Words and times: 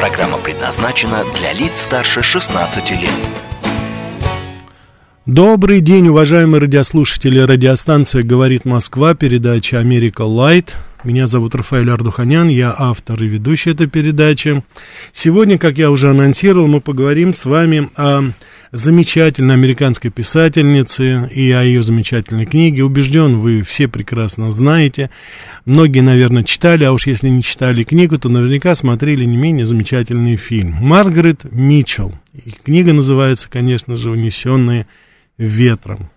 Программа 0.00 0.38
предназначена 0.38 1.24
для 1.38 1.52
лиц 1.52 1.82
старше 1.82 2.22
16 2.22 2.90
лет. 2.92 3.10
Добрый 5.26 5.82
день, 5.82 6.08
уважаемые 6.08 6.62
радиослушатели. 6.62 7.38
Радиостанция 7.38 8.22
«Говорит 8.22 8.64
Москва», 8.64 9.12
передача 9.12 9.78
«Америка 9.78 10.22
Лайт». 10.22 10.74
Меня 11.04 11.26
зовут 11.26 11.54
Рафаэль 11.54 11.90
Ардуханян, 11.90 12.48
я 12.48 12.74
автор 12.76 13.22
и 13.22 13.26
ведущий 13.26 13.72
этой 13.72 13.88
передачи. 13.88 14.62
Сегодня, 15.12 15.58
как 15.58 15.76
я 15.76 15.90
уже 15.90 16.08
анонсировал, 16.08 16.66
мы 16.66 16.80
поговорим 16.80 17.34
с 17.34 17.44
вами 17.44 17.90
о 17.94 18.22
замечательной 18.72 19.54
американской 19.54 20.10
писательнице 20.10 21.28
и 21.32 21.50
о 21.50 21.62
ее 21.62 21.82
замечательной 21.82 22.46
книге. 22.46 22.84
Убежден, 22.84 23.38
вы 23.38 23.62
все 23.62 23.88
прекрасно 23.88 24.52
знаете. 24.52 25.10
Многие, 25.64 26.00
наверное, 26.00 26.44
читали, 26.44 26.84
а 26.84 26.92
уж 26.92 27.06
если 27.06 27.28
не 27.28 27.42
читали 27.42 27.82
книгу, 27.84 28.18
то 28.18 28.28
наверняка 28.28 28.74
смотрели 28.74 29.24
не 29.24 29.36
менее 29.36 29.66
замечательный 29.66 30.36
фильм. 30.36 30.72
Маргарет 30.80 31.44
Митчелл. 31.50 32.14
И 32.32 32.50
книга 32.50 32.92
называется, 32.92 33.48
конечно 33.50 33.96
же, 33.96 34.10
«Унесенные 34.10 34.86
ветром». 35.36 36.10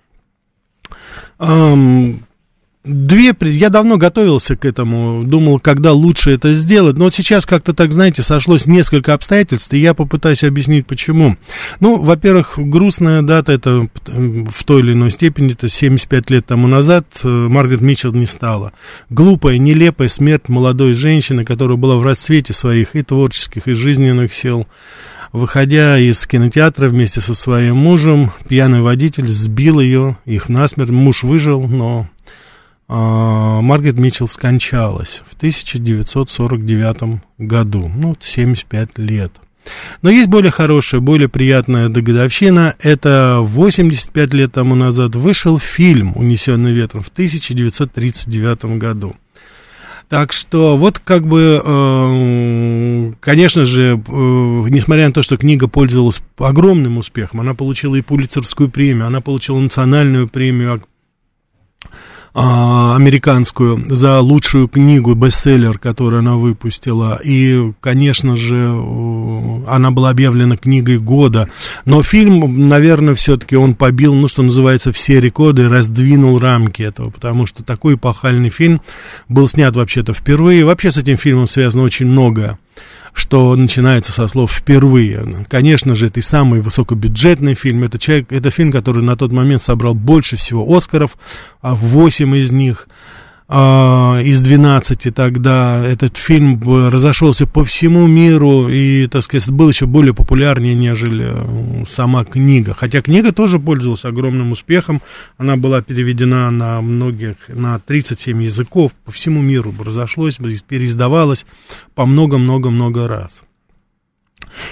Две, 2.84 3.34
я 3.40 3.70
давно 3.70 3.96
готовился 3.96 4.58
к 4.58 4.66
этому, 4.66 5.24
думал, 5.24 5.62
когда 5.62 5.94
лучше 5.94 6.32
это 6.32 6.52
сделать, 6.52 6.98
но 6.98 7.06
вот 7.06 7.14
сейчас 7.14 7.46
как-то 7.46 7.74
так, 7.74 7.94
знаете, 7.94 8.24
сошлось 8.24 8.66
несколько 8.66 9.14
обстоятельств, 9.14 9.72
и 9.72 9.78
я 9.78 9.94
попытаюсь 9.94 10.44
объяснить, 10.44 10.86
почему. 10.86 11.38
Ну, 11.80 11.96
во-первых, 12.02 12.56
грустная 12.58 13.22
дата, 13.22 13.54
это 13.54 13.88
в 14.06 14.64
той 14.66 14.82
или 14.82 14.92
иной 14.92 15.12
степени, 15.12 15.54
это 15.54 15.70
75 15.70 16.30
лет 16.30 16.46
тому 16.46 16.68
назад 16.68 17.06
э, 17.24 17.28
Маргарет 17.30 17.80
Митчелл 17.80 18.12
не 18.12 18.26
стала. 18.26 18.74
Глупая, 19.10 19.58
нелепая 19.60 20.10
смерть 20.10 20.50
молодой 20.50 20.94
женщины, 20.94 21.46
которая 21.46 21.78
была 21.78 21.96
в 21.96 22.04
расцвете 22.04 22.52
своих 22.52 22.98
и 22.98 23.02
творческих, 23.02 23.70
и 23.70 23.74
жизненных 23.74 24.34
сил. 24.34 24.68
Выходя 25.32 25.98
из 25.98 26.28
кинотеатра 26.28 26.90
вместе 26.90 27.22
со 27.22 27.34
своим 27.34 27.78
мужем, 27.78 28.34
пьяный 28.48 28.82
водитель 28.82 29.30
сбил 29.30 29.80
ее, 29.80 30.18
их 30.26 30.50
насмерть, 30.50 30.90
муж 30.90 31.24
выжил, 31.24 31.66
но 31.66 32.10
Маргарет 32.88 33.98
Митчелл 33.98 34.28
скончалась 34.28 35.24
в 35.28 35.36
1949 35.36 37.22
году, 37.38 37.92
ну, 37.94 38.16
75 38.20 38.98
лет. 38.98 39.32
Но 40.02 40.10
есть 40.10 40.28
более 40.28 40.52
хорошая, 40.52 41.02
более 41.02 41.30
приятная 41.30 41.90
догодовщина. 41.90 42.76
Это 42.80 43.40
85 43.42 44.34
лет 44.34 44.52
тому 44.54 44.76
назад 44.76 45.16
вышел 45.16 45.58
фильм 45.58 46.14
«Унесенный 46.16 46.74
ветром» 46.74 47.02
в 47.02 47.10
1939 47.10 48.78
году. 48.78 49.16
Так 50.10 50.34
что 50.34 50.78
вот 50.78 51.00
как 51.00 51.26
бы, 51.26 51.62
э, 51.64 53.14
конечно 53.20 53.66
же, 53.66 53.94
э, 53.96 54.12
несмотря 54.70 55.08
на 55.08 55.14
то, 55.14 55.24
что 55.24 55.38
книга 55.38 55.68
пользовалась 55.68 56.22
огромным 56.38 56.98
успехом, 56.98 57.40
она 57.40 57.56
получила 57.56 57.96
и 57.96 58.02
Пулицерскую 58.02 58.70
премию, 58.70 59.08
она 59.08 59.22
получила 59.22 59.58
национальную 59.58 60.28
премию 60.28 60.74
а, 60.74 60.80
американскую 62.34 63.86
за 63.90 64.20
лучшую 64.20 64.68
книгу, 64.68 65.14
бестселлер, 65.14 65.78
которую 65.78 66.20
она 66.20 66.36
выпустила. 66.36 67.20
И, 67.24 67.72
конечно 67.80 68.36
же, 68.36 68.58
она 69.68 69.92
была 69.92 70.10
объявлена 70.10 70.58
книгой 70.58 70.98
года. 70.98 71.50
Но 71.86 72.02
фильм, 72.02 72.68
наверное, 72.68 73.14
все-таки 73.14 73.56
он 73.56 73.76
побил, 73.76 74.16
ну, 74.16 74.28
что 74.28 74.42
называется, 74.42 74.92
все 74.92 75.20
рекорды, 75.20 75.70
раздвинул 75.70 76.40
рамки 76.40 76.82
этого, 76.82 77.12
потому 77.12 77.46
что 77.46 77.64
такой 77.64 77.96
эпохальный 77.96 78.50
фильм 78.50 78.82
был 79.30 79.48
снят 79.48 79.76
вообще-то 79.76 80.14
впервые. 80.14 80.66
Вообще 80.66 80.92
с 80.92 80.98
этим 80.98 81.18
фильмом 81.18 81.46
связано 81.46 81.84
очень 81.84 82.08
многое 82.08 82.58
что 83.14 83.56
начинается 83.56 84.12
со 84.12 84.28
слов 84.28 84.52
«впервые». 84.52 85.46
Конечно 85.50 85.96
же, 85.96 86.08
это 86.08 86.20
и 86.20 86.24
самый 86.24 86.62
высокобюджетный 86.62 87.54
фильм. 87.54 87.84
Это, 87.84 88.00
человек, 88.00 88.32
это 88.32 88.50
фильм, 88.50 88.72
который 88.72 89.04
на 89.04 89.16
тот 89.16 89.32
момент 89.32 89.62
собрал 89.62 89.94
больше 89.94 90.36
всего 90.36 90.76
«Оскаров», 90.76 91.18
а 91.62 91.76
8 91.76 92.36
из 92.38 92.52
них 92.52 92.88
из 93.54 94.42
12 94.42 95.14
тогда 95.14 95.86
этот 95.86 96.18
фильм 96.18 96.60
разошелся 96.90 97.46
по 97.46 97.64
всему 97.64 98.08
миру 98.08 98.68
и, 98.68 99.06
так 99.06 99.22
сказать, 99.22 99.48
был 99.52 99.70
еще 99.70 99.86
более 99.86 100.16
популярнее, 100.16 100.74
нежели 100.74 101.28
э, 101.30 101.86
сама 101.88 102.26
книга. 102.26 102.74
Хотя 102.74 103.04
книга 103.04 103.32
тоже 103.32 103.60
пользовалась 103.60 104.06
огромным 104.06 104.54
успехом. 104.54 105.04
Она 105.38 105.56
была 105.56 105.84
переведена 105.84 106.50
на 106.50 106.82
многих, 106.82 107.36
на 107.48 107.78
37 107.78 108.42
языков 108.42 108.92
по 109.06 109.12
всему 109.12 109.42
миру, 109.42 109.72
разошлось, 109.80 110.38
переиздавалась 110.68 111.46
по 111.94 112.08
много-много-много 112.08 113.08
раз. 113.08 113.44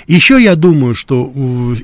Еще 0.07 0.41
я 0.41 0.55
думаю, 0.55 0.93
что 0.93 1.31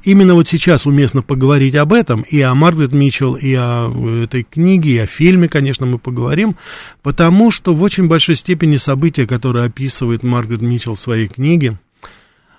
именно 0.04 0.34
вот 0.34 0.48
сейчас 0.48 0.86
уместно 0.86 1.22
поговорить 1.22 1.76
об 1.76 1.94
этом, 1.94 2.22
и 2.22 2.40
о 2.42 2.54
Маргарет 2.54 2.94
Митчелл, 2.94 3.36
и 3.36 3.54
о 3.54 3.92
э, 3.94 4.24
этой 4.24 4.44
книге, 4.44 4.92
и 4.92 4.98
о 5.00 5.06
фильме, 5.08 5.48
конечно, 5.48 5.86
мы 5.86 5.98
поговорим, 5.98 6.58
потому 7.02 7.52
что 7.52 7.74
в 7.74 7.82
очень 7.82 8.08
большой 8.08 8.36
степени 8.36 8.78
события, 8.78 9.26
которые 9.26 9.66
описывает 9.66 10.24
Маргарет 10.24 10.62
Митчелл 10.62 10.96
в 10.96 11.00
своей 11.00 11.28
книге, 11.28 11.80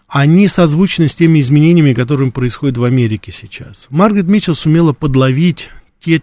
они 0.09 0.49
созвучны 0.49 1.09
с 1.09 1.15
теми 1.15 1.41
изменениями, 1.41 1.93
которые 1.93 2.33
происходят 2.33 2.79
в 2.79 2.85
Америке 2.85 3.31
сейчас. 3.31 3.87
Маргарет 3.91 4.27
Митчелл 4.27 4.55
сумела 4.55 4.93
подловить 4.93 5.71
те, 6.01 6.21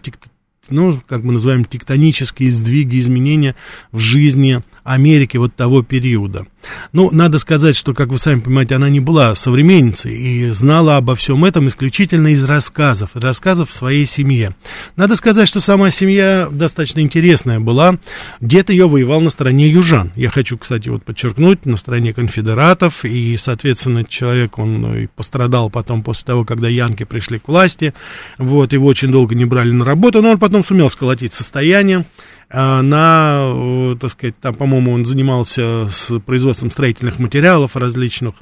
ну, 0.70 1.00
как 1.06 1.22
мы 1.22 1.32
называем, 1.32 1.64
тектонические 1.64 2.50
сдвиги, 2.50 2.98
изменения 2.98 3.54
в 3.92 4.00
жизни 4.00 4.62
Америки 4.82 5.36
вот 5.36 5.54
того 5.54 5.82
периода. 5.82 6.46
Ну, 6.92 7.10
надо 7.10 7.38
сказать, 7.38 7.76
что, 7.76 7.94
как 7.94 8.08
вы 8.08 8.18
сами 8.18 8.40
понимаете, 8.40 8.76
она 8.76 8.88
не 8.88 9.00
была 9.00 9.34
современницей 9.34 10.14
и 10.14 10.50
знала 10.50 10.96
обо 10.96 11.14
всем 11.14 11.44
этом 11.44 11.68
исключительно 11.68 12.28
из 12.28 12.44
рассказов, 12.44 13.10
рассказов 13.14 13.70
в 13.70 13.74
своей 13.74 14.06
семье. 14.06 14.54
Надо 14.96 15.16
сказать, 15.16 15.48
что 15.48 15.60
сама 15.60 15.90
семья 15.90 16.48
достаточно 16.50 17.00
интересная 17.00 17.60
была. 17.60 17.98
Дед 18.40 18.70
ее 18.70 18.88
воевал 18.88 19.20
на 19.20 19.30
стороне 19.30 19.68
южан. 19.68 20.12
Я 20.16 20.30
хочу, 20.30 20.58
кстати, 20.58 20.88
вот 20.88 21.04
подчеркнуть, 21.04 21.66
на 21.66 21.76
стороне 21.76 22.12
конфедератов, 22.12 23.04
и, 23.04 23.36
соответственно, 23.36 24.04
человек, 24.04 24.58
он 24.58 24.80
ну, 24.80 24.96
и 24.96 25.06
пострадал 25.06 25.70
потом 25.70 26.02
после 26.02 26.26
того, 26.26 26.44
когда 26.44 26.68
янки 26.68 27.04
пришли 27.04 27.38
к 27.38 27.48
власти, 27.48 27.94
вот, 28.38 28.72
его 28.72 28.86
очень 28.86 29.10
долго 29.10 29.34
не 29.34 29.44
брали 29.44 29.70
на 29.70 29.84
работу, 29.84 30.22
но 30.22 30.30
он 30.32 30.38
потом 30.38 30.64
сумел 30.64 30.90
сколотить 30.90 31.32
состояние, 31.32 32.04
на, 32.50 33.52
э, 33.54 33.96
так 34.00 34.10
сказать, 34.10 34.38
там, 34.40 34.54
по-моему, 34.54 34.92
он 34.92 35.04
занимался 35.04 35.88
с 35.88 36.18
производством 36.20 36.70
строительных 36.70 37.18
материалов 37.18 37.76
различных. 37.76 38.34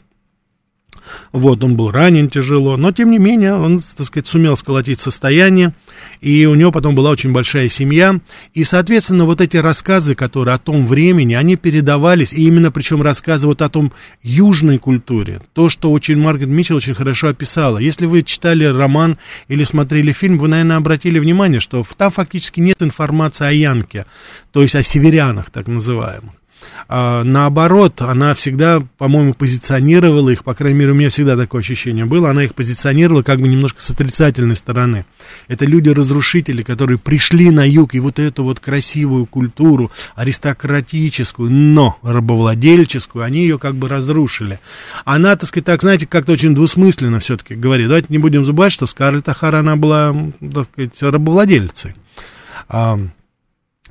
Вот, 1.33 1.63
он 1.65 1.77
был 1.77 1.91
ранен 1.91 2.29
тяжело, 2.29 2.77
но, 2.77 2.93
тем 2.93 3.11
не 3.11 3.19
менее, 3.19 3.55
он, 3.55 3.81
так 3.97 4.07
сказать, 4.07 4.27
сумел 4.27 4.57
сколотить 4.57 5.01
состояние, 5.01 5.75
и 6.21 6.47
у 6.47 6.55
него 6.55 6.73
потом 6.73 6.95
была 6.95 7.11
очень 7.11 7.33
большая 7.33 7.69
семья, 7.69 8.21
и, 8.55 8.65
соответственно, 8.65 9.25
вот 9.25 9.41
эти 9.41 9.57
рассказы, 9.57 10.15
которые 10.15 10.55
о 10.55 10.59
том 10.59 10.87
времени, 10.87 11.35
они 11.35 11.57
передавались, 11.57 12.33
и 12.33 12.47
именно, 12.47 12.71
причем, 12.71 13.03
рассказы 13.03 13.47
вот 13.47 13.63
о 13.63 13.69
том 13.69 13.93
южной 14.23 14.79
культуре, 14.79 15.41
то, 15.53 15.69
что 15.69 15.93
очень 15.93 16.19
Маргарет 16.19 16.49
Митчелл 16.49 16.77
очень 16.77 16.95
хорошо 16.95 17.29
описала. 17.29 17.79
Если 17.79 18.07
вы 18.07 18.23
читали 18.23 18.65
роман 18.65 19.19
или 19.49 19.65
смотрели 19.65 20.13
фильм, 20.13 20.39
вы, 20.39 20.49
наверное, 20.49 20.77
обратили 20.77 21.19
внимание, 21.19 21.61
что 21.61 21.85
там 21.97 22.11
фактически 22.11 22.61
нет 22.61 22.83
информации 22.83 23.47
о 23.47 23.53
Янке, 23.53 24.07
то 24.53 24.63
есть 24.63 24.75
о 24.75 24.83
северянах, 24.83 25.51
так 25.51 25.67
называемых. 25.67 26.33
А, 26.89 27.23
наоборот, 27.25 28.03
она 28.03 28.35
всегда, 28.35 28.83
по-моему, 28.99 29.35
позиционировала 29.35 30.31
их, 30.31 30.45
по 30.45 30.55
крайней 30.55 30.79
мере, 30.79 30.93
у 30.93 30.95
меня 30.95 31.11
всегда 31.11 31.37
такое 31.37 31.63
ощущение 31.63 32.05
было, 32.05 32.31
она 32.31 32.45
их 32.45 32.55
позиционировала 32.55 33.23
как 33.23 33.41
бы 33.41 33.49
немножко 33.49 33.83
с 33.83 33.91
отрицательной 33.91 34.57
стороны. 34.57 35.05
Это 35.49 35.65
люди-разрушители, 35.65 36.63
которые 36.63 36.99
пришли 36.99 37.51
на 37.51 37.69
юг, 37.69 37.95
и 37.95 38.01
вот 38.01 38.19
эту 38.19 38.45
вот 38.45 38.61
красивую 38.61 39.27
культуру, 39.27 39.91
аристократическую, 40.15 41.51
но 41.51 41.99
рабовладельческую, 42.03 43.25
они 43.25 43.41
ее 43.41 43.59
как 43.59 43.75
бы 43.75 43.89
разрушили. 43.89 44.61
Она, 45.05 45.37
так 45.37 45.49
сказать, 45.49 45.65
так, 45.65 45.81
знаете, 45.81 46.07
как-то 46.07 46.33
очень 46.33 46.55
двусмысленно 46.55 47.19
все-таки 47.19 47.55
говорит. 47.55 47.89
Давайте 47.89 48.09
не 48.11 48.19
будем 48.19 48.45
забывать, 48.45 48.73
что 48.73 48.87
Скарлетт 48.87 49.29
Ахара, 49.29 49.59
она 49.59 49.77
была, 49.77 50.15
так 50.41 50.69
сказать, 50.73 51.03
рабовладельцей. 51.03 51.95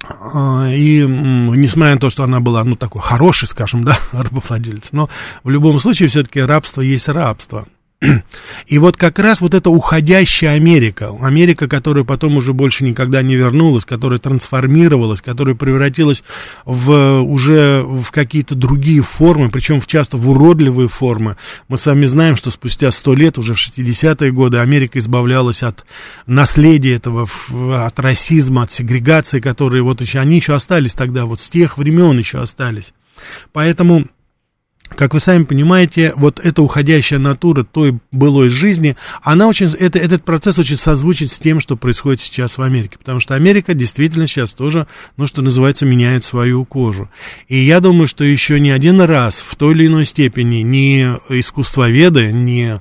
А, 0.04 0.68
и 0.70 1.02
несмотря 1.06 1.96
на 1.96 2.00
то, 2.00 2.10
что 2.10 2.24
она 2.24 2.40
была, 2.40 2.64
ну, 2.64 2.76
такой 2.76 3.02
хороший, 3.02 3.48
скажем, 3.48 3.84
да, 3.86 3.98
рабовладелец, 4.12 4.90
но 4.92 5.10
в 5.44 5.50
любом 5.50 5.80
случае 5.80 6.10
все-таки 6.10 6.42
рабство 6.42 6.82
есть 6.82 7.08
рабство. 7.08 7.66
И 8.68 8.78
вот 8.78 8.98
как 8.98 9.20
раз 9.20 9.42
вот 9.42 9.54
эта 9.54 9.70
уходящая 9.70 10.56
Америка, 10.56 11.12
Америка, 11.22 11.68
которая 11.68 12.04
потом 12.04 12.38
уже 12.38 12.54
больше 12.54 12.84
никогда 12.84 13.22
не 13.22 13.36
вернулась, 13.36 13.86
которая 13.86 14.20
трансформировалась, 14.20 15.22
которая 15.22 15.56
превратилась 15.56 16.24
в 16.66 17.22
уже 17.22 17.82
в 17.84 18.12
какие-то 18.12 18.56
другие 18.56 19.02
формы, 19.02 19.50
причем 19.50 19.80
в 19.80 19.88
часто 19.88 20.18
в 20.18 20.30
уродливые 20.30 20.88
формы. 20.88 21.38
Мы 21.68 21.78
сами 21.78 22.06
знаем, 22.06 22.36
что 22.36 22.52
спустя 22.52 22.92
сто 22.92 23.14
лет, 23.14 23.38
уже 23.38 23.54
в 23.54 23.58
60-е 23.58 24.32
годы, 24.32 24.58
Америка 24.58 25.00
избавлялась 25.00 25.64
от 25.64 25.86
наследия 26.26 26.96
этого, 26.96 27.28
от 27.86 28.00
расизма, 28.00 28.64
от 28.64 28.72
сегрегации, 28.72 29.40
которые 29.40 29.84
вот 29.84 30.02
еще, 30.02 30.20
они 30.20 30.38
еще 30.38 30.54
остались 30.54 30.94
тогда, 30.94 31.26
вот 31.26 31.40
с 31.40 31.50
тех 31.50 31.78
времен 31.78 32.18
еще 32.18 32.40
остались. 32.40 32.94
Поэтому 33.52 34.06
как 34.96 35.14
вы 35.14 35.20
сами 35.20 35.44
понимаете, 35.44 36.14
вот 36.16 36.40
эта 36.40 36.62
уходящая 36.62 37.20
натура 37.20 37.64
той 37.64 38.00
былой 38.12 38.50
жизни, 38.50 38.96
она 39.22 39.48
очень, 39.48 39.68
это, 39.68 40.00
этот 40.00 40.24
процесс 40.24 40.60
очень 40.60 40.78
созвучен 40.78 41.28
с 41.28 41.40
тем, 41.40 41.60
что 41.60 41.76
происходит 41.76 42.22
сейчас 42.22 42.58
в 42.58 42.62
Америке. 42.62 42.98
Потому 42.98 43.20
что 43.20 43.36
Америка 43.36 43.74
действительно 43.74 44.28
сейчас 44.28 44.54
тоже, 44.54 44.88
ну, 45.18 45.28
что 45.28 45.42
называется, 45.42 45.86
меняет 45.86 46.24
свою 46.24 46.66
кожу. 46.66 47.10
И 47.48 47.58
я 47.60 47.80
думаю, 47.80 48.08
что 48.08 48.24
еще 48.24 48.60
не 48.60 48.72
один 48.72 49.02
раз 49.02 49.44
в 49.48 49.56
той 49.56 49.74
или 49.74 49.88
иной 49.88 50.06
степени 50.06 50.58
ни 50.58 51.02
искусствоведы, 51.30 52.32
ни 52.32 52.80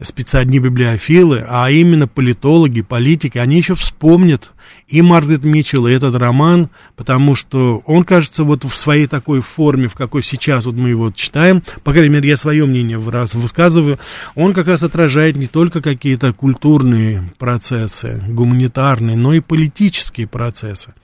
специальные 0.00 0.60
библиофилы, 0.60 1.44
а 1.48 1.70
именно 1.70 2.08
политологи, 2.08 2.82
политики, 2.82 3.38
они 3.38 3.56
еще 3.56 3.74
вспомнят 3.74 4.50
и 4.88 5.02
Маргарет 5.02 5.44
Митчелл, 5.44 5.86
и 5.86 5.92
этот 5.92 6.14
роман, 6.16 6.68
потому 6.96 7.34
что 7.34 7.82
он, 7.86 8.04
кажется, 8.04 8.44
вот 8.44 8.64
в 8.64 8.76
своей 8.76 9.06
такой 9.06 9.40
форме, 9.40 9.88
в 9.88 9.94
какой 9.94 10.22
сейчас 10.22 10.66
вот 10.66 10.74
мы 10.74 10.90
его 10.90 11.10
читаем, 11.10 11.62
по 11.82 11.92
крайней 11.92 12.10
мере, 12.10 12.28
я 12.28 12.36
свое 12.36 12.66
мнение 12.66 13.00
раз 13.10 13.34
высказываю, 13.34 13.98
он 14.34 14.52
как 14.52 14.68
раз 14.68 14.82
отражает 14.82 15.36
не 15.36 15.46
только 15.46 15.80
какие-то 15.80 16.32
культурные 16.32 17.32
процессы, 17.38 18.22
гуманитарные, 18.28 19.16
но 19.16 19.32
и 19.32 19.40
политические 19.40 20.26
процессы. 20.26 20.94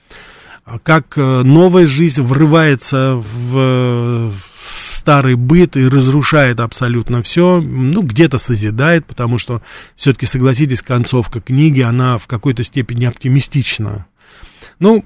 Как 0.83 1.17
э, 1.17 1.41
новая 1.41 1.87
жизнь 1.87 2.21
врывается 2.21 3.15
в, 3.15 4.31
старый 5.01 5.33
быт 5.33 5.77
и 5.77 5.87
разрушает 5.87 6.59
абсолютно 6.59 7.23
все, 7.23 7.59
ну, 7.59 8.03
где-то 8.03 8.37
созидает, 8.37 9.03
потому 9.07 9.39
что, 9.39 9.63
все-таки, 9.95 10.27
согласитесь, 10.27 10.83
концовка 10.83 11.41
книги, 11.41 11.81
она 11.81 12.19
в 12.19 12.27
какой-то 12.27 12.63
степени 12.63 13.05
оптимистична. 13.05 14.05
Ну, 14.77 15.03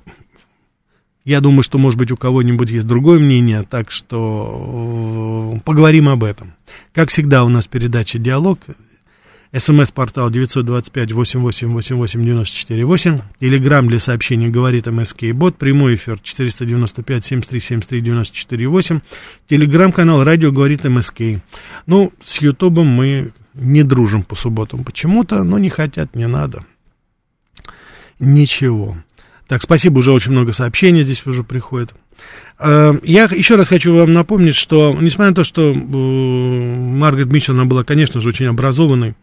я 1.24 1.39
думаю, 1.39 1.63
что, 1.63 1.77
может 1.77 1.97
быть, 1.97 2.12
у 2.12 2.18
кого-нибудь 2.18 2.71
есть 2.71 2.86
другое 2.86 3.19
мнение, 3.19 3.63
так 3.63 3.89
что 3.89 5.53
э, 5.56 5.59
поговорим 5.63 6.09
об 6.09 6.25
этом. 6.25 6.56
Как 6.94 7.07
всегда, 7.07 7.45
у 7.45 7.50
нас 7.50 7.65
передача 7.65 8.19
«Диалог». 8.19 8.59
СМС-портал 9.53 10.31
925-88-88-94-8. 10.31 13.21
Телеграмм 13.39 13.88
для 13.88 14.00
сообщений 14.00 14.50
говорит 14.50 14.88
МСК 14.88 15.31
Бот. 15.33 15.57
Прямой 15.57 15.95
эфир 15.95 16.19
495-73-73-94-8. 16.24 19.01
Телеграмм-канал 19.47 20.24
радио 20.24 20.51
говорит 20.51 20.83
МСК. 20.83 21.21
Ну, 21.86 22.12
с 22.24 22.42
Ютубом 22.42 22.88
мы 22.88 23.31
не 23.53 23.83
дружим 23.83 24.24
по 24.24 24.36
субботам 24.36 24.83
почему-то, 24.83 25.44
но 25.44 25.57
не 25.57 25.69
хотят, 25.69 26.15
не 26.15 26.27
надо. 26.27 26.65
Ничего. 28.19 28.98
Так, 29.48 29.62
спасибо, 29.62 30.00
уже 30.00 30.12
очень 30.12 30.31
много 30.31 30.53
сообщений 30.53 31.03
здесь 31.03 31.24
уже 31.25 31.44
приходит. 31.44 31.94
Э, 32.57 32.94
я 33.03 33.25
еще 33.25 33.56
раз 33.56 33.68
хочу 33.68 33.95
вам 33.95 34.13
напомнить, 34.13 34.56
что, 34.56 34.95
несмотря 35.00 35.30
на 35.30 35.36
то, 35.36 35.44
что 35.44 35.71
э, 35.71 35.75
Маргарет 35.75 37.31
Митчелл, 37.31 37.56
она 37.56 37.65
была, 37.65 37.83
конечно 37.83 38.21
же, 38.21 38.30
очень 38.30 38.48
образованной, 38.48 39.15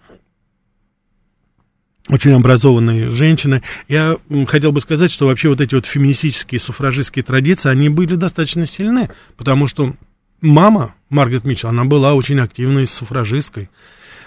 очень 2.12 2.32
образованные 2.32 3.08
женщины. 3.08 3.62
Я 3.88 4.18
хотел 4.46 4.70
бы 4.70 4.82
сказать, 4.82 5.10
что 5.10 5.26
вообще 5.26 5.48
вот 5.48 5.62
эти 5.62 5.74
вот 5.74 5.86
феминистические, 5.86 6.60
суфражистские 6.60 7.22
традиции, 7.22 7.70
они 7.70 7.88
были 7.88 8.16
достаточно 8.16 8.66
сильны, 8.66 9.08
потому 9.38 9.66
что 9.66 9.94
мама 10.42 10.94
Маргарет 11.08 11.46
Митчелл, 11.46 11.70
она 11.70 11.84
была 11.84 12.12
очень 12.12 12.38
активной 12.38 12.86
суфражисткой. 12.86 13.70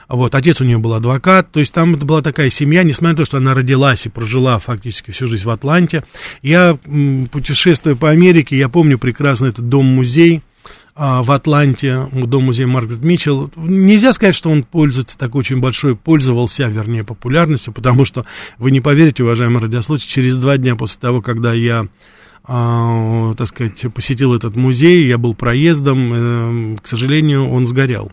Вот, 0.07 0.33
отец 0.33 0.61
у 0.61 0.63
нее 0.63 0.79
был 0.79 0.95
адвокат, 0.95 1.51
то 1.51 1.59
есть 1.59 1.73
там 1.73 1.95
была 1.95 2.23
такая 2.23 2.49
семья, 2.49 2.81
несмотря 2.81 3.11
на 3.11 3.17
то, 3.17 3.25
что 3.25 3.37
она 3.37 3.53
родилась 3.53 4.07
и 4.07 4.09
прожила 4.09 4.57
фактически 4.57 5.11
всю 5.11 5.27
жизнь 5.27 5.45
в 5.45 5.49
Атланте. 5.51 6.03
Я, 6.41 6.79
путешествуя 7.31 7.95
по 7.95 8.09
Америке, 8.09 8.57
я 8.57 8.67
помню 8.67 8.97
прекрасно 8.97 9.45
этот 9.45 9.69
дом-музей, 9.69 10.41
в 10.95 11.31
Атланте, 11.31 12.07
дом 12.13 12.45
музея 12.45 12.67
Маргарет 12.67 13.03
Митчелл. 13.03 13.51
Нельзя 13.57 14.13
сказать, 14.13 14.35
что 14.35 14.49
он 14.49 14.63
пользуется 14.63 15.17
такой 15.17 15.39
очень 15.39 15.59
большой, 15.59 15.95
пользовался, 15.95 16.67
вернее, 16.67 17.03
популярностью, 17.03 17.73
потому 17.73 18.05
что, 18.05 18.25
вы 18.57 18.71
не 18.71 18.79
поверите, 18.79 19.23
уважаемые 19.23 19.63
радиослушатели, 19.63 20.09
через 20.09 20.37
два 20.37 20.57
дня 20.57 20.75
после 20.75 21.01
того, 21.01 21.21
когда 21.21 21.53
я 21.53 21.87
а, 22.47 23.33
так 23.33 23.47
сказать, 23.47 23.85
посетил 23.93 24.33
этот 24.35 24.55
музей, 24.55 25.07
я 25.07 25.17
был 25.17 25.33
проездом, 25.33 26.75
э, 26.75 26.77
к 26.81 26.87
сожалению, 26.87 27.49
он 27.49 27.65
сгорел. 27.65 28.11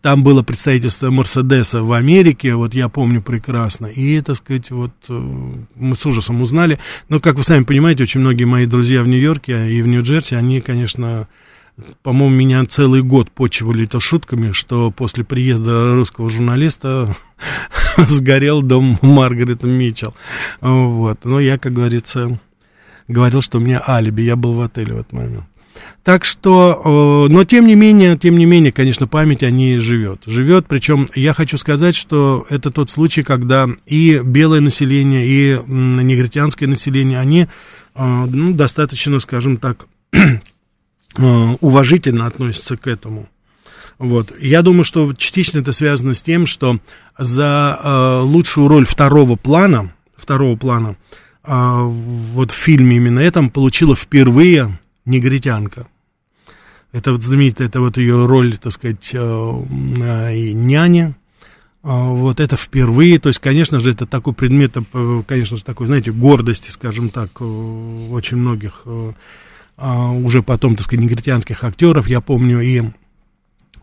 Там 0.00 0.22
было 0.22 0.42
представительство 0.42 1.10
Мерседеса 1.10 1.82
в 1.82 1.92
Америке, 1.92 2.54
вот 2.54 2.72
я 2.72 2.88
помню 2.88 3.20
прекрасно, 3.22 3.86
и, 3.86 4.20
так 4.20 4.36
сказать, 4.36 4.70
вот 4.70 4.92
э, 5.08 5.52
мы 5.74 5.96
с 5.96 6.06
ужасом 6.06 6.40
узнали, 6.40 6.78
но, 7.08 7.18
как 7.18 7.34
вы 7.34 7.42
сами 7.42 7.64
понимаете, 7.64 8.04
очень 8.04 8.20
многие 8.20 8.44
мои 8.44 8.66
друзья 8.66 9.02
в 9.02 9.08
Нью-Йорке 9.08 9.72
и 9.72 9.82
в 9.82 9.88
Нью-Джерси, 9.88 10.36
они, 10.36 10.60
конечно, 10.60 11.26
по-моему, 12.02 12.34
меня 12.34 12.64
целый 12.64 13.02
год 13.02 13.30
почивали 13.30 13.84
это 13.84 14.00
шутками, 14.00 14.52
что 14.52 14.90
после 14.90 15.24
приезда 15.24 15.94
русского 15.94 16.30
журналиста 16.30 17.14
сгорел 17.98 18.62
дом 18.62 18.98
Маргарет 19.02 19.62
Митчелл. 19.62 20.14
Вот. 20.60 21.24
Но 21.24 21.38
я, 21.38 21.58
как 21.58 21.74
говорится, 21.74 22.40
говорил, 23.08 23.42
что 23.42 23.58
у 23.58 23.60
меня 23.60 23.82
алиби, 23.86 24.22
я 24.22 24.36
был 24.36 24.54
в 24.54 24.60
отеле 24.62 24.94
в 24.94 24.98
этот 25.00 25.12
момент. 25.12 25.44
Так 26.02 26.24
что, 26.24 27.26
э, 27.28 27.32
но 27.32 27.44
тем 27.44 27.66
не 27.66 27.74
менее, 27.74 28.16
тем 28.16 28.38
не 28.38 28.46
менее, 28.46 28.72
конечно, 28.72 29.06
память 29.06 29.42
о 29.42 29.50
ней 29.50 29.76
живет. 29.76 30.22
Живет, 30.24 30.66
причем 30.66 31.06
я 31.14 31.34
хочу 31.34 31.58
сказать, 31.58 31.94
что 31.94 32.46
это 32.48 32.70
тот 32.70 32.90
случай, 32.90 33.22
когда 33.22 33.68
и 33.86 34.22
белое 34.24 34.60
население, 34.60 35.26
и 35.26 35.60
негритянское 35.66 36.68
население, 36.68 37.18
они 37.18 37.48
э, 37.94 38.26
ну, 38.30 38.54
достаточно, 38.54 39.20
скажем 39.20 39.58
так, 39.58 39.86
уважительно 41.18 42.26
относятся 42.26 42.76
к 42.76 42.86
этому. 42.86 43.28
Вот. 43.98 44.32
Я 44.40 44.62
думаю, 44.62 44.84
что 44.84 45.12
частично 45.14 45.60
это 45.60 45.72
связано 45.72 46.14
с 46.14 46.22
тем, 46.22 46.46
что 46.46 46.76
за 47.18 47.78
э, 47.82 48.20
лучшую 48.22 48.68
роль 48.68 48.86
второго 48.86 49.36
плана, 49.36 49.94
второго 50.16 50.56
плана, 50.56 50.96
э, 51.44 51.52
вот 51.52 52.50
в 52.50 52.54
фильме 52.54 52.96
именно 52.96 53.20
этом 53.20 53.48
получила 53.48 53.96
впервые 53.96 54.78
негритянка. 55.06 55.86
Это 56.92 57.12
вот 57.12 57.22
знаменитая, 57.22 57.68
это 57.68 57.80
вот 57.80 57.96
ее 57.96 58.26
роль, 58.26 58.56
так 58.58 58.72
сказать, 58.72 59.10
э, 59.12 59.18
э, 59.18 60.36
и 60.36 60.52
няня. 60.52 61.16
Э, 61.82 61.88
вот 61.88 62.40
это 62.40 62.56
впервые, 62.56 63.18
то 63.18 63.28
есть, 63.28 63.38
конечно 63.38 63.80
же, 63.80 63.92
это 63.92 64.04
такой 64.04 64.34
предмет, 64.34 64.76
э, 64.76 65.22
конечно 65.26 65.56
же, 65.56 65.64
такой, 65.64 65.86
знаете, 65.86 66.12
гордости, 66.12 66.70
скажем 66.70 67.08
так, 67.08 67.30
э, 67.40 67.44
очень 68.10 68.36
многих 68.36 68.82
а, 69.76 70.10
уже 70.10 70.42
потом, 70.42 70.76
так 70.76 70.84
сказать, 70.84 71.04
негритянских 71.04 71.64
актеров, 71.64 72.08
я 72.08 72.20
помню 72.20 72.60
и 72.60 72.82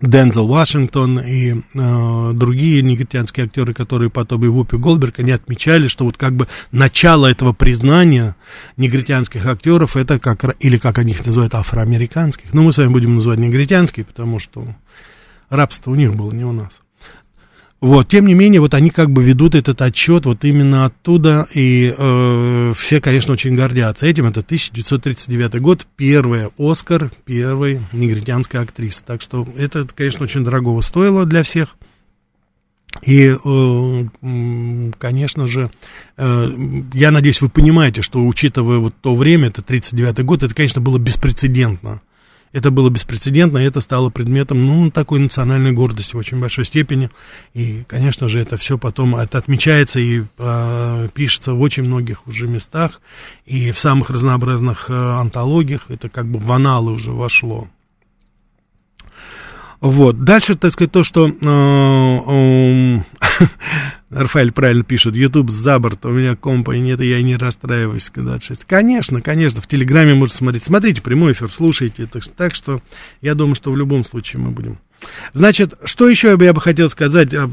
Дензел 0.04 0.48
Вашингтон 0.48 1.20
и 1.22 1.54
э, 1.54 2.32
другие 2.34 2.82
негритянские 2.82 3.46
актеры, 3.46 3.74
которые 3.74 4.10
потом 4.10 4.44
и 4.44 4.50
Вупи 4.50 4.76
Голдберг, 4.76 5.20
они 5.20 5.32
отмечали, 5.32 5.88
что 5.88 6.04
вот 6.04 6.18
как 6.18 6.36
бы 6.36 6.50
начало 6.74 7.28
этого 7.28 7.54
признания 7.54 8.36
негритянских 8.76 9.46
актеров, 9.46 9.96
это 9.96 10.20
как, 10.20 10.58
или 10.60 10.78
как 10.78 10.98
они 10.98 11.14
их 11.14 11.26
называют, 11.26 11.56
афроамериканских, 11.56 12.54
но 12.54 12.64
мы 12.64 12.74
с 12.74 12.80
вами 12.80 12.90
будем 12.90 13.16
называть 13.16 13.40
негритянские, 13.40 14.06
потому 14.06 14.40
что 14.40 14.76
рабство 15.50 15.92
у 15.92 15.96
них 15.96 16.16
было, 16.16 16.32
не 16.32 16.44
у 16.44 16.52
нас. 16.52 16.83
Вот, 17.84 18.08
тем 18.08 18.28
не 18.28 18.34
менее, 18.34 18.62
вот 18.62 18.76
они 18.76 18.92
как 18.92 19.12
бы 19.12 19.22
ведут 19.22 19.56
этот 19.56 19.82
отчет 19.82 20.26
вот 20.26 20.46
именно 20.46 20.86
оттуда, 20.86 21.46
и 21.54 21.94
э, 21.94 22.74
все, 22.78 23.02
конечно, 23.02 23.34
очень 23.34 23.56
гордятся 23.56 24.06
этим. 24.06 24.26
Это 24.26 24.40
1939 24.40 25.60
год, 25.60 25.86
первый 25.98 26.48
Оскар, 26.58 27.12
первой 27.26 27.82
негритянской 27.92 28.62
актрисы. 28.62 29.04
Так 29.06 29.22
что 29.22 29.46
это, 29.58 29.86
конечно, 29.94 30.24
очень 30.24 30.46
дорогого 30.46 30.80
стоило 30.80 31.26
для 31.26 31.44
всех. 31.44 31.76
И, 33.02 33.36
э, 33.36 34.90
конечно 34.98 35.48
же, 35.48 35.70
э, 36.16 36.46
я 36.94 37.12
надеюсь, 37.12 37.42
вы 37.42 37.50
понимаете, 37.50 38.02
что, 38.02 38.26
учитывая 38.26 38.78
вот 38.78 38.94
то 39.02 39.14
время, 39.14 39.50
это 39.50 39.62
1939 39.62 40.26
год, 40.26 40.44
это, 40.44 40.56
конечно, 40.56 40.80
было 40.80 41.00
беспрецедентно. 41.00 42.00
Это 42.54 42.70
было 42.70 42.90
беспрецедентно, 42.90 43.58
и 43.58 43.66
это 43.66 43.82
стало 43.82 44.12
предметом, 44.12 44.62
ну, 44.62 44.92
такой 44.92 45.20
национальной 45.20 45.72
гордости 45.72 46.16
в 46.16 46.20
очень 46.20 46.40
большой 46.40 46.66
степени. 46.66 47.10
И, 47.56 47.84
конечно 47.88 48.28
же, 48.30 48.40
это 48.40 48.58
все 48.58 48.78
потом 48.78 49.16
это 49.16 49.40
отмечается 49.40 50.00
и 50.00 50.22
э, 50.38 51.10
пишется 51.16 51.54
в 51.54 51.62
очень 51.62 51.84
многих 51.84 52.28
уже 52.28 52.48
местах, 52.48 53.02
и 53.48 53.72
в 53.72 53.80
самых 53.80 54.12
разнообразных 54.12 54.92
э, 54.92 54.94
антологиях, 54.94 55.90
это 55.90 56.10
как 56.10 56.28
бы 56.28 56.38
в 56.38 56.52
аналы 56.52 56.92
уже 56.92 57.12
вошло. 57.12 57.68
Вот. 59.84 60.24
Дальше, 60.24 60.56
так 60.56 60.72
сказать, 60.72 60.92
то, 60.92 61.04
что 61.04 61.28
э, 61.28 61.34
э, 62.30 63.00
Рафаэль 64.14 64.52
правильно 64.52 64.84
пишет, 64.84 65.16
YouTube 65.16 65.50
за 65.50 65.80
борт, 65.80 66.06
у 66.06 66.12
меня 66.12 66.36
компа 66.36 66.72
нет, 66.72 67.02
и 67.02 67.10
я 67.10 67.22
не 67.22 67.36
расстраиваюсь, 67.36 68.10
когда 68.10 68.40
6. 68.40 68.66
Конечно, 68.66 69.22
конечно, 69.22 69.62
в 69.62 69.68
Телеграме 69.68 70.14
можно 70.14 70.36
смотреть. 70.36 70.64
Смотрите 70.64 71.02
прямой 71.02 71.34
эфир, 71.34 71.50
слушайте. 71.50 72.06
Так, 72.06 72.24
так 72.36 72.56
что 72.56 72.82
я 73.22 73.36
думаю, 73.36 73.56
что 73.56 73.72
в 73.72 73.78
любом 73.78 74.04
случае 74.04 74.42
мы 74.42 74.52
будем 74.52 74.78
Значит, 75.34 75.74
что 75.86 76.08
еще 76.08 76.38
я 76.40 76.54
бы 76.54 76.62
хотел 76.62 76.90
сказать, 76.90 77.34
э, 77.34 77.46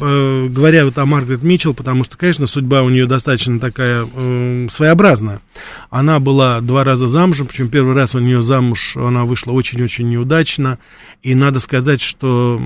говоря 0.49 0.85
вот 0.85 0.99
о 0.99 1.07
Маргарет 1.07 1.43
Митчелл, 1.43 1.75
потому 1.75 2.05
что, 2.05 2.19
конечно, 2.19 2.47
судьба 2.47 2.83
у 2.83 2.89
нее 2.89 3.07
достаточно 3.07 3.59
такая 3.59 4.05
э, 4.05 4.69
своеобразная. 4.73 5.41
Она 5.89 6.21
была 6.21 6.61
два 6.61 6.85
раза 6.85 7.09
замужем, 7.09 7.47
причем 7.47 7.69
первый 7.69 7.95
раз 7.95 8.15
у 8.15 8.19
нее 8.19 8.43
замуж, 8.43 8.97
она 8.97 9.25
вышла 9.25 9.53
очень-очень 9.53 10.09
неудачно, 10.09 10.79
и 11.23 11.35
надо 11.35 11.61
сказать, 11.61 12.01
что 12.01 12.59
э, 12.61 12.63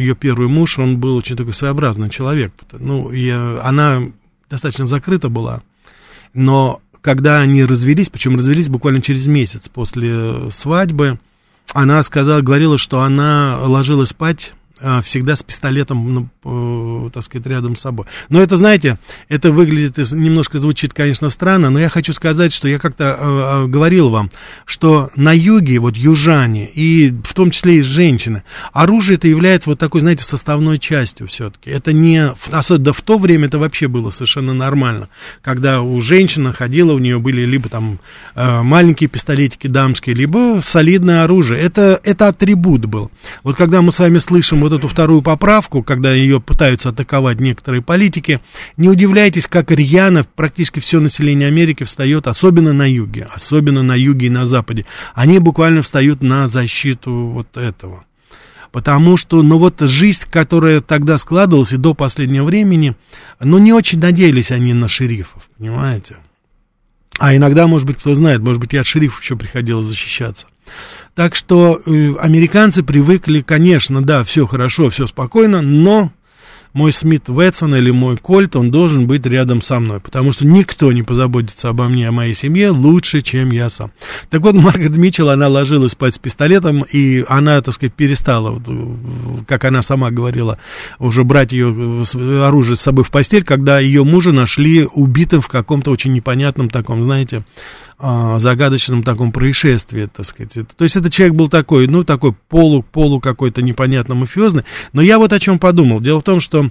ее 0.00 0.14
первый 0.14 0.48
муж, 0.48 0.78
он 0.78 0.98
был 0.98 1.16
очень 1.16 1.36
такой 1.36 1.54
своеобразный 1.54 2.08
человек. 2.08 2.52
Ну, 2.72 3.10
и 3.10 3.28
она 3.28 4.02
достаточно 4.48 4.86
закрыта 4.86 5.28
была, 5.28 5.62
но 6.32 6.80
когда 7.04 7.38
они 7.38 7.64
развелись, 7.64 8.08
причем 8.08 8.36
развелись 8.36 8.70
буквально 8.70 9.02
через 9.02 9.26
месяц 9.26 9.68
после 9.68 10.50
свадьбы, 10.50 11.18
она 11.72 12.02
сказала, 12.02 12.40
говорила, 12.40 12.78
что 12.78 13.02
она 13.02 13.58
ложилась 13.60 14.10
спать 14.10 14.52
всегда 15.02 15.36
с 15.36 15.42
пистолетом, 15.42 16.28
ну, 16.42 17.10
так 17.10 17.24
сказать, 17.24 17.46
рядом 17.46 17.76
с 17.76 17.80
собой. 17.80 18.06
Но 18.28 18.42
это, 18.42 18.56
знаете, 18.56 18.98
это 19.28 19.50
выглядит, 19.50 19.96
немножко 20.12 20.58
звучит, 20.58 20.92
конечно, 20.92 21.30
странно, 21.30 21.70
но 21.70 21.78
я 21.78 21.88
хочу 21.88 22.12
сказать, 22.12 22.52
что 22.52 22.68
я 22.68 22.78
как-то 22.78 23.16
э, 23.18 23.66
говорил 23.66 24.10
вам, 24.10 24.30
что 24.66 25.10
на 25.16 25.32
юге, 25.32 25.78
вот 25.78 25.96
южане, 25.96 26.66
и 26.66 27.10
в 27.24 27.34
том 27.34 27.50
числе 27.50 27.78
и 27.78 27.82
женщины, 27.82 28.42
оружие 28.72 29.16
это 29.16 29.28
является 29.28 29.70
вот 29.70 29.78
такой, 29.78 30.00
знаете, 30.00 30.24
составной 30.24 30.78
частью 30.78 31.28
все-таки. 31.28 31.70
Это 31.70 31.92
не, 31.92 32.32
особенно 32.50 32.92
в 32.92 33.00
то 33.00 33.18
время 33.18 33.46
это 33.46 33.58
вообще 33.58 33.88
было 33.88 34.10
совершенно 34.10 34.54
нормально, 34.54 35.08
когда 35.42 35.80
у 35.80 36.00
женщины 36.00 36.52
ходила, 36.52 36.92
у 36.92 36.98
нее 36.98 37.18
были 37.18 37.44
либо 37.46 37.68
там 37.68 38.00
э, 38.34 38.62
маленькие 38.62 39.08
пистолетики 39.08 39.66
дамские, 39.66 40.14
либо 40.14 40.60
солидное 40.62 41.24
оружие. 41.24 41.60
Это, 41.60 41.98
это 42.04 42.28
атрибут 42.28 42.84
был. 42.86 43.10
Вот 43.42 43.56
когда 43.56 43.82
мы 43.82 43.92
с 43.92 43.98
вами 43.98 44.18
слышим 44.18 44.60
вот 44.60 44.73
эту 44.74 44.88
вторую 44.88 45.22
поправку, 45.22 45.82
когда 45.82 46.12
ее 46.12 46.40
пытаются 46.40 46.90
атаковать 46.90 47.40
некоторые 47.40 47.82
политики, 47.82 48.40
не 48.76 48.88
удивляйтесь, 48.88 49.46
как 49.46 49.70
рьяно 49.70 50.24
практически 50.36 50.80
все 50.80 51.00
население 51.00 51.48
Америки 51.48 51.84
встает, 51.84 52.26
особенно 52.26 52.72
на 52.72 52.90
юге, 52.90 53.28
особенно 53.34 53.82
на 53.82 53.94
юге 53.94 54.26
и 54.26 54.30
на 54.30 54.46
западе. 54.46 54.86
Они 55.14 55.38
буквально 55.38 55.82
встают 55.82 56.22
на 56.22 56.48
защиту 56.48 57.12
вот 57.12 57.56
этого. 57.56 58.04
Потому 58.72 59.16
что, 59.16 59.40
ну 59.42 59.58
вот 59.58 59.80
жизнь, 59.80 60.24
которая 60.28 60.80
тогда 60.80 61.16
складывалась 61.16 61.72
и 61.72 61.76
до 61.76 61.94
последнего 61.94 62.44
времени, 62.44 62.96
ну 63.38 63.58
не 63.58 63.72
очень 63.72 64.00
надеялись 64.00 64.50
они 64.50 64.74
на 64.74 64.88
шерифов, 64.88 65.48
понимаете? 65.56 66.16
А 67.18 67.36
иногда, 67.36 67.68
может 67.68 67.86
быть, 67.86 67.98
кто 67.98 68.14
знает, 68.14 68.40
может 68.40 68.60
быть, 68.60 68.74
и 68.74 68.76
от 68.76 68.86
шерифов 68.86 69.22
еще 69.22 69.36
приходилось 69.36 69.86
защищаться. 69.86 70.46
Так 71.14 71.36
что 71.36 71.80
э, 71.86 72.14
американцы 72.18 72.82
привыкли, 72.82 73.40
конечно, 73.40 74.02
да, 74.02 74.24
все 74.24 74.46
хорошо, 74.46 74.90
все 74.90 75.06
спокойно, 75.06 75.62
но 75.62 76.12
мой 76.74 76.92
Смит 76.92 77.28
Вэтсон 77.28 77.76
или 77.76 77.90
мой 77.92 78.16
Кольт, 78.18 78.56
он 78.56 78.70
должен 78.70 79.06
быть 79.06 79.24
рядом 79.24 79.62
со 79.62 79.78
мной, 79.78 80.00
потому 80.00 80.32
что 80.32 80.44
никто 80.44 80.92
не 80.92 81.04
позаботится 81.04 81.68
обо 81.68 81.88
мне, 81.88 82.08
о 82.08 82.12
моей 82.12 82.34
семье 82.34 82.70
лучше, 82.70 83.22
чем 83.22 83.50
я 83.50 83.68
сам. 83.68 83.92
Так 84.28 84.42
вот, 84.42 84.56
Маргарет 84.56 84.96
Митчелл, 84.96 85.30
она 85.30 85.46
ложилась 85.46 85.92
спать 85.92 86.16
с 86.16 86.18
пистолетом, 86.18 86.82
и 86.82 87.24
она, 87.28 87.62
так 87.62 87.74
сказать, 87.74 87.94
перестала, 87.94 88.60
как 89.46 89.64
она 89.64 89.82
сама 89.82 90.10
говорила, 90.10 90.58
уже 90.98 91.22
брать 91.22 91.52
ее 91.52 92.04
оружие 92.44 92.76
с 92.76 92.80
собой 92.80 93.04
в 93.04 93.10
постель, 93.10 93.44
когда 93.44 93.78
ее 93.78 94.02
мужа 94.02 94.32
нашли 94.32 94.84
убитым 94.84 95.40
в 95.40 95.48
каком-то 95.48 95.92
очень 95.92 96.12
непонятном 96.12 96.68
таком, 96.68 97.04
знаете, 97.04 97.44
а, 97.96 98.40
загадочном 98.40 99.04
таком 99.04 99.30
происшествии, 99.30 100.08
так 100.12 100.26
сказать. 100.26 100.52
То 100.76 100.84
есть 100.84 100.96
этот 100.96 101.12
человек 101.12 101.36
был 101.36 101.48
такой, 101.48 101.86
ну, 101.86 102.02
такой 102.02 102.32
полу, 102.32 102.82
полу 102.82 103.20
какой-то 103.20 103.62
непонятно 103.62 104.16
мафиозный. 104.16 104.64
Но 104.92 105.00
я 105.00 105.18
вот 105.18 105.32
о 105.32 105.38
чем 105.38 105.60
подумал. 105.60 106.00
Дело 106.00 106.18
в 106.18 106.24
том, 106.24 106.40
что 106.40 106.63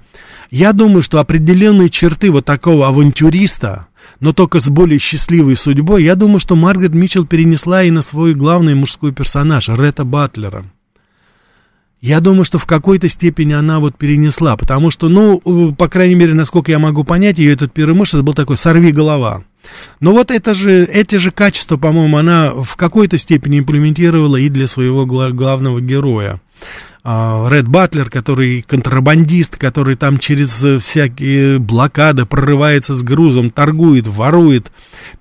я 0.51 0.73
думаю, 0.73 1.01
что 1.01 1.19
определенные 1.19 1.89
черты 1.89 2.31
вот 2.31 2.45
такого 2.45 2.87
авантюриста, 2.87 3.87
но 4.19 4.33
только 4.33 4.59
с 4.59 4.69
более 4.69 4.99
счастливой 4.99 5.55
судьбой, 5.55 6.03
я 6.03 6.15
думаю, 6.15 6.39
что 6.39 6.55
Маргарет 6.55 6.93
Митчелл 6.93 7.25
перенесла 7.25 7.83
и 7.83 7.91
на 7.91 8.01
свой 8.01 8.33
главный 8.33 8.75
мужской 8.75 9.11
персонаж, 9.11 9.69
Ретта 9.69 10.03
Батлера. 10.03 10.65
Я 12.03 12.19
думаю, 12.19 12.43
что 12.43 12.57
в 12.57 12.65
какой-то 12.65 13.07
степени 13.07 13.53
она 13.53 13.79
вот 13.79 13.97
перенесла, 13.97 14.57
потому 14.57 14.89
что, 14.89 15.07
ну, 15.07 15.39
по 15.73 15.87
крайней 15.87 16.15
мере, 16.15 16.33
насколько 16.33 16.69
я 16.69 16.77
могу 16.77 17.05
понять, 17.05 17.39
ее 17.39 17.53
этот 17.53 17.71
первый 17.71 17.95
муж, 17.95 18.09
это 18.09 18.23
был 18.23 18.33
такой 18.33 18.57
«сорви 18.57 18.91
голова». 18.91 19.45
Но 20.01 20.11
вот 20.11 20.29
это 20.29 20.53
же, 20.53 20.83
эти 20.83 21.15
же 21.15 21.31
качества, 21.31 21.77
по-моему, 21.77 22.17
она 22.17 22.51
в 22.51 22.75
какой-то 22.75 23.17
степени 23.17 23.59
имплементировала 23.59 24.35
и 24.35 24.49
для 24.49 24.67
своего 24.67 25.05
главного 25.05 25.79
героя. 25.79 26.41
А, 27.05 27.49
Ред 27.49 27.67
Батлер, 27.67 28.09
который 28.09 28.61
контрабандист, 28.61 29.57
который 29.57 29.97
там 29.97 30.17
через 30.17 30.81
всякие 30.81 31.59
блокады 31.59 32.25
прорывается 32.25 32.93
с 32.93 33.03
грузом, 33.03 33.49
торгует, 33.49 34.07
ворует, 34.07 34.71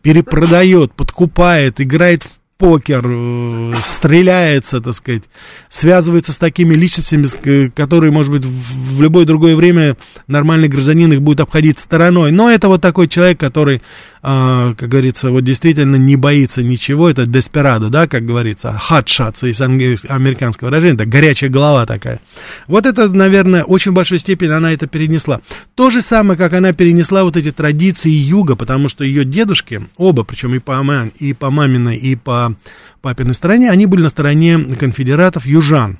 перепродает, 0.00 0.92
подкупает, 0.92 1.80
играет 1.80 2.22
в 2.22 2.30
покер, 2.62 3.04
э, 3.04 3.74
стреляется, 3.96 4.80
так 4.80 4.94
сказать, 4.94 5.24
связывается 5.68 6.32
с 6.32 6.38
такими 6.38 6.74
личностями, 6.74 7.68
которые, 7.70 8.12
может 8.12 8.30
быть, 8.30 8.44
в 8.44 9.02
любое 9.02 9.24
другое 9.26 9.56
время 9.56 9.96
нормальный 10.28 10.68
гражданин 10.68 11.12
их 11.12 11.22
будет 11.22 11.40
обходить 11.40 11.80
стороной. 11.80 12.30
Но 12.30 12.48
это 12.48 12.68
вот 12.68 12.80
такой 12.80 13.08
человек, 13.08 13.40
который 13.40 13.82
как 14.22 14.88
говорится, 14.88 15.30
вот 15.32 15.42
действительно 15.42 15.96
не 15.96 16.14
боится 16.14 16.62
ничего, 16.62 17.10
это 17.10 17.26
деспирадо, 17.26 17.88
да, 17.88 18.06
как 18.06 18.24
говорится, 18.24 18.80
shots 18.88 19.50
из 19.50 19.60
американского 19.60 20.68
выражения, 20.68 20.94
это 20.94 21.06
горячая 21.06 21.50
голова 21.50 21.86
такая. 21.86 22.20
Вот 22.68 22.86
это, 22.86 23.08
наверное, 23.08 23.64
очень 23.64 23.90
большой 23.90 24.20
степени 24.20 24.50
она 24.50 24.72
это 24.72 24.86
перенесла. 24.86 25.40
То 25.74 25.90
же 25.90 26.00
самое, 26.02 26.38
как 26.38 26.52
она 26.52 26.72
перенесла 26.72 27.24
вот 27.24 27.36
эти 27.36 27.50
традиции 27.50 28.10
юга, 28.10 28.54
потому 28.54 28.88
что 28.88 29.04
ее 29.04 29.24
дедушки, 29.24 29.88
оба, 29.96 30.22
причем 30.22 30.54
и 30.54 30.60
по, 30.60 30.80
и 31.18 31.32
по 31.32 31.50
маминой, 31.50 31.96
и 31.96 32.14
по 32.14 32.54
папиной 33.00 33.34
стороне, 33.34 33.70
они 33.70 33.86
были 33.86 34.02
на 34.02 34.10
стороне 34.10 34.56
конфедератов 34.78 35.46
южан. 35.46 35.98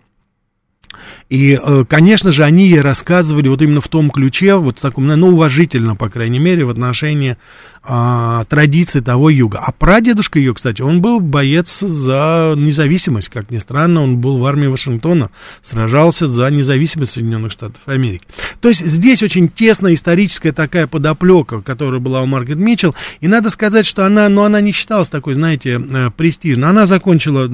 И, 1.29 1.59
э, 1.63 1.85
конечно 1.89 2.33
же, 2.33 2.45
они 2.45 2.69
ей 2.69 2.81
рассказывали 2.81 3.49
вот 3.49 3.63
именно 3.63 3.81
в 3.81 3.89
том 3.89 4.11
ключе, 4.11 4.57
вот 4.57 4.79
в 4.79 4.81
таком, 4.81 5.07
ну, 5.07 5.29
уважительно, 5.29 5.97
по 5.97 6.09
крайней 6.09 6.39
мере, 6.39 6.65
в 6.65 6.71
отношении 6.71 7.37
а, 7.85 8.45
традиций 8.45 9.01
того 9.01 9.29
юга. 9.29 9.59
А 9.59 9.73
прадедушка 9.73 10.39
ее, 10.39 10.55
кстати, 10.55 10.83
он 10.83 11.03
был 11.03 11.19
боец 11.19 11.81
за 11.81 12.55
независимость, 12.57 13.29
как 13.29 13.51
ни 13.51 13.59
странно, 13.59 14.03
он 14.03 14.19
был 14.19 14.39
в 14.39 14.47
армии 14.47 14.69
Вашингтона, 14.69 15.31
сражался 15.63 16.29
за 16.29 16.49
независимость 16.51 17.13
Соединенных 17.13 17.51
Штатов 17.51 17.81
Америки. 17.87 18.25
То 18.61 18.69
есть 18.69 18.87
здесь 18.87 19.23
очень 19.25 19.49
тесная 19.49 19.95
историческая 19.95 20.53
такая 20.53 20.87
подоплека, 20.87 21.61
которая 21.61 22.01
была 22.01 22.23
у 22.23 22.27
Маргарет 22.27 22.59
Митчелл, 22.59 22.95
и 23.21 23.27
надо 23.27 23.51
сказать, 23.51 23.87
что 23.87 24.07
она, 24.07 24.29
ну, 24.29 24.45
она 24.45 24.61
не 24.61 24.71
считалась 24.71 25.09
такой, 25.09 25.35
знаете, 25.35 25.81
э, 25.81 26.11
престижной. 26.17 26.69
Она 26.69 26.87
закончила 26.87 27.51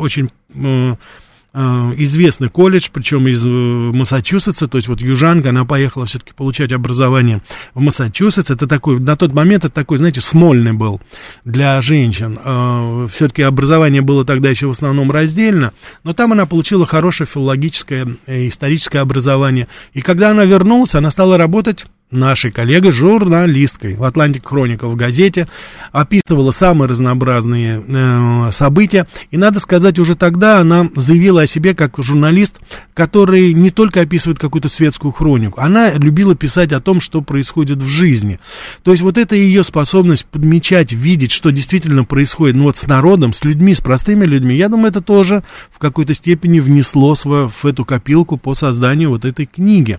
очень 0.00 0.30
Э, 0.54 0.96
известный 1.56 2.48
колледж, 2.48 2.88
причем 2.92 3.26
из 3.28 3.44
э, 3.44 3.48
Массачусетса, 3.48 4.68
то 4.68 4.76
есть 4.76 4.88
вот 4.88 5.00
южанка, 5.00 5.50
она 5.50 5.64
поехала 5.64 6.04
все-таки 6.04 6.32
получать 6.34 6.72
образование 6.72 7.40
в 7.74 7.80
Массачусетс, 7.80 8.50
это 8.50 8.66
такой, 8.66 9.00
на 9.00 9.16
тот 9.16 9.32
момент 9.32 9.64
это 9.64 9.74
такой, 9.74 9.98
знаете, 9.98 10.20
смольный 10.20 10.74
был 10.74 11.00
для 11.44 11.80
женщин, 11.80 12.38
э, 12.44 13.06
все-таки 13.10 13.42
образование 13.42 14.02
было 14.02 14.24
тогда 14.24 14.50
еще 14.50 14.66
в 14.66 14.72
основном 14.72 15.10
раздельно, 15.10 15.72
но 16.04 16.12
там 16.12 16.32
она 16.32 16.44
получила 16.44 16.86
хорошее 16.86 17.26
филологическое, 17.26 18.06
историческое 18.26 19.00
образование, 19.00 19.66
и 19.94 20.02
когда 20.02 20.30
она 20.30 20.44
вернулась, 20.44 20.94
она 20.94 21.10
стала 21.10 21.38
работать 21.38 21.86
нашей 22.10 22.52
коллегой, 22.52 22.92
журналисткой 22.92 23.94
в 23.94 24.02
Atlantic 24.02 24.42
Chronicle 24.42 24.88
в 24.88 24.96
газете, 24.96 25.48
описывала 25.90 26.52
самые 26.52 26.88
разнообразные 26.88 27.82
э, 27.86 28.50
события. 28.52 29.08
И 29.30 29.36
надо 29.36 29.58
сказать, 29.58 29.98
уже 29.98 30.14
тогда 30.14 30.60
она 30.60 30.88
заявила 30.94 31.42
о 31.42 31.46
себе 31.46 31.74
как 31.74 31.94
журналист, 31.98 32.60
который 32.94 33.52
не 33.52 33.70
только 33.70 34.02
описывает 34.02 34.38
какую-то 34.38 34.68
светскую 34.68 35.12
хронику, 35.12 35.60
она 35.60 35.92
любила 35.92 36.36
писать 36.36 36.72
о 36.72 36.80
том, 36.80 37.00
что 37.00 37.22
происходит 37.22 37.78
в 37.78 37.88
жизни. 37.88 38.38
То 38.84 38.92
есть 38.92 39.02
вот 39.02 39.18
это 39.18 39.34
ее 39.34 39.64
способность 39.64 40.26
подмечать, 40.26 40.92
видеть, 40.92 41.32
что 41.32 41.50
действительно 41.50 42.04
происходит 42.04 42.56
ну, 42.56 42.64
вот 42.64 42.76
с 42.76 42.86
народом, 42.86 43.32
с 43.32 43.44
людьми, 43.44 43.74
с 43.74 43.80
простыми 43.80 44.24
людьми, 44.24 44.56
я 44.56 44.68
думаю, 44.68 44.88
это 44.88 45.00
тоже 45.00 45.42
в 45.70 45.78
какой-то 45.78 46.14
степени 46.14 46.60
внесло 46.60 47.16
в 47.16 47.64
эту 47.64 47.84
копилку 47.84 48.36
по 48.36 48.54
созданию 48.54 49.10
вот 49.10 49.24
этой 49.24 49.46
книги. 49.46 49.98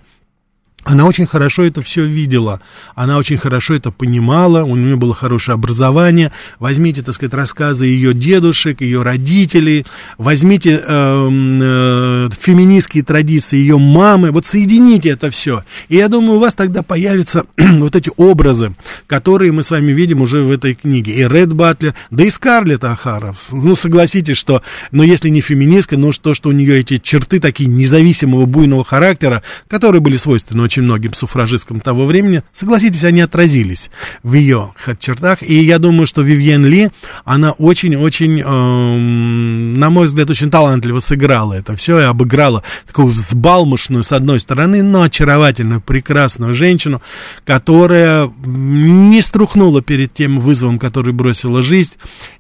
Она 0.88 1.06
очень 1.06 1.26
хорошо 1.26 1.64
это 1.64 1.82
все 1.82 2.06
видела, 2.06 2.62
она 2.96 3.18
очень 3.18 3.38
хорошо 3.38 3.76
это 3.76 3.92
понимала, 3.92 4.64
у 4.64 4.78
нее 4.78 4.96
было 4.96 5.14
хорошее 5.14 5.56
образование. 5.56 6.32
Возьмите, 6.60 7.02
так 7.02 7.14
сказать, 7.14 7.34
рассказы 7.34 7.88
ее 7.88 8.14
дедушек, 8.14 8.80
ее 8.80 9.02
родителей, 9.02 9.86
возьмите 10.18 10.82
э, 10.82 10.88
э, 10.88 12.30
феминистские 12.40 13.04
традиции 13.04 13.58
ее 13.58 13.78
мамы, 13.78 14.32
вот 14.32 14.46
соедините 14.46 15.10
это 15.10 15.30
все. 15.30 15.66
И 15.90 15.98
я 15.98 16.08
думаю, 16.08 16.38
у 16.38 16.40
вас 16.40 16.54
тогда 16.54 16.84
появятся 16.84 17.44
вот 17.58 17.98
эти 17.98 18.10
образы, 18.16 18.74
которые 19.08 19.52
мы 19.52 19.64
с 19.64 19.72
вами 19.72 19.92
видим 19.92 20.22
уже 20.22 20.42
в 20.42 20.52
этой 20.52 20.74
книге. 20.74 21.12
И 21.12 21.28
Ред 21.28 21.52
Батлер, 21.52 21.96
да 22.12 22.24
и 22.24 22.30
Скарлетт 22.30 22.86
Ахара. 22.86 23.36
Ну, 23.52 23.76
согласитесь, 23.76 24.38
что, 24.38 24.62
ну, 24.92 25.04
если 25.04 25.28
не 25.28 25.42
феминистка, 25.42 25.98
ну, 25.98 26.14
то, 26.14 26.34
что 26.34 26.48
у 26.48 26.54
нее 26.54 26.80
эти 26.80 26.98
черты 26.98 27.42
такие 27.42 27.68
независимого 27.68 28.46
буйного 28.46 28.86
характера, 28.86 29.44
которые 29.68 30.00
были 30.00 30.16
свойственны 30.16 30.64
очень 30.64 30.77
очень 30.78 30.84
многим 30.84 31.14
суфражисткам 31.14 31.80
того 31.80 32.06
времени, 32.06 32.44
согласитесь, 32.54 33.04
они 33.04 33.22
отразились 33.22 33.90
в 34.22 34.34
ее 34.34 34.74
чертах. 35.00 35.42
И 35.42 35.56
я 35.56 35.80
думаю, 35.80 36.06
что 36.06 36.22
Вивьен 36.22 36.66
Ли, 36.66 36.90
она 37.26 37.52
очень-очень, 37.52 38.42
э, 38.42 39.78
на 39.80 39.90
мой 39.90 40.06
взгляд, 40.06 40.30
очень 40.30 40.52
талантливо 40.52 41.00
сыграла 41.00 41.54
это 41.54 41.76
все 41.76 42.00
и 42.00 42.04
обыграла 42.04 42.64
такую 42.86 43.08
взбалмошную, 43.08 44.04
с 44.04 44.12
одной 44.12 44.40
стороны, 44.40 44.84
но 44.84 45.02
очаровательную, 45.02 45.82
прекрасную 45.82 46.54
женщину, 46.54 47.02
которая 47.44 48.30
не 48.46 49.22
струхнула 49.22 49.82
перед 49.82 50.14
тем 50.14 50.40
вызовом, 50.40 50.78
который 50.78 51.14
бросила 51.14 51.64
жизнь, 51.64 51.94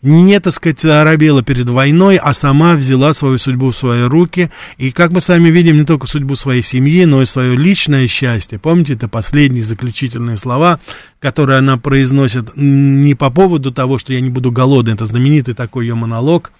не, 0.04 0.40
так 0.40 0.54
сказать, 0.54 0.86
оробела 0.86 1.42
перед 1.42 1.70
войной, 1.70 2.18
а 2.18 2.34
сама 2.34 2.76
взяла 2.76 3.14
свою 3.14 3.40
судьбу 3.40 3.72
в 3.72 3.76
свои 3.76 4.04
руки. 4.04 4.52
И, 4.78 4.92
как 4.92 5.12
мы 5.12 5.22
сами 5.22 5.50
видим, 5.50 5.78
не 5.78 5.86
только 5.86 6.08
судьбу 6.08 6.36
своей 6.36 6.62
семьи, 6.62 7.06
но 7.06 7.22
и 7.22 7.26
свое 7.26 7.56
личное 7.56 8.08
счастье 8.08 8.27
счастья. 8.28 8.60
Помните, 8.60 8.94
это 8.94 9.08
последние 9.08 9.64
заключительные 9.64 10.38
слова, 10.38 10.80
которые 11.20 11.60
она 11.60 11.78
произносит 11.78 12.56
не 12.56 13.16
по 13.16 13.30
поводу 13.30 13.72
того, 13.72 13.98
что 13.98 14.14
я 14.14 14.22
не 14.22 14.30
буду 14.30 14.52
голоден, 14.52 14.94
это 14.94 15.06
знаменитый 15.06 15.54
такой 15.54 15.86
ее 15.86 15.96
монолог, 15.96 16.52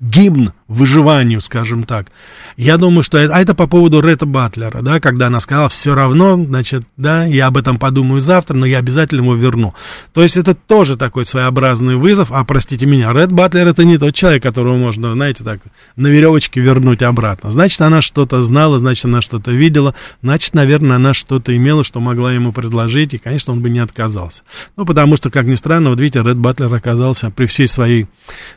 гимн 0.00 0.52
выживанию, 0.68 1.40
скажем 1.40 1.84
так. 1.84 2.08
Я 2.56 2.76
думаю, 2.76 3.02
что 3.02 3.16
это, 3.16 3.34
а 3.34 3.40
это 3.40 3.54
по 3.54 3.66
поводу 3.66 4.00
Ретта 4.00 4.26
Батлера, 4.26 4.82
да, 4.82 5.00
когда 5.00 5.28
она 5.28 5.40
сказала, 5.40 5.70
все 5.70 5.94
равно, 5.94 6.36
значит, 6.36 6.84
да, 6.96 7.24
я 7.24 7.46
об 7.46 7.56
этом 7.56 7.78
подумаю 7.78 8.20
завтра, 8.20 8.54
но 8.54 8.66
я 8.66 8.78
обязательно 8.78 9.22
его 9.22 9.34
верну. 9.34 9.74
То 10.12 10.22
есть 10.22 10.36
это 10.36 10.54
тоже 10.54 10.96
такой 10.96 11.24
своеобразный 11.24 11.96
вызов, 11.96 12.30
а 12.30 12.44
простите 12.44 12.84
меня, 12.84 13.12
Ред 13.12 13.32
Батлер 13.32 13.66
это 13.66 13.84
не 13.84 13.96
тот 13.96 14.14
человек, 14.14 14.42
которого 14.42 14.76
можно, 14.76 15.12
знаете, 15.12 15.42
так, 15.42 15.60
на 15.96 16.08
веревочке 16.08 16.60
вернуть 16.60 17.02
обратно. 17.02 17.50
Значит, 17.50 17.80
она 17.80 18.02
что-то 18.02 18.42
знала, 18.42 18.78
значит, 18.78 19.06
она 19.06 19.22
что-то 19.22 19.52
видела, 19.52 19.94
значит, 20.22 20.52
наверное, 20.52 20.96
она 20.96 21.14
что-то 21.14 21.56
имела, 21.56 21.82
что 21.82 22.00
могла 22.00 22.32
ему 22.32 22.52
предложить, 22.52 23.14
и, 23.14 23.18
конечно, 23.18 23.54
он 23.54 23.62
бы 23.62 23.70
не 23.70 23.78
отказался. 23.78 24.42
Ну, 24.76 24.84
потому 24.84 25.16
что, 25.16 25.30
как 25.30 25.46
ни 25.46 25.54
странно, 25.54 25.90
вот 25.90 26.00
видите, 26.00 26.22
Ред 26.22 26.36
Батлер 26.36 26.72
оказался 26.74 27.30
при 27.30 27.46
всей 27.46 27.68
своей 27.68 28.06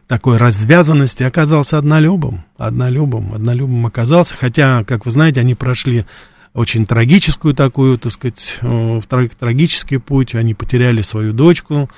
такой 0.07 0.37
развязанности, 0.37 1.10
оказался 1.19 1.77
одна 1.77 1.97
однолюбом, 1.97 2.43
однолюбом, 2.57 3.33
однолюбом 3.33 3.85
оказался, 3.85 4.35
хотя, 4.35 4.83
как 4.85 5.05
вы 5.05 5.11
знаете, 5.11 5.41
они 5.41 5.55
прошли 5.55 6.05
очень 6.53 6.85
трагическую 6.85 7.53
такую, 7.53 7.97
так 7.97 8.11
сказать, 8.11 8.59
э, 8.61 9.01
трагический 9.39 9.99
путь, 9.99 10.35
они 10.35 10.53
потеряли 10.53 11.01
свою 11.01 11.33
дочку, 11.33 11.89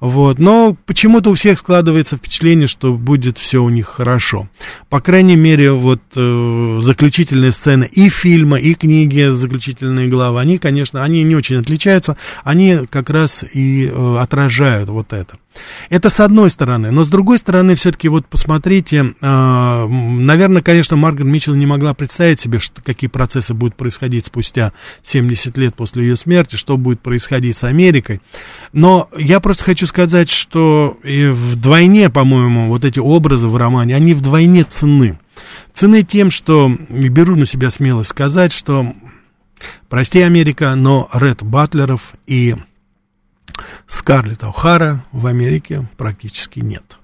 вот. 0.00 0.38
Но 0.38 0.76
почему-то 0.86 1.30
у 1.30 1.34
всех 1.34 1.58
складывается 1.58 2.16
впечатление, 2.16 2.66
что 2.66 2.94
будет 2.94 3.36
все 3.36 3.62
у 3.62 3.68
них 3.68 3.86
хорошо. 3.86 4.48
По 4.88 5.00
крайней 5.00 5.36
мере, 5.36 5.72
вот 5.72 6.00
э, 6.16 6.78
заключительные 6.80 7.52
сцены 7.52 7.88
и 7.92 8.08
фильма, 8.08 8.58
и 8.58 8.74
книги, 8.74 9.30
заключительные 9.30 10.08
главы, 10.08 10.40
они, 10.40 10.58
конечно, 10.58 11.04
они 11.04 11.22
не 11.22 11.36
очень 11.36 11.56
отличаются, 11.56 12.16
они 12.44 12.80
как 12.88 13.10
раз 13.10 13.44
и 13.52 13.86
э, 13.92 14.16
отражают 14.18 14.88
вот 14.88 15.12
это. 15.12 15.36
Это 15.88 16.08
с 16.08 16.20
одной 16.20 16.50
стороны, 16.50 16.90
но 16.90 17.02
с 17.02 17.08
другой 17.08 17.38
стороны, 17.38 17.74
все-таки 17.74 18.08
вот 18.08 18.26
посмотрите, 18.26 19.14
э, 19.20 19.86
наверное, 19.88 20.62
конечно, 20.62 20.96
Маргарет 20.96 21.26
Митчелл 21.26 21.54
не 21.56 21.66
могла 21.66 21.92
представить 21.92 22.38
себе, 22.38 22.60
что, 22.60 22.80
какие 22.82 23.10
процессы 23.10 23.52
будут 23.52 23.74
происходить 23.74 24.26
спустя 24.26 24.72
70 25.02 25.56
лет 25.58 25.74
после 25.74 26.04
ее 26.04 26.16
смерти, 26.16 26.54
что 26.54 26.76
будет 26.76 27.00
происходить 27.00 27.56
с 27.56 27.64
Америкой. 27.64 28.20
Но 28.72 29.08
я 29.18 29.40
просто 29.40 29.64
хочу 29.64 29.86
сказать, 29.86 30.30
что 30.30 30.96
и 31.02 31.26
вдвойне, 31.26 32.10
по-моему, 32.10 32.68
вот 32.68 32.84
эти 32.84 33.00
образы 33.00 33.48
в 33.48 33.56
романе, 33.56 33.96
они 33.96 34.14
вдвойне 34.14 34.62
цены. 34.62 35.18
Цены 35.72 36.02
тем, 36.04 36.30
что, 36.30 36.70
беру 36.88 37.34
на 37.34 37.46
себя 37.46 37.70
смелость 37.70 38.10
сказать, 38.10 38.52
что, 38.52 38.92
прости, 39.88 40.20
Америка, 40.20 40.74
но 40.76 41.08
Ред 41.12 41.42
Батлеров 41.42 42.14
и 42.26 42.54
Скарлетт 43.86 44.42
О'Хара 44.42 45.04
в 45.12 45.26
Америке 45.26 45.88
практически 45.96 46.60
нет. 46.60 47.00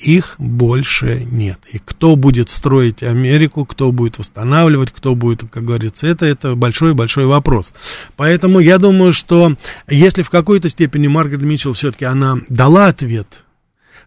Их 0.00 0.36
больше 0.38 1.26
нет. 1.30 1.58
И 1.70 1.78
кто 1.78 2.16
будет 2.16 2.48
строить 2.48 3.02
Америку, 3.02 3.66
кто 3.66 3.92
будет 3.92 4.18
восстанавливать, 4.18 4.90
кто 4.90 5.14
будет, 5.14 5.44
как 5.50 5.64
говорится, 5.64 6.06
это, 6.06 6.24
это 6.24 6.54
большой-большой 6.54 7.26
вопрос. 7.26 7.74
Поэтому 8.16 8.60
я 8.60 8.78
думаю, 8.78 9.12
что 9.12 9.56
если 9.88 10.22
в 10.22 10.30
какой-то 10.30 10.70
степени 10.70 11.06
Маргарет 11.06 11.42
Митчелл 11.42 11.74
все-таки 11.74 12.06
она 12.06 12.38
дала 12.48 12.86
ответ 12.86 13.44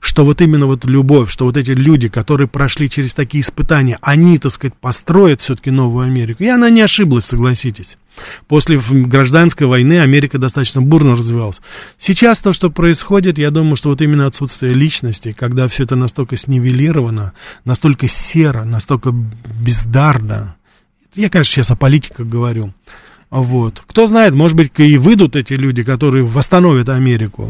что 0.04 0.26
вот 0.26 0.42
именно 0.42 0.66
вот 0.66 0.84
любовь, 0.84 1.32
что 1.32 1.46
вот 1.46 1.56
эти 1.56 1.72
люди, 1.72 2.10
которые 2.10 2.50
прошли 2.50 2.90
через 2.90 3.14
такие 3.14 3.42
испытания, 3.42 3.98
они, 4.02 4.38
так 4.38 4.52
сказать, 4.52 4.76
построят 4.76 5.40
все-таки 5.40 5.72
новую 5.72 6.06
Америку. 6.06 6.44
И 6.44 6.48
она 6.48 6.70
не 6.70 6.82
ошиблась, 6.82 7.24
согласитесь. 7.24 7.98
После 8.50 8.78
гражданской 8.78 9.66
войны 9.66 10.02
Америка 10.02 10.38
достаточно 10.40 10.82
бурно 10.82 11.12
развивалась. 11.12 11.62
Сейчас 11.98 12.42
то, 12.42 12.52
что 12.52 12.70
происходит, 12.70 13.38
я 13.38 13.50
думаю, 13.50 13.78
что 13.78 13.90
вот 13.90 14.02
именно 14.02 14.28
отсутствие 14.28 14.74
личности, 14.74 15.32
когда 15.32 15.70
все 15.70 15.86
это 15.86 15.96
настолько 15.96 16.36
снивелировано, 16.36 17.32
настолько 17.64 18.10
серо, 18.10 18.66
настолько 18.66 19.14
бездарно. 19.14 20.58
Я, 21.16 21.30
конечно, 21.30 21.54
сейчас 21.54 21.72
о 21.72 21.78
политиках 21.78 22.28
говорю. 22.28 22.74
Вот. 23.34 23.82
Кто 23.88 24.06
знает, 24.06 24.36
может 24.36 24.56
быть, 24.56 24.72
и 24.78 24.96
выйдут 24.96 25.36
эти 25.36 25.56
люди, 25.56 25.82
которые 25.82 26.24
восстановят 26.24 26.88
Америку 26.90 27.50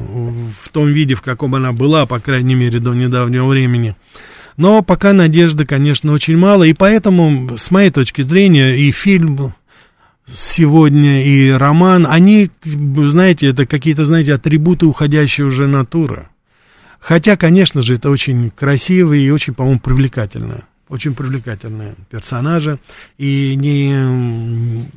в 0.62 0.70
том 0.70 0.88
виде, 0.88 1.14
в 1.14 1.22
каком 1.22 1.56
она 1.56 1.74
была, 1.74 2.06
по 2.06 2.22
крайней 2.22 2.56
мере, 2.56 2.80
до 2.80 2.94
недавнего 2.94 3.48
времени. 3.48 3.98
Но 4.56 4.82
пока 4.82 5.12
надежды, 5.12 5.66
конечно, 5.66 6.14
очень 6.14 6.38
мало, 6.38 6.64
и 6.64 6.72
поэтому, 6.72 7.58
с 7.58 7.70
моей 7.70 7.90
точки 7.90 8.22
зрения, 8.22 8.78
и 8.78 8.92
фильм 8.92 9.56
сегодня, 10.26 11.22
и 11.22 11.50
роман, 11.50 12.08
они, 12.10 12.50
знаете, 12.64 13.48
это 13.48 13.66
какие-то, 13.66 14.06
знаете, 14.06 14.36
атрибуты 14.36 14.86
уходящей 14.86 15.44
уже 15.44 15.68
натуры. 15.68 16.30
Хотя, 17.02 17.36
конечно 17.36 17.82
же, 17.82 17.96
это 17.96 18.10
очень 18.10 18.52
красиво 18.52 19.12
и 19.12 19.30
очень, 19.30 19.54
по-моему, 19.54 19.82
привлекательно 19.82 20.64
очень 20.90 21.16
привлекательные 21.16 21.96
персонажи. 22.10 22.80
И 23.18 23.56
не, 23.56 23.94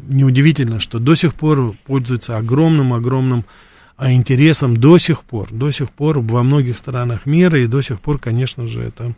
неудивительно, 0.09 0.81
что 0.81 0.99
до 0.99 1.15
сих 1.15 1.35
пор 1.35 1.75
пользуется 1.87 2.37
огромным-огромным 2.37 3.45
а, 3.97 4.13
интересом 4.13 4.77
до 4.77 4.99
сих 4.99 5.25
пор, 5.25 5.49
до 5.51 5.71
сих 5.71 5.91
пор 5.91 6.21
во 6.21 6.43
многих 6.43 6.77
странах 6.77 7.25
мира, 7.25 7.63
и 7.63 7.67
до 7.67 7.81
сих 7.81 8.01
пор, 8.01 8.19
конечно 8.19 8.69
же, 8.69 8.83
это 8.83 9.15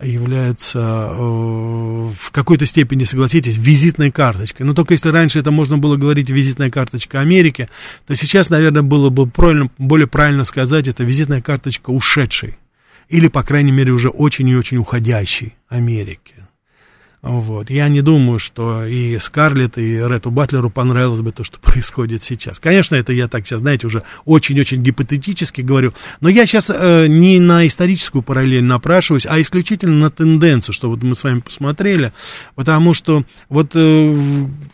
является 0.00 1.08
э, 1.10 1.14
в 1.16 2.30
какой-то 2.30 2.66
степени, 2.66 3.04
согласитесь, 3.04 3.56
визитной 3.56 4.12
карточкой. 4.12 4.66
Но 4.66 4.74
только 4.74 4.94
если 4.94 5.08
раньше 5.08 5.40
это 5.40 5.50
можно 5.50 5.78
было 5.78 5.96
говорить 5.96 6.30
визитная 6.30 6.70
карточка 6.70 7.20
Америки, 7.20 7.68
то 8.06 8.14
сейчас, 8.14 8.50
наверное, 8.50 8.82
было 8.82 9.10
бы 9.10 9.26
правильно, 9.26 9.70
более 9.78 10.06
правильно 10.06 10.44
сказать, 10.44 10.86
это 10.86 11.02
визитная 11.02 11.42
карточка 11.42 11.90
ушедшей 11.90 12.58
или, 13.08 13.28
по 13.28 13.42
крайней 13.42 13.72
мере, 13.72 13.92
уже 13.92 14.08
очень 14.08 14.48
и 14.48 14.56
очень 14.56 14.78
уходящей 14.78 15.56
Америки. 15.68 16.34
Вот. 17.20 17.68
Я 17.68 17.88
не 17.88 18.00
думаю, 18.00 18.38
что 18.38 18.84
и 18.84 19.18
Скарлетт, 19.18 19.76
и 19.76 19.96
Рету 19.96 20.30
Батлеру 20.30 20.70
понравилось 20.70 21.20
бы 21.20 21.32
то, 21.32 21.42
что 21.42 21.58
происходит 21.60 22.22
сейчас. 22.22 22.60
Конечно, 22.60 22.94
это 22.94 23.12
я 23.12 23.26
так 23.26 23.46
сейчас, 23.46 23.60
знаете, 23.60 23.86
уже 23.86 24.04
очень-очень 24.24 24.82
гипотетически 24.82 25.60
говорю, 25.60 25.94
но 26.20 26.28
я 26.28 26.46
сейчас 26.46 26.70
э, 26.72 27.06
не 27.08 27.40
на 27.40 27.66
историческую 27.66 28.22
параллель 28.22 28.64
напрашиваюсь, 28.64 29.26
а 29.28 29.40
исключительно 29.40 29.96
на 29.96 30.10
тенденцию, 30.10 30.72
что 30.72 30.88
вот 30.88 31.02
мы 31.02 31.16
с 31.16 31.24
вами 31.24 31.40
посмотрели, 31.40 32.12
потому 32.54 32.94
что 32.94 33.24
вот 33.48 33.72
э, 33.74 34.10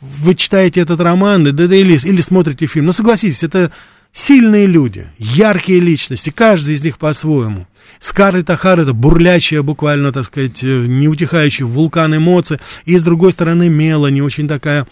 вы 0.01 0.35
читаете 0.35 0.81
этот 0.81 1.01
роман 1.01 1.47
или, 1.47 2.07
или 2.07 2.21
смотрите 2.21 2.67
фильм, 2.67 2.87
ну 2.87 2.93
согласитесь, 2.93 3.43
это 3.43 3.73
сильные 4.15 4.67
люди, 4.67 5.09
яркие 5.19 5.81
личности, 5.81 6.31
каждый 6.31 6.75
из 6.75 6.83
них 6.83 6.99
по-своему. 6.99 7.67
Скарлетт 8.01 8.49
Ахар 8.49 8.81
это 8.81 8.95
бурлящая, 8.95 9.63
буквально, 9.63 10.13
так 10.13 10.25
сказать, 10.25 10.63
э, 10.63 10.87
неутихающий 10.87 11.65
вулкан 11.65 12.17
эмоций. 12.17 12.59
И 12.87 12.97
с 12.97 13.03
другой 13.03 13.33
стороны 13.33 13.69
Мела, 13.69 14.07
не 14.07 14.23
очень 14.23 14.49
такая 14.49 14.87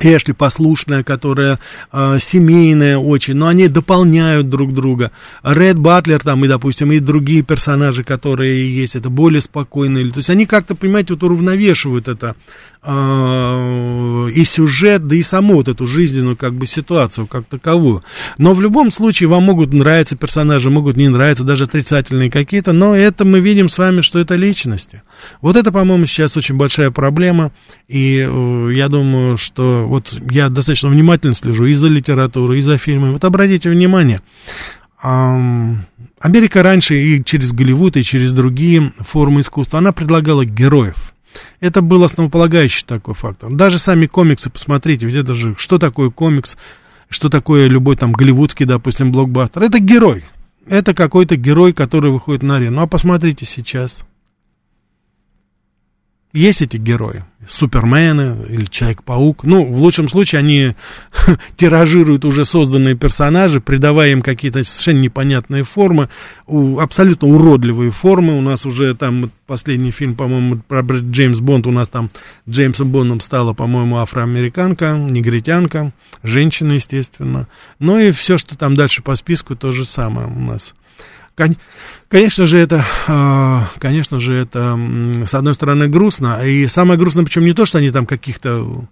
Эшли 0.00 0.32
послушная, 0.32 1.02
которая 1.02 1.58
э, 1.92 2.18
семейная 2.20 2.98
очень, 2.98 3.34
но 3.34 3.48
они 3.48 3.68
дополняют 3.68 4.48
друг 4.48 4.74
друга. 4.74 5.10
Ред 5.42 5.78
Батлер 5.78 6.20
там 6.20 6.44
и, 6.44 6.48
допустим, 6.48 6.92
и 6.92 7.00
другие 7.00 7.42
персонажи, 7.42 8.02
которые 8.02 8.74
есть, 8.74 8.96
это 8.96 9.10
более 9.10 9.40
спокойные. 9.40 10.08
То 10.10 10.18
есть 10.18 10.30
они 10.30 10.46
как-то, 10.46 10.74
понимаете, 10.74 11.14
вот 11.14 11.22
уравновешивают 11.22 12.08
это 12.08 12.34
э, 12.82 14.28
и 14.34 14.44
сюжет, 14.44 15.06
да 15.06 15.16
и 15.16 15.22
саму 15.22 15.54
вот 15.54 15.68
эту 15.68 15.86
жизненную 15.86 16.36
как 16.36 16.54
бы 16.54 16.66
ситуацию 16.66 17.26
как 17.26 17.44
таковую. 17.46 18.02
Но 18.38 18.54
в 18.54 18.60
любом 18.60 18.90
случае 18.90 19.28
вам 19.28 19.44
могут 19.44 19.72
нравиться 19.72 20.16
персонажи, 20.16 20.70
могут 20.70 20.96
не 20.96 21.08
нравиться, 21.08 21.44
даже 21.44 21.64
отрицательные 21.64 22.30
какие-то, 22.30 22.72
но 22.72 22.96
это 22.96 23.24
мы 23.24 23.40
видим 23.40 23.68
с 23.68 23.78
вами, 23.78 24.00
что 24.00 24.18
это 24.18 24.34
личности. 24.34 25.02
Вот 25.40 25.56
это, 25.56 25.72
по-моему, 25.72 26.06
сейчас 26.06 26.36
очень 26.36 26.56
большая 26.56 26.90
проблема, 26.90 27.52
и 27.88 28.26
э, 28.28 28.70
я 28.74 28.88
думаю, 28.88 29.36
что 29.36 29.86
вот 29.90 30.16
я 30.30 30.50
достаточно 30.50 30.88
внимательно 30.88 31.34
слежу 31.34 31.64
и 31.64 31.74
за 31.74 31.88
литературой, 31.88 32.60
и 32.60 32.62
за 32.62 32.78
фильмами. 32.78 33.14
Вот 33.14 33.24
обратите 33.24 33.70
внимание, 33.70 34.20
Америка 35.02 36.62
раньше 36.62 36.94
и 37.02 37.24
через 37.24 37.52
Голливуд, 37.52 37.96
и 37.96 38.04
через 38.04 38.32
другие 38.32 38.92
формы 39.00 39.40
искусства, 39.40 39.80
она 39.80 39.90
предлагала 39.90 40.44
героев. 40.44 41.12
Это 41.58 41.82
был 41.82 42.04
основополагающий 42.04 42.84
такой 42.86 43.14
фактор. 43.14 43.50
Даже 43.50 43.78
сами 43.78 44.06
комиксы, 44.06 44.48
посмотрите, 44.48 45.06
ведь 45.06 45.16
это 45.16 45.34
же, 45.34 45.56
что 45.58 45.78
такое 45.78 46.10
комикс, 46.10 46.56
что 47.08 47.28
такое 47.28 47.66
любой 47.66 47.96
там 47.96 48.12
голливудский, 48.12 48.66
допустим, 48.66 49.10
блокбастер. 49.10 49.64
Это 49.64 49.80
герой. 49.80 50.24
Это 50.68 50.94
какой-то 50.94 51.34
герой, 51.34 51.72
который 51.72 52.12
выходит 52.12 52.44
на 52.44 52.56
арену. 52.56 52.76
Ну, 52.76 52.82
а 52.82 52.86
посмотрите 52.86 53.44
сейчас. 53.44 54.04
Есть 56.32 56.62
эти 56.62 56.76
герои, 56.76 57.24
супермены 57.48 58.46
или 58.48 58.64
Человек-паук. 58.64 59.42
Ну, 59.42 59.64
в 59.64 59.82
лучшем 59.82 60.08
случае 60.08 60.38
они 60.38 60.76
тиражируют 61.56 62.24
уже 62.24 62.44
созданные 62.44 62.94
персонажи, 62.94 63.60
придавая 63.60 64.12
им 64.12 64.22
какие-то 64.22 64.62
совершенно 64.62 65.00
непонятные 65.00 65.64
формы, 65.64 66.08
абсолютно 66.46 67.26
уродливые 67.26 67.90
формы. 67.90 68.38
У 68.38 68.42
нас 68.42 68.64
уже 68.64 68.94
там 68.94 69.32
последний 69.48 69.90
фильм, 69.90 70.14
по-моему, 70.14 70.60
про 70.68 70.82
Джеймс 70.82 71.40
Бонд, 71.40 71.66
у 71.66 71.72
нас 71.72 71.88
там 71.88 72.10
Джеймсом 72.48 72.90
Бондом 72.90 73.18
стала, 73.18 73.52
по-моему, 73.52 73.98
афроамериканка, 73.98 74.92
негритянка, 74.92 75.92
женщина, 76.22 76.74
естественно. 76.74 77.48
Ну 77.80 77.98
и 77.98 78.12
все, 78.12 78.38
что 78.38 78.56
там 78.56 78.76
дальше 78.76 79.02
по 79.02 79.16
списку, 79.16 79.56
то 79.56 79.72
же 79.72 79.84
самое 79.84 80.28
у 80.28 80.38
нас. 80.38 80.74
Конечно 82.08 82.46
же, 82.46 82.58
это, 82.58 82.84
а, 83.06 83.68
конечно 83.78 84.18
же, 84.20 84.34
это, 84.34 84.78
с 85.26 85.34
одной 85.34 85.54
стороны, 85.54 85.88
грустно. 85.88 86.44
И 86.44 86.66
самое 86.66 86.98
грустное, 86.98 87.24
причем 87.24 87.44
не 87.44 87.52
то, 87.52 87.64
что 87.64 87.78
они 87.78 87.90
там 87.90 88.06
каких-то 88.06 88.86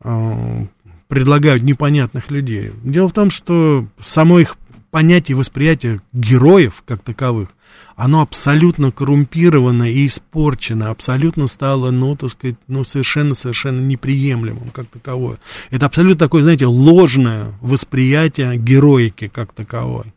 а, 0.00 0.66
предлагают 1.08 1.62
непонятных 1.62 2.30
людей. 2.30 2.72
Дело 2.82 3.08
в 3.08 3.12
том, 3.12 3.30
что 3.30 3.86
само 3.98 4.40
их 4.40 4.56
понятие 4.90 5.36
восприятия 5.36 6.00
героев, 6.12 6.82
как 6.86 7.02
таковых, 7.02 7.48
оно 7.96 8.22
абсолютно 8.22 8.90
коррумпировано 8.90 9.90
и 9.90 10.06
испорчено, 10.06 10.90
абсолютно 10.90 11.46
стало, 11.46 11.90
ну, 11.90 12.16
так 12.16 12.30
сказать, 12.30 12.56
ну, 12.66 12.82
совершенно-совершенно 12.82 13.80
неприемлемым 13.80 14.70
как 14.70 14.86
таковое. 14.86 15.38
Это 15.70 15.86
абсолютно 15.86 16.18
такое, 16.18 16.42
знаете, 16.42 16.66
ложное 16.66 17.54
восприятие 17.60 18.56
героики 18.56 19.28
как 19.28 19.52
таковой. 19.52 20.12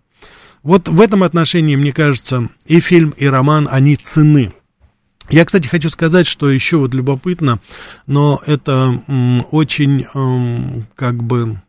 Вот 0.64 0.88
в 0.88 1.02
этом 1.02 1.24
отношении, 1.24 1.76
мне 1.76 1.92
кажется, 1.92 2.50
и 2.66 2.80
фильм, 2.80 3.10
и 3.12 3.26
роман, 3.28 3.68
они 3.70 3.98
цены. 3.98 4.54
Я, 5.30 5.46
кстати, 5.46 5.68
хочу 5.68 5.90
сказать, 5.90 6.26
что 6.26 6.50
еще 6.50 6.78
вот 6.78 6.94
любопытно, 6.94 7.60
но 8.08 8.42
это 8.46 9.02
очень, 9.52 10.06
м, 10.14 10.88
как 10.96 11.22
бы, 11.22 11.62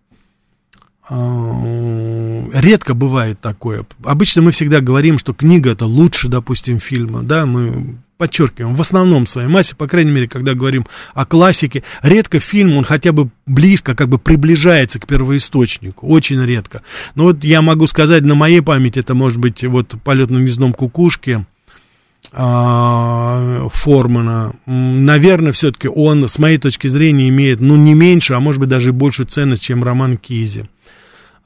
редко 1.10 2.94
бывает 2.94 3.40
такое. 3.40 3.84
Обычно 4.04 4.42
мы 4.42 4.52
всегда 4.52 4.80
говорим, 4.80 5.18
что 5.18 5.34
книга 5.34 5.72
это 5.72 5.84
лучше, 5.84 6.28
допустим, 6.28 6.78
фильма, 6.78 7.22
да, 7.22 7.44
мы 7.44 7.98
подчеркиваем, 8.16 8.74
в 8.74 8.80
основном 8.80 9.26
своей 9.26 9.48
массе, 9.48 9.74
по 9.76 9.86
крайней 9.86 10.12
мере, 10.12 10.28
когда 10.28 10.54
говорим 10.54 10.86
о 11.14 11.26
классике, 11.26 11.82
редко 12.02 12.38
фильм, 12.38 12.76
он 12.76 12.84
хотя 12.84 13.12
бы 13.12 13.28
близко, 13.44 13.94
как 13.94 14.08
бы 14.08 14.18
приближается 14.18 15.00
к 15.00 15.06
первоисточнику, 15.06 16.06
очень 16.06 16.42
редко. 16.42 16.82
Но 17.16 17.24
вот 17.24 17.44
я 17.44 17.60
могу 17.60 17.86
сказать, 17.86 18.22
на 18.22 18.34
моей 18.34 18.60
памяти, 18.60 19.00
это 19.00 19.14
может 19.14 19.38
быть 19.38 19.62
вот 19.64 19.94
«Полет 20.04 20.30
на 20.30 20.38
гнездом 20.38 20.72
кукушки», 20.72 21.44
а, 22.32 23.68
Формана, 23.72 24.54
наверное, 24.66 25.52
все-таки 25.52 25.88
он, 25.88 26.26
с 26.26 26.38
моей 26.38 26.58
точки 26.58 26.86
зрения, 26.86 27.28
имеет, 27.28 27.60
ну, 27.60 27.76
не 27.76 27.94
меньше, 27.94 28.34
а 28.34 28.40
может 28.40 28.60
быть, 28.60 28.70
даже 28.70 28.92
большую 28.92 29.26
ценность, 29.26 29.64
чем 29.64 29.84
роман 29.84 30.16
Кизи. 30.16 30.68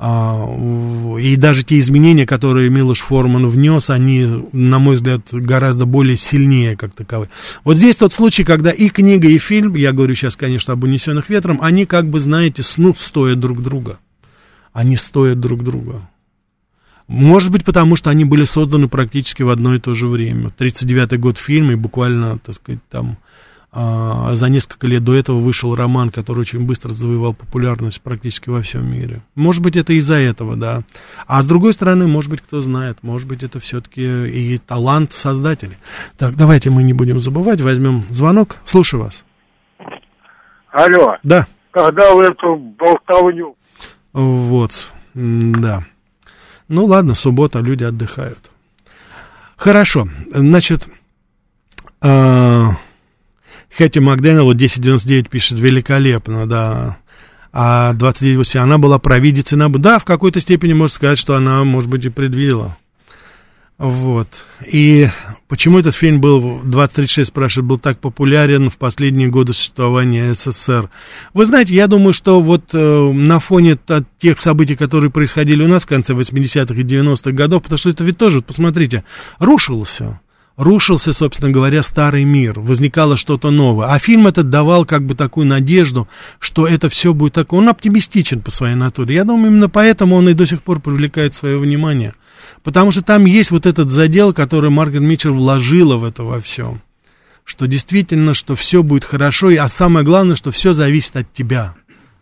А, 0.00 0.46
и 1.18 1.36
даже 1.36 1.64
те 1.64 1.80
изменения, 1.80 2.24
которые 2.24 2.70
Милош 2.70 3.00
Форман 3.00 3.48
внес, 3.48 3.90
они, 3.90 4.44
на 4.52 4.78
мой 4.78 4.94
взгляд, 4.94 5.22
гораздо 5.32 5.86
более 5.86 6.16
сильнее 6.16 6.76
как 6.76 6.94
таковые. 6.94 7.30
Вот 7.64 7.76
здесь 7.76 7.96
тот 7.96 8.12
случай, 8.12 8.44
когда 8.44 8.70
и 8.70 8.90
книга, 8.90 9.28
и 9.28 9.38
фильм, 9.38 9.74
я 9.74 9.92
говорю 9.92 10.14
сейчас, 10.14 10.36
конечно, 10.36 10.74
об 10.74 10.84
«Унесенных 10.84 11.28
ветром», 11.28 11.58
они, 11.60 11.84
как 11.84 12.08
бы, 12.08 12.20
знаете, 12.20 12.62
ну, 12.76 12.94
стоят 12.94 13.40
друг 13.40 13.60
друга. 13.60 13.98
Они 14.72 14.96
стоят 14.96 15.40
друг 15.40 15.64
друга. 15.64 16.08
Может 17.08 17.50
быть, 17.50 17.64
потому 17.64 17.96
что 17.96 18.10
они 18.10 18.24
были 18.24 18.44
созданы 18.44 18.86
практически 18.86 19.42
в 19.42 19.48
одно 19.48 19.74
и 19.74 19.80
то 19.80 19.94
же 19.94 20.06
время. 20.06 20.52
39-й 20.56 21.16
год 21.16 21.38
фильма, 21.38 21.72
и 21.72 21.76
буквально, 21.76 22.38
так 22.38 22.54
сказать, 22.54 22.80
там 22.88 23.16
за 23.72 24.48
несколько 24.48 24.86
лет 24.86 25.04
до 25.04 25.14
этого 25.14 25.38
вышел 25.38 25.74
роман, 25.74 26.10
который 26.10 26.40
очень 26.40 26.64
быстро 26.64 26.90
завоевал 26.90 27.34
популярность 27.34 28.00
практически 28.00 28.48
во 28.48 28.62
всем 28.62 28.90
мире. 28.90 29.22
Может 29.34 29.62
быть, 29.62 29.76
это 29.76 29.92
из-за 29.92 30.14
этого, 30.14 30.56
да. 30.56 30.82
А 31.26 31.42
с 31.42 31.46
другой 31.46 31.74
стороны, 31.74 32.06
может 32.06 32.30
быть, 32.30 32.40
кто 32.40 32.60
знает, 32.62 33.02
может 33.02 33.28
быть, 33.28 33.42
это 33.42 33.60
все-таки 33.60 34.02
и 34.02 34.58
талант 34.58 35.12
создателей. 35.12 35.76
Так, 36.16 36.34
давайте 36.34 36.70
мы 36.70 36.82
не 36.82 36.94
будем 36.94 37.20
забывать, 37.20 37.60
возьмем 37.60 38.04
звонок. 38.10 38.56
Слушаю 38.64 39.02
вас. 39.04 39.24
Алло. 40.70 41.16
Да. 41.22 41.46
Когда 41.70 42.14
вы 42.14 42.24
эту 42.24 42.56
болтовню? 42.56 43.54
Вот, 44.12 44.90
да. 45.14 45.84
Ну 46.68 46.84
ладно, 46.86 47.14
суббота, 47.14 47.60
люди 47.60 47.84
отдыхают. 47.84 48.50
Хорошо, 49.56 50.08
значит, 50.32 50.88
э, 52.00 52.66
Хэти 53.78 54.00
Макдэнелл 54.00 54.50
1099 54.50 55.30
пишет 55.30 55.60
великолепно, 55.60 56.48
да. 56.48 56.98
А 57.52 57.92
29 57.92 58.56
она 58.56 58.76
была 58.76 58.98
провидицей 58.98 59.56
на... 59.56 59.68
Да, 59.68 60.00
в 60.00 60.04
какой-то 60.04 60.40
степени 60.40 60.72
можно 60.72 60.92
сказать, 60.92 61.16
что 61.16 61.36
она, 61.36 61.62
может 61.62 61.88
быть, 61.88 62.04
и 62.04 62.08
предвидела. 62.08 62.76
Вот. 63.78 64.26
И 64.66 65.06
почему 65.46 65.78
этот 65.78 65.94
фильм 65.94 66.20
был, 66.20 66.60
2036 66.64 67.28
спрашивает, 67.28 67.68
был 67.68 67.78
так 67.78 68.00
популярен 68.00 68.68
в 68.68 68.78
последние 68.78 69.28
годы 69.28 69.52
существования 69.52 70.34
СССР? 70.34 70.90
Вы 71.32 71.46
знаете, 71.46 71.76
я 71.76 71.86
думаю, 71.86 72.12
что 72.12 72.40
вот 72.40 72.70
э, 72.72 73.12
на 73.12 73.38
фоне 73.38 73.78
тех 74.18 74.40
событий, 74.40 74.74
которые 74.74 75.12
происходили 75.12 75.62
у 75.62 75.68
нас 75.68 75.84
в 75.84 75.88
конце 75.88 76.14
80-х 76.14 76.74
и 76.74 76.82
90-х 76.82 77.30
годов, 77.30 77.62
потому 77.62 77.78
что 77.78 77.90
это 77.90 78.02
ведь 78.02 78.18
тоже, 78.18 78.38
вот 78.38 78.46
посмотрите, 78.46 79.04
рушился 79.38 80.18
рушился, 80.58 81.14
собственно 81.14 81.50
говоря, 81.50 81.82
старый 81.82 82.24
мир, 82.24 82.60
возникало 82.60 83.16
что-то 83.16 83.50
новое. 83.50 83.86
А 83.86 83.98
фильм 83.98 84.26
этот 84.26 84.50
давал 84.50 84.84
как 84.84 85.06
бы 85.06 85.14
такую 85.14 85.46
надежду, 85.46 86.08
что 86.40 86.66
это 86.66 86.90
все 86.90 87.14
будет 87.14 87.34
так. 87.34 87.52
Он 87.54 87.68
оптимистичен 87.68 88.42
по 88.42 88.50
своей 88.50 88.74
натуре. 88.74 89.14
Я 89.14 89.24
думаю, 89.24 89.52
именно 89.52 89.70
поэтому 89.70 90.16
он 90.16 90.28
и 90.28 90.34
до 90.34 90.46
сих 90.46 90.62
пор 90.62 90.80
привлекает 90.80 91.32
свое 91.32 91.56
внимание. 91.56 92.12
Потому 92.62 92.90
что 92.90 93.02
там 93.02 93.24
есть 93.24 93.50
вот 93.50 93.64
этот 93.64 93.88
задел, 93.88 94.34
который 94.34 94.68
Маргарет 94.68 95.02
Митчелл 95.02 95.32
вложила 95.32 95.96
в 95.96 96.04
это 96.04 96.24
во 96.24 96.40
все. 96.40 96.78
Что 97.44 97.66
действительно, 97.66 98.34
что 98.34 98.54
все 98.54 98.82
будет 98.82 99.04
хорошо, 99.04 99.48
а 99.58 99.68
самое 99.68 100.04
главное, 100.04 100.34
что 100.34 100.50
все 100.50 100.72
зависит 100.72 101.16
от 101.16 101.32
тебя. 101.32 101.76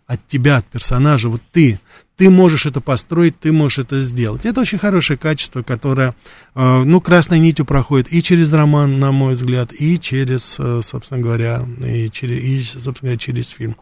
От 0.07 0.25
тебя, 0.25 0.57
от 0.57 0.65
персонажа. 0.65 1.27
Вот 1.27 1.41
ты, 1.51 1.79
ты 2.15 2.29
можешь 2.29 2.65
это 2.65 2.81
построить, 2.81 3.39
ты 3.39 3.51
можешь 3.51 3.79
это 3.79 3.99
сделать. 3.99 4.45
Это 4.45 4.61
очень 4.61 4.79
хорошее 4.79 5.19
качество, 5.19 5.61
которое, 5.61 6.15
э, 6.55 6.83
ну, 6.83 6.99
красной 6.99 7.39
нитью 7.39 7.65
проходит 7.65 8.11
и 8.11 8.23
через 8.23 8.51
роман, 8.51 8.99
на 8.99 9.11
мой 9.11 9.33
взгляд, 9.33 9.71
и 9.71 9.99
через, 9.99 10.55
э, 10.59 10.81
собственно 10.83 11.21
говоря, 11.21 11.61
и 11.83 12.09
через, 12.09 12.41
и, 12.41 12.61
собственно 12.63 13.09
говоря, 13.09 13.17
через 13.17 13.49
фильм. 13.49 13.75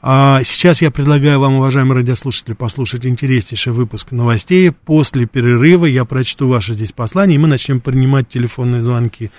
А 0.00 0.42
сейчас 0.44 0.80
я 0.80 0.90
предлагаю 0.90 1.40
вам, 1.40 1.54
уважаемые 1.54 1.98
радиослушатели, 1.98 2.54
послушать 2.54 3.04
интереснейший 3.04 3.72
выпуск 3.72 4.12
новостей. 4.12 4.70
После 4.70 5.26
перерыва 5.26 5.84
я 5.84 6.04
прочту 6.04 6.48
ваше 6.48 6.74
здесь 6.74 6.92
послание, 6.92 7.34
и 7.34 7.38
мы 7.38 7.48
начнем 7.48 7.80
принимать 7.80 8.28
телефонные 8.28 8.80
звонки. 8.80 9.30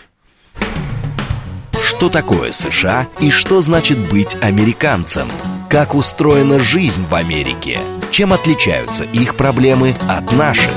Что 1.81 2.09
такое 2.09 2.51
США 2.51 3.07
и 3.19 3.31
что 3.31 3.61
значит 3.61 3.97
быть 4.09 4.37
американцем? 4.41 5.27
Как 5.69 5.93
устроена 5.93 6.59
жизнь 6.59 7.05
в 7.07 7.13
Америке? 7.13 7.79
Чем 8.09 8.33
отличаются 8.33 9.03
их 9.03 9.35
проблемы 9.35 9.95
от 10.07 10.31
наших? 10.31 10.71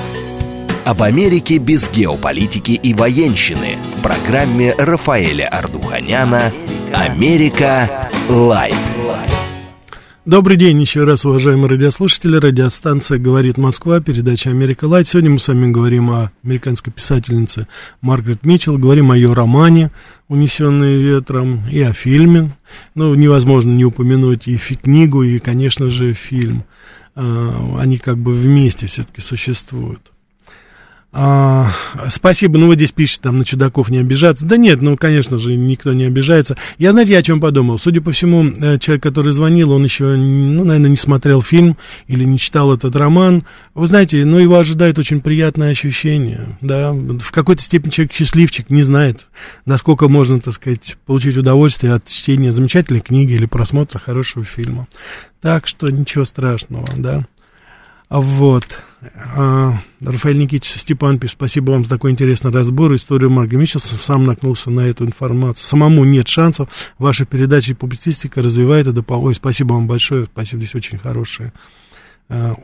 Об 0.85 1.03
Америке 1.03 1.57
без 1.57 1.89
геополитики 1.91 2.73
и 2.73 2.93
военщины 2.93 3.79
в 3.97 4.03
программе 4.03 4.75
Рафаэля 4.77 5.49
Ардуханяна 5.49 6.53
«Америка. 6.93 8.11
Light». 8.29 8.75
Добрый 10.25 10.57
день 10.57 10.81
еще 10.81 11.03
раз, 11.03 11.25
уважаемые 11.25 11.69
радиослушатели. 11.69 12.37
Радиостанция 12.37 13.19
«Говорит 13.19 13.59
Москва», 13.59 13.99
передача 13.99 14.51
«Америка 14.51 14.85
Light». 14.85 15.09
Сегодня 15.09 15.31
мы 15.31 15.41
с 15.41 15.49
вами 15.49 15.73
говорим 15.73 16.13
о 16.13 16.31
американской 16.45 16.93
писательнице 16.93 17.67
Маргарет 18.03 18.45
Митчелл, 18.45 18.79
говорим 18.79 19.11
о 19.11 19.17
ее 19.17 19.33
романе 19.33 19.91
«Унесенные 20.29 21.03
ветром» 21.03 21.69
и 21.69 21.81
о 21.81 21.93
фильме. 21.93 22.53
Ну, 22.95 23.17
невозможно 23.17 23.73
не 23.73 23.85
упомянуть 23.85 24.47
и 24.47 24.57
книгу, 24.57 25.25
и, 25.25 25.41
конечно 25.41 25.89
же, 25.89 26.13
фильм. 26.13 26.63
А, 27.17 27.79
они 27.81 27.99
как 27.99 28.17
бы 28.17 28.33
вместе 28.33 28.87
все-таки 28.87 29.21
существуют. 29.21 30.12
А, 31.15 31.71
спасибо, 32.09 32.57
ну 32.57 32.69
вы 32.69 32.75
здесь 32.75 32.91
пишете, 32.91 33.21
там 33.25 33.37
на 33.37 33.45
чудаков 33.45 33.91
не 33.91 33.99
обижаться. 33.99 34.47
Да 34.47 34.57
нет, 34.57 34.81
ну, 34.81 34.97
конечно 34.97 35.37
же, 35.37 35.55
никто 35.57 35.93
не 35.93 36.05
обижается. 36.05 36.57
Я, 36.79 36.93
знаете, 36.93 37.13
я 37.13 37.19
о 37.19 37.23
чем 37.23 37.39
подумал? 37.39 37.79
Судя 37.79 38.01
по 38.01 38.13
всему, 38.13 38.45
э, 38.47 38.79
человек, 38.79 39.03
который 39.03 39.33
звонил, 39.35 39.73
он 39.73 39.85
еще, 39.85 40.17
ну, 40.17 40.65
наверное, 40.65 40.89
не 40.89 40.97
смотрел 40.97 41.43
фильм 41.43 41.77
или 42.07 42.25
не 42.25 42.39
читал 42.39 42.73
этот 42.73 42.97
роман. 42.97 43.45
Вы 43.75 43.87
знаете, 43.89 44.25
ну, 44.25 44.39
его 44.39 44.57
ожидает 44.57 44.99
очень 44.99 45.21
приятное 45.21 45.73
ощущение, 45.73 46.57
да. 46.63 46.93
В 46.93 47.31
какой-то 47.31 47.63
степени 47.63 47.91
человек 47.91 48.15
счастливчик, 48.15 48.71
не 48.71 48.83
знает, 48.83 49.27
насколько 49.67 50.09
можно, 50.09 50.41
так 50.41 50.55
сказать, 50.55 50.97
получить 51.05 51.37
удовольствие 51.37 51.93
от 51.93 52.07
чтения 52.07 52.53
замечательной 52.53 53.01
книги 53.01 53.35
или 53.35 53.45
просмотра 53.45 53.99
хорошего 53.99 54.47
фильма. 54.47 54.89
Так 55.43 55.67
что 55.67 55.89
ничего 55.89 56.25
страшного, 56.25 56.87
да. 56.97 57.27
Вот. 58.21 58.65
А, 59.35 59.79
Рафаэль 60.01 60.39
Никитич 60.39 60.71
Степан 60.73 61.19
пишет, 61.19 61.37
спасибо 61.37 61.73
вам 61.73 61.85
за 61.85 61.91
такой 61.91 62.11
интересный 62.11 62.53
разбор. 62.53 62.95
Историю 62.95 63.31
Марга 63.31 63.57
Мичелса 63.57 63.97
сам 63.97 64.25
наткнулся 64.25 64.71
на 64.71 64.83
эту 64.83 65.05
информацию. 65.07 65.65
Самому 65.65 66.05
нет 66.05 66.29
шансов. 66.29 66.69
Ваша 66.99 67.25
передача 67.25 67.73
и 67.73 67.75
публицистика 67.75 68.43
развивает 68.43 68.87
это. 68.87 69.03
Ой, 69.15 69.35
спасибо 69.35 69.75
вам 69.75 69.87
большое. 69.87 70.25
Спасибо, 70.25 70.63
здесь 70.63 70.75
очень 70.75 70.99
хорошие 70.99 71.53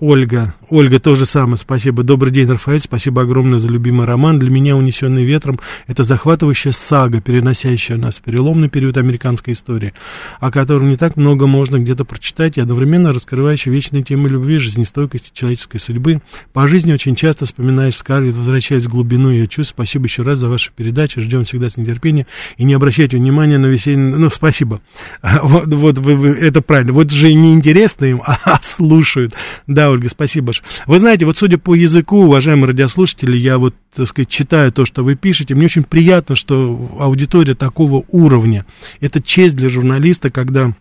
Ольга. 0.01 0.55
Ольга, 0.71 0.99
то 0.99 1.15
же 1.15 1.27
самое, 1.27 1.59
спасибо. 1.59 2.03
Добрый 2.03 2.33
день, 2.33 2.49
Рафаэль, 2.49 2.81
спасибо 2.81 3.23
огромное 3.23 3.59
за 3.59 3.69
любимый 3.69 4.07
роман. 4.07 4.39
Для 4.39 4.51
меня 4.51 4.77
«Унесенный 4.77 5.25
ветром»— 5.25 5.61
это 5.87 6.05
захватывающая 6.05 6.73
сага, 6.73 7.21
переносящая 7.21 7.99
нас 7.99 8.19
в 8.19 8.23
переломный 8.23 8.71
период 8.71 8.97
американской 8.97 9.53
истории, 9.53 9.93
о 10.41 10.51
котором 10.51 10.89
не 10.89 10.97
так 10.97 11.17
много 11.17 11.47
можно 11.47 11.79
где-то 11.79 12.05
прочитать, 12.05 12.57
и 12.57 12.61
одновременно 12.61 13.13
раскрывающая 13.13 13.71
вечные 13.73 14.03
темы 14.03 14.29
любви, 14.29 14.59
жизнестойкости, 14.59 15.33
человеческой 15.35 15.79
судьбы. 15.81 16.23
По 16.53 16.67
жизни 16.67 16.93
очень 16.93 17.15
часто 17.15 17.45
вспоминаешь 17.45 17.97
Скарлетт, 17.97 18.37
возвращаясь 18.37 18.87
в 18.87 18.91
глубину 18.91 19.31
ее 19.31 19.49
чувств. 19.49 19.75
Спасибо 19.75 20.07
еще 20.07 20.23
раз 20.23 20.39
за 20.39 20.49
вашу 20.49 20.73
передачу, 20.75 21.21
ждем 21.21 21.45
всегда 21.45 21.69
с 21.69 21.77
нетерпением. 21.77 22.27
И 22.57 22.65
не 22.65 22.75
обращайте 22.75 23.19
внимания 23.19 23.59
на 23.59 23.67
весенний... 23.67 24.15
Ну, 24.17 24.31
спасибо. 24.31 24.81
Вот, 25.43 25.67
вот 25.67 25.99
вы, 25.99 26.15
вы, 26.15 26.29
это 26.29 26.63
правильно. 26.63 26.93
Вот 26.93 27.11
же 27.11 27.33
не 27.33 27.55
интересно 27.55 28.05
им, 28.07 28.23
а 28.27 28.61
слушают. 28.63 29.35
Да, 29.67 29.91
Ольга, 29.91 30.09
спасибо 30.09 30.47
большое. 30.47 30.69
Вы 30.87 30.99
знаете, 30.99 31.27
вот 31.27 31.37
судя 31.37 31.59
по 31.59 31.75
языку, 31.75 32.25
уважаемые 32.25 32.69
радиослушатели, 32.69 33.37
я 33.37 33.59
вот, 33.59 33.75
так 33.95 34.07
сказать, 34.09 34.29
читаю 34.29 34.73
то, 34.73 34.85
что 34.85 35.05
вы 35.05 35.15
пишете, 35.15 35.55
мне 35.55 35.67
очень 35.67 35.85
приятно, 35.85 36.37
что 36.37 36.97
аудитория 36.99 37.55
такого 37.55 38.05
уровня. 38.09 38.65
Это 39.01 39.23
честь 39.23 39.57
для 39.57 39.69
журналиста, 39.69 40.31
когда 40.31 40.75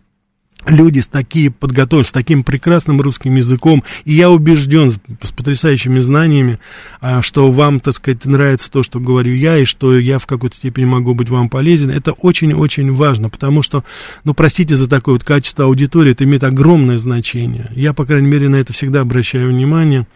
люди 0.65 0.99
с 0.99 1.07
такие 1.07 1.51
подготовлены, 1.51 2.07
с 2.07 2.11
таким 2.11 2.43
прекрасным 2.43 2.99
русским 3.01 3.35
языком, 3.35 3.83
и 4.05 4.13
я 4.13 4.29
убежден, 4.29 4.91
с 4.91 5.31
потрясающими 5.31 5.99
знаниями, 5.99 6.59
а, 6.99 7.21
что 7.21 7.49
вам, 7.51 7.79
так 7.79 7.93
сказать, 7.93 8.25
нравится 8.25 8.71
то, 8.71 8.83
что 8.83 8.99
говорю 8.99 9.33
я, 9.33 9.57
и 9.57 9.65
что 9.65 9.97
я 9.97 10.19
в 10.19 10.25
какой-то 10.25 10.57
степени 10.57 10.85
могу 10.85 11.13
быть 11.13 11.29
вам 11.29 11.49
полезен, 11.49 11.89
это 11.89 12.11
очень-очень 12.11 12.91
важно, 12.91 13.29
потому 13.29 13.61
что, 13.61 13.83
ну, 14.23 14.33
простите 14.33 14.75
за 14.75 14.89
такое 14.89 15.15
вот 15.15 15.23
качество 15.23 15.65
аудитории, 15.65 16.11
это 16.11 16.23
имеет 16.23 16.43
огромное 16.43 16.97
значение. 16.97 17.71
Я, 17.75 17.93
по 17.93 18.05
крайней 18.05 18.27
мере, 18.27 18.49
на 18.49 18.57
это 18.57 18.73
всегда 18.73 19.01
обращаю 19.01 19.49
внимание. 19.49 20.07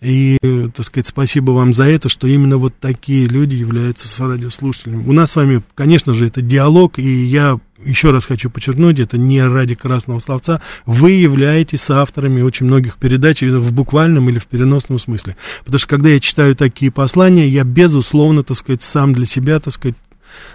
И, 0.00 0.36
так 0.74 0.84
сказать, 0.84 1.06
спасибо 1.06 1.52
вам 1.52 1.72
за 1.72 1.84
это, 1.84 2.08
что 2.08 2.26
именно 2.26 2.56
вот 2.56 2.74
такие 2.78 3.26
люди 3.26 3.56
являются 3.56 4.26
радиослушателями. 4.26 5.04
У 5.06 5.12
нас 5.12 5.32
с 5.32 5.36
вами, 5.36 5.62
конечно 5.74 6.12
же, 6.14 6.26
это 6.26 6.42
диалог, 6.42 6.98
и 6.98 7.24
я 7.24 7.58
еще 7.84 8.10
раз 8.10 8.26
хочу 8.26 8.50
подчеркнуть, 8.50 9.00
это 9.00 9.18
не 9.18 9.42
ради 9.42 9.74
красного 9.74 10.18
словца, 10.18 10.60
вы 10.86 11.12
являетесь 11.12 11.82
соавторами 11.82 12.42
очень 12.42 12.66
многих 12.66 12.96
передач 12.96 13.42
в 13.42 13.72
буквальном 13.72 14.28
или 14.30 14.38
в 14.38 14.46
переносном 14.46 14.98
смысле. 14.98 15.36
Потому 15.60 15.78
что 15.78 15.88
когда 15.88 16.08
я 16.08 16.20
читаю 16.20 16.56
такие 16.56 16.90
послания, 16.90 17.48
я 17.48 17.64
безусловно, 17.64 18.42
так 18.42 18.56
сказать, 18.56 18.82
сам 18.82 19.12
для 19.12 19.26
себя, 19.26 19.60
так 19.60 19.72
сказать, 19.72 19.96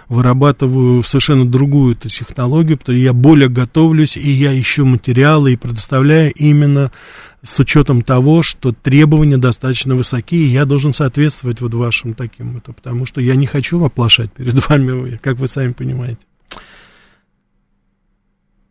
вырабатываю 0.08 1.02
совершенно 1.02 1.44
другую 1.44 1.94
-то 1.94 2.08
технологию, 2.08 2.78
потому 2.78 2.96
что 2.96 3.02
я 3.04 3.12
более 3.12 3.48
готовлюсь, 3.48 4.16
и 4.16 4.30
я 4.30 4.58
ищу 4.58 4.84
материалы 4.84 5.52
и 5.52 5.56
предоставляю 5.56 6.32
именно 6.32 6.92
с 7.42 7.58
учетом 7.58 8.02
того, 8.02 8.42
что 8.42 8.72
требования 8.72 9.36
достаточно 9.36 9.94
высокие, 9.94 10.42
и 10.42 10.50
я 10.50 10.64
должен 10.64 10.92
соответствовать 10.92 11.60
вот 11.60 11.74
вашим 11.74 12.14
таким, 12.14 12.56
это, 12.56 12.72
потому 12.72 13.04
что 13.06 13.20
я 13.20 13.34
не 13.34 13.46
хочу 13.46 13.82
оплошать 13.84 14.32
перед 14.32 14.68
вами, 14.68 15.18
как 15.22 15.38
вы 15.38 15.48
сами 15.48 15.72
понимаете. 15.72 16.18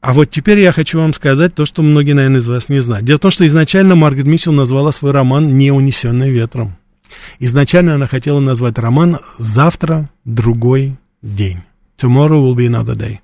А 0.02 0.14
вот 0.14 0.32
теперь 0.32 0.58
я 0.60 0.72
хочу 0.72 1.00
вам 1.00 1.14
сказать 1.14 1.54
то, 1.54 1.66
что 1.66 1.84
многие, 1.84 2.14
наверное, 2.14 2.40
из 2.40 2.48
вас 2.48 2.70
не 2.70 2.80
знают. 2.80 3.06
Дело 3.06 3.18
в 3.18 3.22
том, 3.22 3.30
что 3.30 3.46
изначально 3.46 3.94
Маргарет 3.94 4.26
Митчелл 4.26 4.52
назвала 4.52 4.92
свой 4.92 5.12
роман 5.12 5.60
«Не 5.60 5.72
унесенный 5.72 6.32
ветром». 6.32 6.76
Изначально 7.38 7.96
она 7.96 8.08
хотела 8.08 8.40
назвать 8.40 8.80
роман 8.80 9.20
«Завтра 9.38 10.10
другой 10.26 10.98
день». 11.22 11.62
Tomorrow 11.98 12.42
will 12.42 12.56
be 12.56 12.68
another 12.68 12.96
day. 12.96 13.20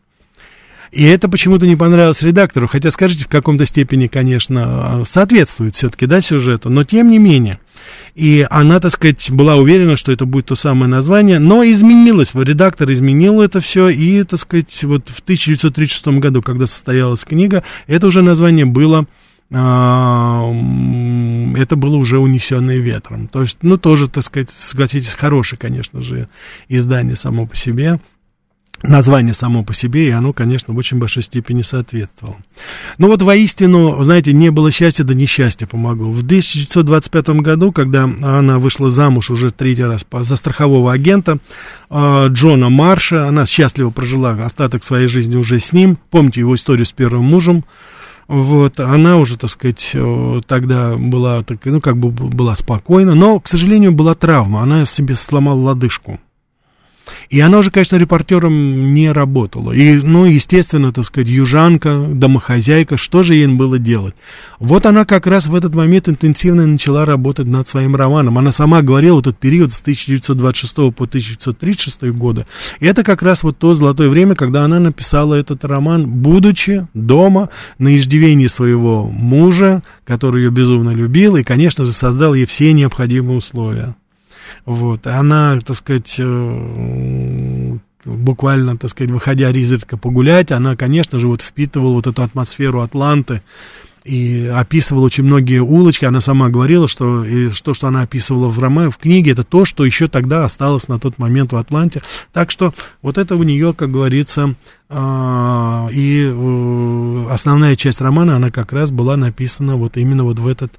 И 0.91 1.03
это 1.03 1.27
почему-то 1.27 1.67
не 1.67 1.75
понравилось 1.75 2.21
редактору, 2.21 2.67
хотя, 2.67 2.91
скажите, 2.91 3.25
в 3.25 3.27
каком-то 3.27 3.65
степени, 3.65 4.07
конечно, 4.07 5.03
соответствует 5.05 5.75
все-таки, 5.75 6.05
да, 6.05 6.21
сюжету, 6.21 6.69
но 6.69 6.83
тем 6.83 7.11
не 7.11 7.19
менее. 7.19 7.59
И 8.15 8.45
она, 8.49 8.79
так 8.79 8.91
сказать, 8.91 9.29
была 9.29 9.57
уверена, 9.57 9.97
что 9.97 10.11
это 10.11 10.25
будет 10.25 10.47
то 10.47 10.55
самое 10.55 10.89
название, 10.89 11.39
но 11.39 11.63
изменилось, 11.63 12.31
редактор 12.33 12.91
изменил 12.91 13.41
это 13.41 13.59
все, 13.59 13.89
и, 13.89 14.23
так 14.23 14.39
сказать, 14.39 14.83
вот 14.83 15.09
в 15.09 15.19
1936 15.19 16.07
году, 16.19 16.41
когда 16.41 16.67
состоялась 16.67 17.23
книга, 17.23 17.63
это 17.87 18.07
уже 18.07 18.21
название 18.21 18.65
было 18.65 19.07
это 19.49 20.53
было 21.75 21.95
уже 21.95 22.19
унесенное 22.19 22.77
ветром. 22.77 23.27
То 23.27 23.41
есть, 23.41 23.57
ну, 23.61 23.77
тоже, 23.77 24.09
так 24.09 24.23
сказать, 24.23 24.49
согласитесь, 24.49 25.13
хорошее, 25.13 25.59
конечно 25.59 26.01
же, 26.01 26.27
издание 26.67 27.15
само 27.15 27.45
по 27.45 27.55
себе 27.55 27.99
название 28.83 29.33
само 29.33 29.63
по 29.63 29.73
себе, 29.73 30.07
и 30.07 30.11
оно, 30.11 30.33
конечно, 30.33 30.73
в 30.73 30.77
очень 30.77 30.97
большой 30.97 31.23
степени 31.23 31.61
соответствовало. 31.61 32.37
Но 32.97 33.07
вот 33.07 33.21
воистину, 33.21 34.03
знаете, 34.03 34.33
не 34.33 34.51
было 34.51 34.71
счастья, 34.71 35.03
да 35.03 35.13
несчастье 35.13 35.67
помогло. 35.67 36.11
В 36.11 36.23
1925 36.23 37.29
году, 37.41 37.71
когда 37.71 38.03
она 38.03 38.59
вышла 38.59 38.89
замуж 38.89 39.31
уже 39.31 39.49
третий 39.49 39.83
раз 39.83 40.05
за 40.11 40.35
страхового 40.35 40.91
агента 40.91 41.39
а, 41.89 42.27
Джона 42.27 42.69
Марша, 42.69 43.27
она 43.27 43.45
счастливо 43.45 43.89
прожила 43.89 44.31
остаток 44.31 44.83
своей 44.83 45.07
жизни 45.07 45.35
уже 45.35 45.59
с 45.59 45.73
ним. 45.73 45.97
Помните 46.11 46.41
его 46.41 46.55
историю 46.55 46.85
с 46.85 46.91
первым 46.91 47.25
мужем? 47.25 47.65
Вот, 48.27 48.79
она 48.79 49.17
уже, 49.17 49.37
так 49.37 49.49
сказать, 49.49 49.95
тогда 50.47 50.95
была, 50.97 51.45
ну, 51.63 51.79
как 51.81 51.97
бы 51.97 52.09
была 52.09 52.55
спокойна, 52.55 53.15
но, 53.15 53.39
к 53.39 53.47
сожалению, 53.47 53.93
была 53.93 54.15
травма, 54.15 54.61
она 54.61 54.85
себе 54.85 55.15
сломала 55.15 55.59
лодыжку. 55.59 56.19
И 57.29 57.39
она 57.39 57.59
уже, 57.59 57.71
конечно, 57.71 57.95
репортером 57.95 58.93
не 58.93 59.11
работала. 59.11 59.71
И, 59.71 59.95
ну, 59.95 60.25
естественно, 60.25 60.91
так 60.91 61.05
сказать, 61.05 61.27
южанка, 61.27 62.05
домохозяйка, 62.07 62.97
что 62.97 63.23
же 63.23 63.35
ей 63.35 63.47
было 63.47 63.79
делать? 63.79 64.15
Вот 64.59 64.85
она 64.85 65.05
как 65.05 65.27
раз 65.27 65.47
в 65.47 65.55
этот 65.55 65.75
момент 65.75 66.09
интенсивно 66.09 66.65
начала 66.65 67.05
работать 67.05 67.45
над 67.45 67.67
своим 67.67 67.95
романом. 67.95 68.37
Она 68.37 68.51
сама 68.51 68.81
говорила, 68.81 69.19
этот 69.19 69.37
период 69.37 69.73
с 69.73 69.81
1926 69.81 70.75
по 70.95 71.05
1936 71.05 72.03
года, 72.11 72.47
и 72.79 72.85
это 72.85 73.03
как 73.03 73.21
раз 73.21 73.43
вот 73.43 73.57
то 73.57 73.73
золотое 73.73 74.09
время, 74.09 74.35
когда 74.35 74.63
она 74.63 74.79
написала 74.79 75.35
этот 75.35 75.63
роман, 75.65 76.07
будучи 76.07 76.87
дома 76.93 77.49
на 77.77 77.95
иждивении 77.95 78.47
своего 78.47 79.05
мужа, 79.05 79.83
который 80.05 80.43
ее 80.43 80.51
безумно 80.51 80.91
любил, 80.91 81.35
и, 81.37 81.43
конечно 81.43 81.85
же, 81.85 81.93
создал 81.93 82.33
ей 82.33 82.45
все 82.45 82.73
необходимые 82.73 83.37
условия. 83.37 83.95
Вот, 84.65 85.07
она, 85.07 85.59
так 85.59 85.75
сказать, 85.75 86.15
э, 86.17 87.77
буквально, 88.05 88.77
так 88.77 88.89
сказать, 88.89 89.11
выходя 89.11 89.49
изредка 89.49 89.97
погулять, 89.97 90.51
она, 90.51 90.75
конечно 90.75 91.19
же, 91.19 91.27
вот 91.27 91.41
впитывала 91.41 91.93
вот 91.93 92.07
эту 92.07 92.23
атмосферу 92.23 92.81
Атланты, 92.81 93.41
и 94.07 94.49
описывала 94.55 95.05
очень 95.05 95.25
многие 95.25 95.59
улочки. 95.59 96.05
Она 96.05 96.21
сама 96.21 96.49
говорила, 96.49 96.87
что 96.87 97.25
и 97.25 97.49
то, 97.49 97.73
что 97.73 97.87
она 97.87 98.03
описывала 98.03 98.47
в 98.47 98.57
романе, 98.57 98.89
в 98.89 98.97
книге, 98.97 99.31
это 99.31 99.43
то, 99.43 99.65
что 99.65 99.85
еще 99.85 100.07
тогда 100.07 100.45
осталось 100.45 100.87
на 100.87 100.97
тот 100.97 101.19
момент 101.19 101.51
в 101.51 101.57
Атланте. 101.57 102.01
Так 102.31 102.49
что 102.49 102.73
вот 103.01 103.17
это 103.17 103.35
у 103.35 103.43
нее, 103.43 103.73
как 103.73 103.91
говорится, 103.91 104.55
э, 104.89 105.87
и 105.91 106.31
э, 106.33 107.25
основная 107.29 107.75
часть 107.75 107.99
романа, 107.99 108.37
она 108.37 108.49
как 108.49 108.71
раз 108.71 108.91
была 108.91 109.17
написана 109.17 109.75
вот 109.75 109.97
именно 109.97 110.23
вот 110.23 110.39
в 110.39 110.47
этот 110.47 110.71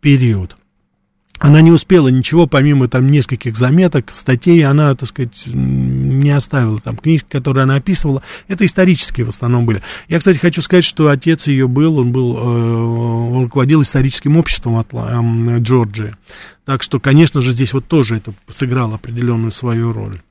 период. 0.00 0.56
Она 1.44 1.60
не 1.60 1.70
успела 1.70 2.08
ничего, 2.08 2.46
помимо 2.46 2.88
там 2.88 3.06
нескольких 3.10 3.54
заметок, 3.58 4.14
статей, 4.14 4.64
она, 4.64 4.94
так 4.94 5.06
сказать, 5.06 5.42
не 5.46 6.30
оставила. 6.30 6.78
Там 6.78 6.96
книжки, 6.96 7.26
которые 7.28 7.64
она 7.64 7.74
описывала, 7.74 8.22
это 8.48 8.64
исторические 8.64 9.26
в 9.26 9.28
основном 9.28 9.66
были. 9.66 9.82
Я, 10.08 10.20
кстати, 10.20 10.38
хочу 10.38 10.62
сказать, 10.62 10.86
что 10.86 11.08
отец 11.08 11.46
ее 11.46 11.68
был, 11.68 11.98
он 11.98 12.12
был, 12.12 12.34
э, 12.34 12.40
он 12.40 13.42
руководил 13.42 13.82
историческим 13.82 14.38
обществом 14.38 14.76
от 14.76 14.88
э, 14.94 15.58
Джорджии. 15.58 16.14
Так 16.64 16.82
что, 16.82 16.98
конечно 16.98 17.42
же, 17.42 17.52
здесь 17.52 17.74
вот 17.74 17.86
тоже 17.86 18.16
это 18.16 18.32
сыграло 18.48 18.94
определенную 18.94 19.50
свою 19.50 19.92
роль. 19.92 20.22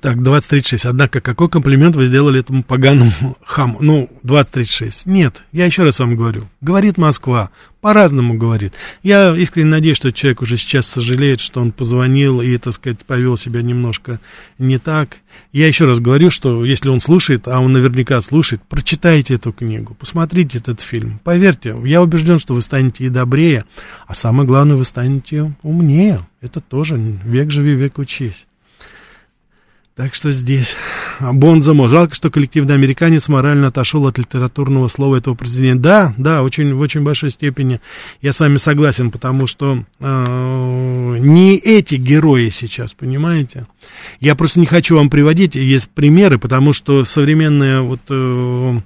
Так, 0.00 0.22
2036. 0.22 0.86
Однако, 0.86 1.20
какой 1.20 1.50
комплимент 1.50 1.96
вы 1.96 2.06
сделали 2.06 2.40
этому 2.40 2.62
поганому 2.62 3.36
хаму? 3.44 3.78
Ну, 3.82 4.08
2036. 4.22 5.04
Нет, 5.04 5.42
я 5.52 5.66
еще 5.66 5.82
раз 5.84 5.98
вам 5.98 6.16
говорю. 6.16 6.48
Говорит 6.62 6.96
Москва. 6.96 7.50
По-разному 7.82 8.34
говорит. 8.34 8.72
Я 9.02 9.36
искренне 9.36 9.70
надеюсь, 9.70 9.98
что 9.98 10.12
человек 10.12 10.40
уже 10.40 10.56
сейчас 10.56 10.86
сожалеет, 10.86 11.40
что 11.40 11.60
он 11.60 11.72
позвонил 11.72 12.40
и, 12.40 12.56
так 12.56 12.72
сказать, 12.74 13.00
повел 13.00 13.36
себя 13.36 13.60
немножко 13.60 14.18
не 14.58 14.78
так. 14.78 15.18
Я 15.52 15.66
еще 15.66 15.84
раз 15.84 15.98
говорю, 15.98 16.30
что 16.30 16.64
если 16.64 16.88
он 16.88 17.00
слушает, 17.00 17.46
а 17.48 17.58
он 17.58 17.72
наверняка 17.72 18.20
слушает, 18.20 18.62
прочитайте 18.68 19.34
эту 19.34 19.52
книгу, 19.52 19.94
посмотрите 19.94 20.58
этот 20.58 20.80
фильм. 20.80 21.20
Поверьте, 21.24 21.76
я 21.84 22.00
убежден, 22.00 22.38
что 22.38 22.54
вы 22.54 22.62
станете 22.62 23.04
и 23.04 23.08
добрее, 23.08 23.64
а 24.06 24.14
самое 24.14 24.46
главное, 24.46 24.76
вы 24.76 24.84
станете 24.84 25.52
умнее. 25.62 26.20
Это 26.40 26.60
тоже 26.60 26.96
век 26.96 27.50
живи, 27.50 27.74
век 27.74 27.98
учись. 27.98 28.46
Так 29.94 30.14
что 30.14 30.32
здесь 30.32 30.74
Бонзамо. 31.20 31.86
Жалко, 31.86 32.14
что 32.14 32.30
коллективный 32.30 32.74
американец 32.74 33.28
морально 33.28 33.66
отошел 33.66 34.06
от 34.06 34.16
литературного 34.16 34.88
слова 34.88 35.16
этого 35.16 35.34
президента. 35.34 35.82
Да, 35.82 36.14
да, 36.16 36.42
очень, 36.42 36.72
в 36.72 36.80
очень 36.80 37.02
большой 37.02 37.30
степени 37.30 37.78
я 38.22 38.32
с 38.32 38.40
вами 38.40 38.56
согласен, 38.56 39.10
потому 39.10 39.46
что 39.46 39.84
э, 40.00 41.16
не 41.20 41.58
эти 41.58 41.96
герои 41.96 42.48
сейчас, 42.48 42.94
понимаете? 42.94 43.66
Я 44.18 44.34
просто 44.34 44.60
не 44.60 44.66
хочу 44.66 44.96
вам 44.96 45.10
приводить, 45.10 45.56
есть 45.56 45.90
примеры, 45.90 46.38
потому 46.38 46.72
что 46.72 47.04
современная 47.04 47.82
вот... 47.82 48.00
Э, 48.08 48.80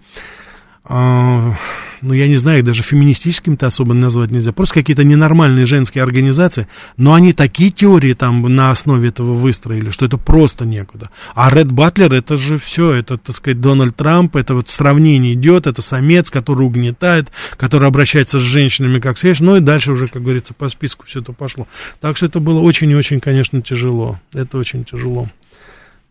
ну, 0.88 2.12
я 2.12 2.28
не 2.28 2.36
знаю, 2.36 2.58
их 2.58 2.64
даже 2.64 2.82
феминистическими-то 2.82 3.66
особо 3.66 3.94
назвать 3.94 4.30
нельзя, 4.30 4.52
просто 4.52 4.74
какие-то 4.74 5.02
ненормальные 5.02 5.66
женские 5.66 6.04
организации, 6.04 6.68
но 6.96 7.14
они 7.14 7.32
такие 7.32 7.70
теории 7.70 8.12
там 8.14 8.42
на 8.54 8.70
основе 8.70 9.08
этого 9.08 9.32
выстроили, 9.34 9.90
что 9.90 10.04
это 10.04 10.16
просто 10.16 10.64
некуда. 10.64 11.10
А 11.34 11.50
Ред 11.50 11.72
Батлер, 11.72 12.14
это 12.14 12.36
же 12.36 12.58
все, 12.58 12.92
это, 12.92 13.18
так 13.18 13.34
сказать, 13.34 13.60
Дональд 13.60 13.96
Трамп, 13.96 14.36
это 14.36 14.54
вот 14.54 14.68
сравнение 14.68 15.34
идет, 15.34 15.66
это 15.66 15.82
самец, 15.82 16.30
который 16.30 16.62
угнетает, 16.66 17.32
который 17.56 17.88
обращается 17.88 18.38
с 18.38 18.42
женщинами 18.42 19.00
как 19.00 19.18
с 19.18 19.40
ну 19.40 19.56
и 19.56 19.60
дальше 19.60 19.92
уже, 19.92 20.06
как 20.06 20.22
говорится, 20.22 20.54
по 20.54 20.68
списку 20.68 21.04
все 21.06 21.20
это 21.20 21.32
пошло. 21.32 21.66
Так 22.00 22.16
что 22.16 22.26
это 22.26 22.38
было 22.38 22.60
очень 22.60 22.90
и 22.90 22.94
очень, 22.94 23.18
конечно, 23.18 23.60
тяжело. 23.60 24.20
Это 24.32 24.56
очень 24.56 24.84
тяжело. 24.84 25.28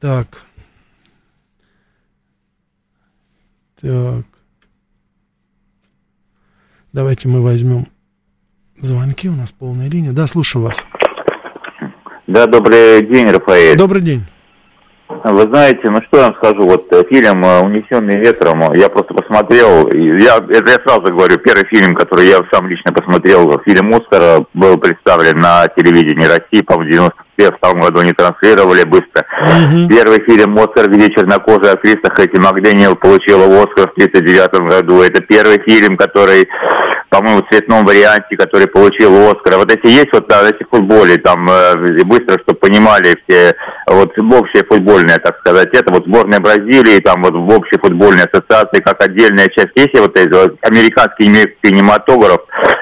Так. 0.01 0.43
Так. 3.79 4.25
Давайте 6.95 7.27
мы 7.27 7.43
возьмем 7.43 7.87
звонки, 8.77 9.27
у 9.27 9.33
нас 9.33 9.51
полная 9.51 9.89
линия. 9.89 10.13
Да, 10.13 10.27
слушаю 10.27 10.63
вас. 10.63 10.87
Да, 12.25 12.45
добрый 12.47 13.05
день, 13.05 13.27
Рафаэль. 13.29 13.75
Добрый 13.75 14.01
день. 14.01 14.23
Вы 15.09 15.41
знаете, 15.41 15.81
ну 15.89 15.97
что 16.07 16.17
я 16.19 16.23
вам 16.27 16.35
скажу, 16.35 16.61
вот 16.61 16.87
э, 16.93 17.03
фильм 17.09 17.43
э, 17.43 17.61
«Унесенный 17.61 18.17
ветром», 18.17 18.61
я 18.73 18.89
просто 18.89 19.13
посмотрел, 19.13 19.87
я, 19.91 20.37
это 20.37 20.71
я 20.71 20.79
сразу 20.85 21.01
говорю, 21.01 21.37
первый 21.39 21.65
фильм, 21.65 21.95
который 21.95 22.27
я 22.27 22.39
сам 22.51 22.67
лично 22.67 22.93
посмотрел, 22.93 23.59
фильм 23.65 23.93
«Оскара», 23.93 24.45
был 24.53 24.77
представлен 24.77 25.37
на 25.39 25.67
телевидении 25.67 26.25
России, 26.25 26.61
по-моему, 26.61 27.09
в 27.09 27.39
92 27.39 27.73
году 27.73 27.99
они 27.99 28.13
транслировали 28.13 28.83
быстро. 28.83 29.25
Mm-hmm. 29.43 29.87
Первый 29.89 30.21
фильм 30.21 30.57
«Оскар», 30.57 30.89
где 30.89 31.11
чернокожая 31.11 31.73
актриса 31.73 32.09
Хэти 32.09 32.39
Макдэниел 32.39 32.95
получила 32.95 33.45
Оскар 33.45 33.89
в 33.89 33.93
1939 33.97 34.69
году. 34.69 35.01
Это 35.01 35.21
первый 35.21 35.59
фильм, 35.59 35.97
который 35.97 36.47
по-моему, 37.09 37.43
в 37.43 37.49
цветном 37.49 37.85
варианте, 37.85 38.35
который 38.37 38.67
получил 38.67 39.29
Оскар. 39.29 39.57
Вот 39.57 39.71
эти 39.71 39.87
есть 39.87 40.09
вот 40.13 40.27
да, 40.27 40.47
эти 40.47 40.63
футболе, 40.69 41.17
там, 41.17 41.47
э, 41.49 42.03
быстро, 42.03 42.39
чтобы 42.39 42.59
понимали 42.59 43.15
все, 43.27 43.55
вот 43.87 44.17
общая 44.17 44.63
футбольная, 44.65 45.17
так 45.17 45.39
сказать, 45.39 45.69
это 45.73 45.93
вот 45.93 46.05
сборная 46.05 46.39
Бразилии, 46.39 46.99
там 46.99 47.23
вот 47.23 47.33
в 47.33 47.49
общей 47.49 47.77
футбольной 47.79 48.23
ассоциации, 48.23 48.81
как 48.81 49.01
отдельная 49.03 49.47
часть. 49.47 49.71
Если 49.75 49.99
вот 49.99 50.17
эти 50.17 50.33
вот, 50.33 50.57
американский 50.61 51.25
кинематограф, 51.63 52.41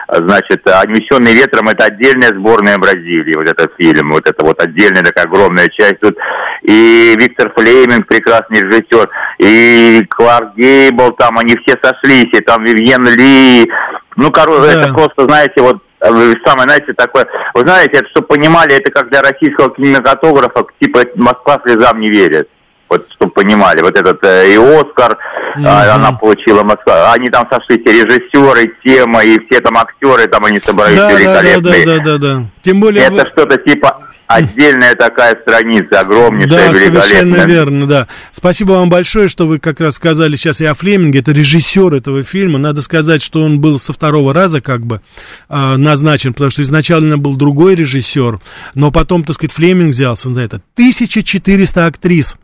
значит, 0.10 0.62
«Унесенный 0.66 1.34
ветром» 1.34 1.70
это 1.70 1.86
отдельная 1.86 2.30
сборная 2.30 2.78
Бразилии, 2.78 3.36
вот 3.36 3.50
этот 3.50 3.72
фильм, 3.78 4.12
вот 4.12 4.28
это 4.28 4.46
вот 4.46 4.62
отдельная 4.62 5.04
такая 5.04 5.26
огромная 5.26 5.68
часть 5.68 6.00
тут. 6.00 6.18
И 6.64 7.16
Виктор 7.20 7.52
Флейминг, 7.54 8.08
прекрасный 8.08 8.62
режиссер, 8.62 9.10
и 9.40 10.06
Кларк 10.10 10.56
Гейбл, 10.56 11.12
там 11.12 11.38
они 11.38 11.56
все 11.66 11.78
сошлись, 11.84 12.30
и 12.34 12.40
там 12.40 12.64
Вивьен 12.64 13.06
Ли, 13.06 13.70
ну, 14.16 14.32
короче, 14.32 14.62
да. 14.62 14.82
это 14.82 14.94
просто, 14.94 15.26
знаете, 15.26 15.62
вот 15.62 15.78
э, 16.02 16.34
самое, 16.46 16.68
знаете, 16.68 16.94
такое, 16.94 17.28
вы 17.54 17.62
знаете, 17.62 18.00
это, 18.00 18.10
чтобы 18.10 18.28
понимали, 18.28 18.76
это 18.76 18.92
как 18.92 19.10
для 19.10 19.22
российского 19.22 19.74
кинематографа, 19.74 20.66
типа 20.80 21.02
Москва 21.16 21.60
слезам 21.66 22.00
не 22.00 22.10
верит. 22.10 22.50
Вот, 22.90 23.08
чтобы 23.16 23.32
понимали, 23.32 23.82
вот 23.82 23.98
этот 23.98 24.24
э, 24.24 24.54
и 24.54 24.58
Оскар, 24.58 25.18
mm-hmm. 25.58 25.90
она 25.90 26.12
получила 26.12 26.64
Москва, 26.64 27.14
они 27.14 27.30
там 27.30 27.48
сошлись, 27.52 27.82
и 27.86 27.92
режиссеры, 27.92 28.72
тема, 28.86 29.24
и 29.24 29.40
все 29.46 29.62
там 29.62 29.78
актеры, 29.78 30.28
там 30.28 30.46
они 30.46 30.60
собрались 30.60 30.98
да, 30.98 31.12
великолепные. 31.12 31.86
Да, 31.86 31.98
да, 31.98 32.04
да, 32.04 32.18
да, 32.18 32.18
да. 32.18 32.46
Тем 32.62 32.80
более... 32.80 33.06
Это 33.06 33.24
вы... 33.24 33.30
что-то 33.32 33.58
типа 33.58 34.00
отдельная 34.28 34.96
такая 34.96 35.38
страница, 35.42 36.02
огромнейшая, 36.02 36.72
Да, 36.72 36.74
совершенно 36.74 37.46
верно, 37.46 37.88
да. 37.88 38.08
Спасибо 38.32 38.74
вам 38.74 38.90
большое, 38.90 39.28
что 39.28 39.46
вы 39.46 39.60
как 39.60 39.80
раз 39.80 39.96
сказали 39.96 40.36
сейчас 40.36 40.62
и 40.62 40.66
о 40.66 40.74
Флеминге, 40.74 41.20
это 41.20 41.32
режиссер 41.32 41.94
этого 41.94 42.24
фильма. 42.24 42.60
Надо 42.60 42.82
сказать, 42.82 43.22
что 43.22 43.44
он 43.44 43.60
был 43.60 43.80
со 43.80 43.94
второго 43.94 44.34
раза 44.34 44.62
как 44.62 44.86
бы 44.86 45.02
э, 45.50 45.76
назначен, 45.78 46.34
потому 46.34 46.52
что 46.52 46.62
изначально 46.62 47.18
был 47.18 47.36
другой 47.36 47.76
режиссер, 47.76 48.40
но 48.76 48.92
потом, 48.92 49.24
так 49.24 49.36
сказать, 49.36 49.54
Флеминг 49.54 49.92
взялся 49.92 50.34
за 50.34 50.42
это. 50.42 50.56
1400 50.76 51.86
актрис 51.86 52.36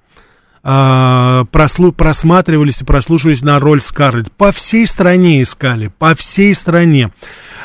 а, 0.62 1.45
прослу, 1.45 1.91
просматривались 1.91 2.82
и 2.82 2.86
прослушивались 2.86 3.41
на 3.41 3.60
роль 3.60 3.82
Скарлетт. 3.82 4.32
По 4.32 4.52
всей 4.52 4.86
стране 4.88 5.41
искали, 5.41 5.91
по 5.98 6.15
всей 6.15 6.54
стране. 6.54 7.12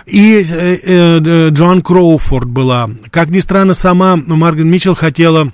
И 0.07 0.45
э, 0.49 0.77
э, 0.83 1.49
Джоан 1.51 1.83
Кроуфорд 1.83 2.49
была. 2.49 2.91
Как 3.11 3.31
ни 3.31 3.41
странно, 3.41 3.75
сама 3.75 4.17
Маргарет 4.17 4.67
Митчелл 4.67 4.95
хотела 4.95 5.53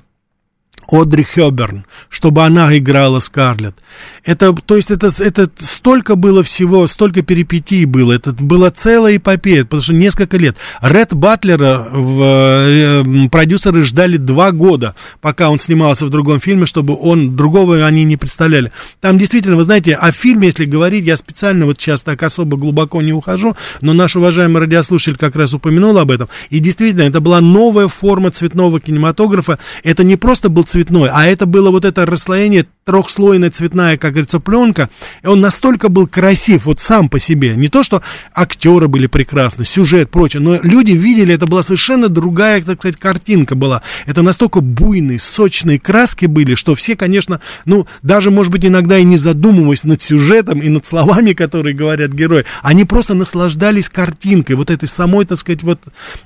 Одри 0.90 1.22
Хёберн, 1.22 1.84
чтобы 2.08 2.42
она 2.42 2.76
играла 2.76 3.20
Скарлетт. 3.20 3.76
Это, 4.24 4.52
то 4.52 4.76
есть 4.76 4.90
это, 4.90 5.10
это 5.18 5.48
столько 5.60 6.16
было 6.16 6.42
всего, 6.42 6.86
столько 6.86 7.22
перипетий 7.22 7.84
было, 7.84 8.12
это 8.12 8.32
была 8.32 8.70
целая 8.70 9.16
эпопея, 9.16 9.64
потому 9.64 9.82
что 9.82 9.94
несколько 9.94 10.36
лет. 10.36 10.56
Ред 10.82 11.14
Батлера 11.14 11.88
в, 11.90 12.22
э, 12.22 13.28
продюсеры 13.30 13.82
ждали 13.82 14.16
два 14.16 14.50
года, 14.50 14.94
пока 15.20 15.50
он 15.50 15.58
снимался 15.58 16.06
в 16.06 16.10
другом 16.10 16.40
фильме, 16.40 16.66
чтобы 16.66 16.96
он, 17.00 17.36
другого 17.36 17.86
они 17.86 18.04
не 18.04 18.16
представляли. 18.16 18.72
Там 19.00 19.16
действительно, 19.16 19.56
вы 19.56 19.64
знаете, 19.64 19.94
о 19.94 20.12
фильме, 20.12 20.48
если 20.48 20.64
говорить, 20.64 21.04
я 21.04 21.16
специально 21.16 21.66
вот 21.66 21.80
сейчас 21.80 22.02
так 22.02 22.22
особо 22.22 22.56
глубоко 22.56 23.00
не 23.00 23.12
ухожу, 23.12 23.56
но 23.80 23.92
наш 23.92 24.16
уважаемый 24.16 24.60
радиослушатель 24.60 25.16
как 25.16 25.36
раз 25.36 25.54
упомянул 25.54 25.96
об 25.98 26.10
этом, 26.10 26.28
и 26.50 26.58
действительно, 26.58 27.02
это 27.02 27.20
была 27.20 27.40
новая 27.40 27.88
форма 27.88 28.30
цветного 28.30 28.80
кинематографа, 28.80 29.58
это 29.84 30.04
не 30.04 30.16
просто 30.16 30.48
был 30.48 30.64
цвет 30.64 30.79
цветной, 30.80 31.10
а 31.12 31.26
это 31.26 31.46
было 31.46 31.70
вот 31.70 31.84
это 31.84 32.06
расслоение, 32.06 32.66
трехслойная 32.90 33.50
цветная, 33.50 33.96
как 33.96 34.12
говорится, 34.12 34.40
пленка, 34.40 34.90
и 35.22 35.26
он 35.28 35.40
настолько 35.40 35.88
был 35.88 36.08
красив 36.08 36.66
вот 36.66 36.80
сам 36.80 37.08
по 37.08 37.20
себе, 37.20 37.54
не 37.54 37.68
то, 37.68 37.84
что 37.84 38.02
актеры 38.34 38.88
были 38.88 39.06
прекрасны, 39.06 39.64
сюжет, 39.64 40.10
прочее, 40.10 40.42
но 40.42 40.58
люди 40.60 40.92
видели, 40.92 41.34
это 41.34 41.46
была 41.46 41.62
совершенно 41.62 42.08
другая, 42.08 42.60
так 42.62 42.80
сказать, 42.80 42.96
картинка 42.96 43.54
была, 43.54 43.82
это 44.06 44.22
настолько 44.22 44.60
буйные, 44.60 45.20
сочные 45.20 45.78
краски 45.78 46.26
были, 46.26 46.54
что 46.54 46.74
все, 46.74 46.96
конечно, 46.96 47.40
ну, 47.64 47.86
даже, 48.02 48.32
может 48.32 48.50
быть, 48.50 48.66
иногда 48.66 48.98
и 48.98 49.04
не 49.04 49.16
задумываясь 49.16 49.84
над 49.84 50.02
сюжетом 50.02 50.60
и 50.60 50.68
над 50.68 50.84
словами, 50.84 51.32
которые 51.32 51.74
говорят 51.76 52.12
герои, 52.12 52.44
они 52.62 52.84
просто 52.84 53.14
наслаждались 53.14 53.88
картинкой, 53.88 54.56
вот 54.56 54.70
этой 54.70 54.88
самой, 54.88 55.26
так 55.26 55.38
сказать, 55.38 55.62
вот, 55.62 55.80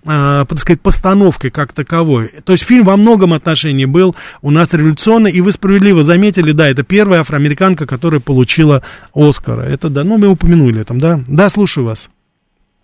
э, 0.05 0.45
так 0.49 0.59
сказать, 0.59 0.81
постановкой 0.81 1.51
как 1.51 1.75
таковой. 1.75 2.31
То 2.45 2.53
есть 2.53 2.65
фильм 2.65 2.87
во 2.87 2.97
многом 2.97 3.35
отношении 3.35 3.85
был 3.85 4.17
у 4.41 4.51
нас 4.51 4.73
революционный, 4.73 5.31
и 5.31 5.41
вы 5.41 5.53
справедливо 5.53 6.03
заметили, 6.03 6.53
да, 6.55 6.69
это 6.69 6.83
первая 6.83 7.21
афроамериканка, 7.21 7.87
которая 7.87 8.21
получила 8.21 8.83
Оскара. 9.15 9.63
Это, 9.63 9.91
да, 9.91 10.05
ну, 10.05 10.19
мы 10.19 10.29
упомянули 10.29 10.83
там, 10.83 10.99
да? 10.99 11.21
Да, 11.27 11.49
слушаю 11.49 11.87
вас. 11.87 12.09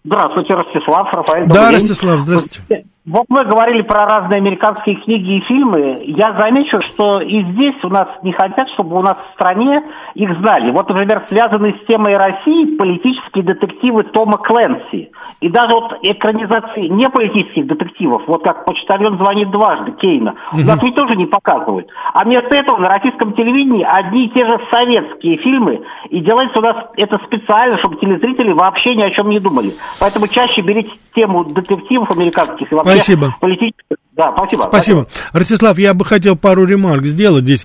Здравствуйте, 0.04 0.54
Ростислав, 0.54 1.12
Рафаэль. 1.12 1.46
Да, 1.48 1.70
день. 1.70 1.80
Ростислав, 1.80 2.20
здравствуйте. 2.20 2.84
Вот 3.10 3.24
мы 3.28 3.44
говорили 3.44 3.82
про 3.82 4.06
разные 4.06 4.38
американские 4.38 4.94
книги 4.94 5.38
и 5.38 5.40
фильмы. 5.40 6.00
Я 6.04 6.38
замечу, 6.40 6.80
что 6.82 7.20
и 7.20 7.42
здесь 7.42 7.74
у 7.82 7.88
нас 7.88 8.06
не 8.22 8.30
хотят, 8.30 8.68
чтобы 8.74 8.96
у 8.96 9.02
нас 9.02 9.16
в 9.16 9.34
стране 9.34 9.82
их 10.14 10.30
знали. 10.38 10.70
Вот, 10.70 10.88
например, 10.88 11.24
связанные 11.28 11.74
с 11.74 11.86
темой 11.88 12.16
России 12.16 12.76
политические 12.76 13.42
детективы 13.42 14.04
Тома 14.04 14.38
Кленси. 14.38 15.10
И 15.40 15.48
даже 15.48 15.74
вот 15.74 15.98
экранизации 16.02 16.86
не 16.86 17.08
политических 17.08 17.66
детективов, 17.66 18.22
вот 18.28 18.44
как 18.44 18.64
«Почтальон 18.64 19.16
звонит 19.16 19.50
дважды» 19.50 19.92
Кейна, 19.92 20.36
у 20.52 20.58
нас 20.58 20.80
ведь 20.80 20.94
тоже 20.94 21.16
не 21.16 21.26
показывают. 21.26 21.88
А 22.12 22.24
вместо 22.24 22.54
этого 22.54 22.76
на 22.76 22.90
российском 22.90 23.32
телевидении 23.32 23.82
одни 23.82 24.26
и 24.26 24.28
те 24.28 24.46
же 24.46 24.60
советские 24.70 25.38
фильмы, 25.38 25.80
и 26.10 26.20
делается 26.20 26.60
у 26.60 26.62
нас 26.62 26.76
это 26.96 27.18
специально, 27.26 27.78
чтобы 27.78 27.96
телезрители 27.96 28.52
вообще 28.52 28.94
ни 28.94 29.02
о 29.02 29.10
чем 29.10 29.30
не 29.30 29.40
думали. 29.40 29.72
Поэтому 29.98 30.28
чаще 30.28 30.60
берите 30.60 30.92
тему 31.14 31.44
детективов 31.44 32.10
американских 32.10 32.70
и 32.70 32.74
вообще 32.74 32.99
Спасибо. 33.02 33.36
политических. 33.40 33.96
Да, 34.20 34.34
спасибо. 34.36 34.64
Спасибо. 34.68 35.06
Ростислав, 35.32 35.78
я 35.78 35.94
бы 35.94 36.04
хотел 36.04 36.36
пару 36.36 36.66
ремарк 36.66 37.06
сделать 37.06 37.44
здесь. 37.44 37.64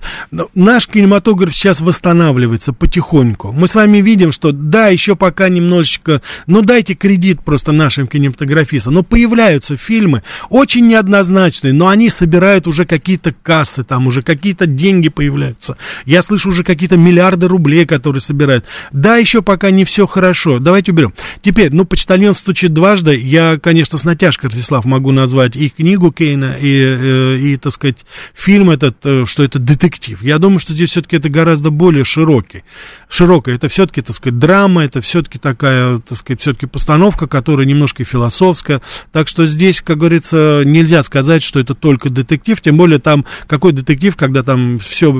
Наш 0.54 0.86
кинематограф 0.88 1.54
сейчас 1.54 1.82
восстанавливается 1.82 2.72
потихоньку. 2.72 3.52
Мы 3.52 3.68
с 3.68 3.74
вами 3.74 3.98
видим, 3.98 4.32
что 4.32 4.52
да, 4.52 4.88
еще 4.88 5.16
пока 5.16 5.50
немножечко, 5.50 6.22
ну 6.46 6.62
дайте 6.62 6.94
кредит 6.94 7.42
просто 7.42 7.72
нашим 7.72 8.06
кинематографистам. 8.06 8.94
Но 8.94 9.02
появляются 9.02 9.76
фильмы 9.76 10.22
очень 10.48 10.86
неоднозначные, 10.86 11.74
но 11.74 11.88
они 11.88 12.08
собирают 12.08 12.66
уже 12.66 12.86
какие-то 12.86 13.34
кассы, 13.42 13.84
там 13.84 14.06
уже 14.06 14.22
какие-то 14.22 14.66
деньги 14.66 15.10
появляются. 15.10 15.76
Я 16.06 16.22
слышу 16.22 16.48
уже 16.48 16.64
какие-то 16.64 16.96
миллиарды 16.96 17.48
рублей, 17.48 17.84
которые 17.84 18.22
собирают. 18.22 18.64
Да, 18.92 19.16
еще 19.16 19.42
пока 19.42 19.70
не 19.70 19.84
все 19.84 20.06
хорошо. 20.06 20.58
Давайте 20.58 20.92
уберем. 20.92 21.12
Теперь, 21.42 21.70
ну, 21.70 21.84
почтальон 21.84 22.32
стучит 22.32 22.72
дважды. 22.72 23.14
Я, 23.14 23.58
конечно, 23.62 23.98
с 23.98 24.04
натяжкой, 24.04 24.48
Ростислав, 24.48 24.86
могу 24.86 25.12
назвать 25.12 25.54
и 25.54 25.68
книгу 25.68 26.12
Кейна, 26.12 26.45
и, 26.60 26.84
э, 26.84 27.36
и, 27.38 27.56
так 27.56 27.72
сказать, 27.72 28.04
фильм 28.34 28.70
этот, 28.70 28.96
э, 29.04 29.24
что 29.26 29.42
это 29.42 29.58
детектив. 29.58 30.22
Я 30.22 30.38
думаю, 30.38 30.58
что 30.58 30.72
здесь 30.72 30.90
все-таки 30.90 31.16
это 31.16 31.28
гораздо 31.28 31.70
более 31.70 32.04
широкий. 32.04 32.64
Широкое. 33.08 33.56
Это 33.56 33.68
все-таки, 33.68 34.02
так 34.02 34.14
сказать, 34.14 34.38
драма, 34.38 34.84
это 34.84 35.00
все-таки 35.00 35.38
такая, 35.38 35.98
так 35.98 36.18
сказать, 36.18 36.40
все-таки 36.40 36.66
постановка, 36.66 37.26
которая 37.26 37.66
немножко 37.66 38.04
философская. 38.04 38.82
Так 39.12 39.28
что 39.28 39.46
здесь, 39.46 39.80
как 39.80 39.98
говорится, 39.98 40.62
нельзя 40.64 41.02
сказать, 41.02 41.42
что 41.42 41.60
это 41.60 41.74
только 41.74 42.10
детектив, 42.10 42.60
тем 42.60 42.76
более 42.76 42.98
там 42.98 43.24
какой 43.46 43.72
детектив, 43.72 44.16
когда 44.16 44.42
там 44.42 44.78
все, 44.78 45.12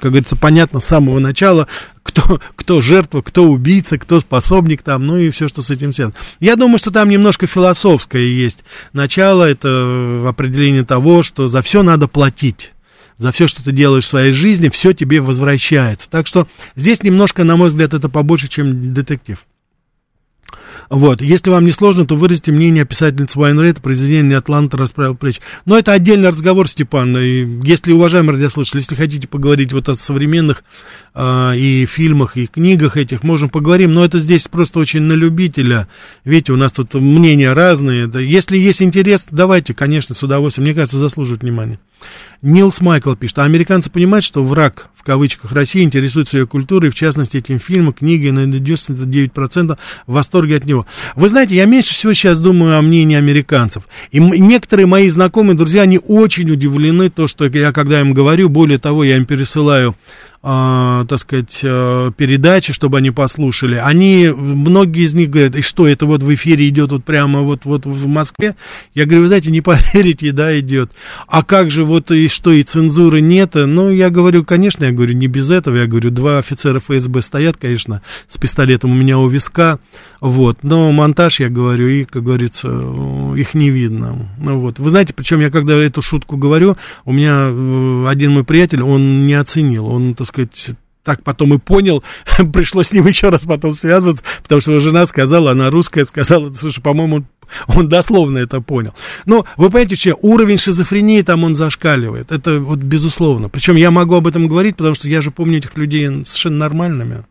как 0.00 0.10
говорится, 0.10 0.36
понятно 0.36 0.80
с 0.80 0.86
самого 0.86 1.18
начала, 1.18 1.68
кто, 2.06 2.40
кто 2.54 2.80
жертва, 2.80 3.20
кто 3.20 3.44
убийца, 3.44 3.98
кто 3.98 4.20
способник 4.20 4.82
там, 4.82 5.04
ну 5.04 5.16
и 5.16 5.30
все, 5.30 5.48
что 5.48 5.62
с 5.62 5.70
этим 5.70 5.92
связано. 5.92 6.16
Я 6.38 6.56
думаю, 6.56 6.78
что 6.78 6.90
там 6.90 7.08
немножко 7.08 7.46
философское 7.46 8.24
есть 8.24 8.64
начало, 8.92 9.44
это 9.44 10.24
определение 10.28 10.84
того, 10.84 11.22
что 11.22 11.48
за 11.48 11.62
все 11.62 11.82
надо 11.82 12.06
платить. 12.06 12.72
За 13.16 13.32
все, 13.32 13.48
что 13.48 13.64
ты 13.64 13.72
делаешь 13.72 14.04
в 14.04 14.08
своей 14.08 14.32
жизни, 14.32 14.68
все 14.68 14.92
тебе 14.92 15.20
возвращается. 15.20 16.08
Так 16.08 16.26
что 16.26 16.46
здесь 16.76 17.02
немножко, 17.02 17.44
на 17.44 17.56
мой 17.56 17.68
взгляд, 17.68 17.94
это 17.94 18.08
побольше, 18.08 18.48
чем 18.48 18.92
детектив. 18.92 19.44
Вот. 20.90 21.20
Если 21.20 21.50
вам 21.50 21.64
не 21.64 21.72
сложно, 21.72 22.06
то 22.06 22.16
выразите 22.16 22.52
мнение 22.52 22.82
о 22.82 22.86
писательнице 22.86 23.38
Уайн 23.38 23.60
Рейд, 23.60 23.80
произведение 23.80 24.38
«Атланта 24.38 24.76
расправил 24.76 25.16
плечи». 25.16 25.40
Но 25.64 25.78
это 25.78 25.92
отдельный 25.92 26.28
разговор, 26.28 26.68
Степан. 26.68 27.16
И 27.18 27.66
если, 27.66 27.92
уважаемые 27.92 28.36
радиослушатели, 28.36 28.80
если 28.80 28.94
хотите 28.94 29.28
поговорить 29.28 29.72
вот 29.72 29.88
о 29.88 29.94
современных 29.94 30.64
э, 31.14 31.56
и 31.56 31.86
фильмах, 31.86 32.36
и 32.36 32.46
книгах 32.46 32.96
этих, 32.96 33.22
можем 33.22 33.48
поговорим. 33.48 33.92
Но 33.92 34.04
это 34.04 34.18
здесь 34.18 34.48
просто 34.48 34.78
очень 34.78 35.02
на 35.02 35.14
любителя. 35.14 35.88
Видите, 36.24 36.52
у 36.52 36.56
нас 36.56 36.72
тут 36.72 36.94
мнения 36.94 37.52
разные. 37.52 38.10
Если 38.14 38.58
есть 38.58 38.82
интерес, 38.82 39.26
давайте, 39.30 39.74
конечно, 39.74 40.14
с 40.14 40.22
удовольствием. 40.22 40.64
Мне 40.66 40.74
кажется, 40.74 40.98
заслуживает 40.98 41.42
внимания. 41.42 41.78
Нилс 42.42 42.80
Майкл 42.80 43.14
пишет, 43.14 43.38
а 43.38 43.44
американцы 43.44 43.90
понимают, 43.90 44.24
что 44.24 44.44
враг, 44.44 44.90
в 44.94 45.02
кавычках, 45.02 45.52
России 45.52 45.82
интересуется 45.82 46.38
ее 46.38 46.46
культурой, 46.46 46.90
в 46.90 46.94
частности, 46.94 47.38
этим 47.38 47.58
фильмом, 47.58 47.94
книгой, 47.94 48.30
на 48.30 48.44
99% 48.44 49.78
в 50.06 50.12
восторге 50.12 50.55
от 50.56 50.64
него. 50.64 50.86
Вы 51.14 51.28
знаете, 51.28 51.54
я 51.54 51.64
меньше 51.66 51.94
всего 51.94 52.12
сейчас 52.12 52.40
думаю 52.40 52.78
о 52.78 52.82
мнении 52.82 53.16
американцев. 53.16 53.84
И 54.10 54.18
некоторые 54.18 54.86
мои 54.86 55.08
знакомые 55.08 55.56
друзья, 55.56 55.82
они 55.82 55.98
очень 55.98 56.50
удивлены, 56.50 57.08
то, 57.10 57.26
что 57.26 57.46
я, 57.46 57.72
когда 57.72 58.00
им 58.00 58.12
говорю, 58.12 58.48
более 58.48 58.78
того, 58.78 59.04
я 59.04 59.16
им 59.16 59.26
пересылаю 59.26 59.96
так 60.46 61.18
сказать, 61.18 61.58
э, 61.64 62.12
передачи, 62.16 62.72
чтобы 62.72 62.98
они 62.98 63.10
послушали, 63.10 63.80
они, 63.82 64.28
многие 64.28 65.02
из 65.04 65.12
них 65.12 65.28
говорят, 65.28 65.56
и 65.56 65.62
что, 65.62 65.88
это 65.88 66.06
вот 66.06 66.22
в 66.22 66.32
эфире 66.34 66.68
идет 66.68 66.92
вот 66.92 67.02
прямо 67.02 67.40
вот, 67.40 67.64
вот 67.64 67.84
в 67.84 68.06
Москве? 68.06 68.54
Я 68.94 69.06
говорю, 69.06 69.22
вы 69.22 69.26
знаете, 69.26 69.50
не 69.50 69.60
поверите, 69.62 70.30
да, 70.30 70.56
идет. 70.60 70.92
А 71.26 71.42
как 71.42 71.72
же 71.72 71.82
вот 71.82 72.12
и 72.12 72.28
что, 72.28 72.52
и 72.52 72.62
цензуры 72.62 73.20
нет? 73.20 73.54
Ну, 73.54 73.90
я 73.90 74.08
говорю, 74.08 74.44
конечно, 74.44 74.84
я 74.84 74.92
говорю, 74.92 75.14
не 75.14 75.26
без 75.26 75.50
этого, 75.50 75.78
я 75.78 75.86
говорю, 75.86 76.10
два 76.10 76.38
офицера 76.38 76.78
ФСБ 76.78 77.22
стоят, 77.22 77.56
конечно, 77.56 78.02
с 78.28 78.38
пистолетом 78.38 78.92
у 78.92 78.94
меня 78.94 79.18
у 79.18 79.26
виска, 79.26 79.80
вот, 80.20 80.58
но 80.62 80.92
монтаж, 80.92 81.40
я 81.40 81.48
говорю, 81.48 81.88
и, 81.88 82.04
как 82.04 82.22
говорится, 82.22 82.68
их 83.36 83.54
не 83.54 83.70
видно. 83.70 84.28
Ну, 84.38 84.58
вот. 84.58 84.78
Вы 84.78 84.90
знаете, 84.90 85.14
причем 85.14 85.40
я 85.40 85.50
когда 85.50 85.74
эту 85.74 86.02
шутку 86.02 86.36
говорю, 86.36 86.76
у 87.04 87.12
меня 87.12 87.48
э, 87.50 88.06
один 88.08 88.32
мой 88.32 88.44
приятель, 88.44 88.82
он 88.82 89.26
не 89.26 89.34
оценил, 89.34 89.86
он, 89.86 90.14
так 90.14 90.26
сказать, 90.26 90.70
так 91.06 91.22
потом 91.22 91.54
и 91.54 91.58
понял, 91.58 92.02
пришлось 92.52 92.88
с 92.88 92.92
ним 92.92 93.06
еще 93.06 93.28
раз 93.28 93.42
потом 93.42 93.72
связываться, 93.72 94.24
потому 94.42 94.60
что 94.60 94.80
жена 94.80 95.06
сказала, 95.06 95.52
она 95.52 95.70
русская, 95.70 96.04
сказала, 96.04 96.52
слушай, 96.52 96.82
по-моему, 96.82 97.24
он 97.68 97.88
дословно 97.88 98.38
это 98.38 98.60
понял. 98.60 98.92
Но 99.24 99.46
вы 99.56 99.70
понимаете, 99.70 99.94
что 99.96 100.18
уровень 100.20 100.58
шизофрении 100.58 101.22
там 101.22 101.44
он 101.44 101.54
зашкаливает, 101.54 102.32
это 102.32 102.58
вот 102.58 102.80
безусловно. 102.80 103.48
Причем 103.48 103.76
я 103.76 103.90
могу 103.90 104.16
об 104.16 104.26
этом 104.26 104.48
говорить, 104.48 104.76
потому 104.76 104.96
что 104.96 105.08
я 105.08 105.20
же 105.20 105.30
помню 105.30 105.58
этих 105.58 105.76
людей 105.76 106.08
совершенно 106.24 106.58
нормальными. 106.58 107.24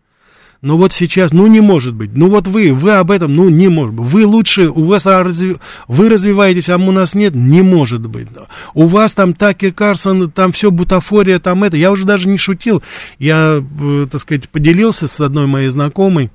Но 0.62 0.78
вот 0.78 0.93
сейчас, 0.93 1.32
ну 1.32 1.47
не 1.47 1.62
может 1.62 1.93
быть. 1.93 2.12
Ну 2.16 2.30
вот 2.30 2.47
вы, 2.47 2.74
вы 2.74 2.93
об 2.93 3.12
этом, 3.12 3.36
ну 3.36 3.49
не 3.49 3.68
может 3.68 3.93
быть. 3.93 4.08
Вы 4.08 4.26
лучше, 4.26 4.70
у 4.70 4.84
вас 4.86 5.06
разви, 5.06 5.58
вы 5.88 6.10
развиваетесь, 6.10 6.70
а 6.70 6.78
у 6.78 6.91
нас 6.91 7.14
нет, 7.14 7.36
не 7.36 7.62
может 7.62 8.08
быть. 8.08 8.28
У 8.74 8.88
вас 8.88 9.14
там 9.14 9.34
Таки 9.34 9.72
Карсон, 9.72 10.32
там 10.32 10.51
все 10.51 10.72
бутафория, 10.72 11.39
там 11.39 11.64
это. 11.64 11.78
Я 11.78 11.91
уже 11.91 12.06
даже 12.06 12.28
не 12.28 12.38
шутил. 12.38 12.82
Я, 13.20 13.64
э, 13.80 14.08
так 14.12 14.22
сказать, 14.22 14.49
поделился 14.49 15.08
с 15.08 15.20
одной 15.22 15.45
моей 15.45 15.70
знакомой. 15.70 16.32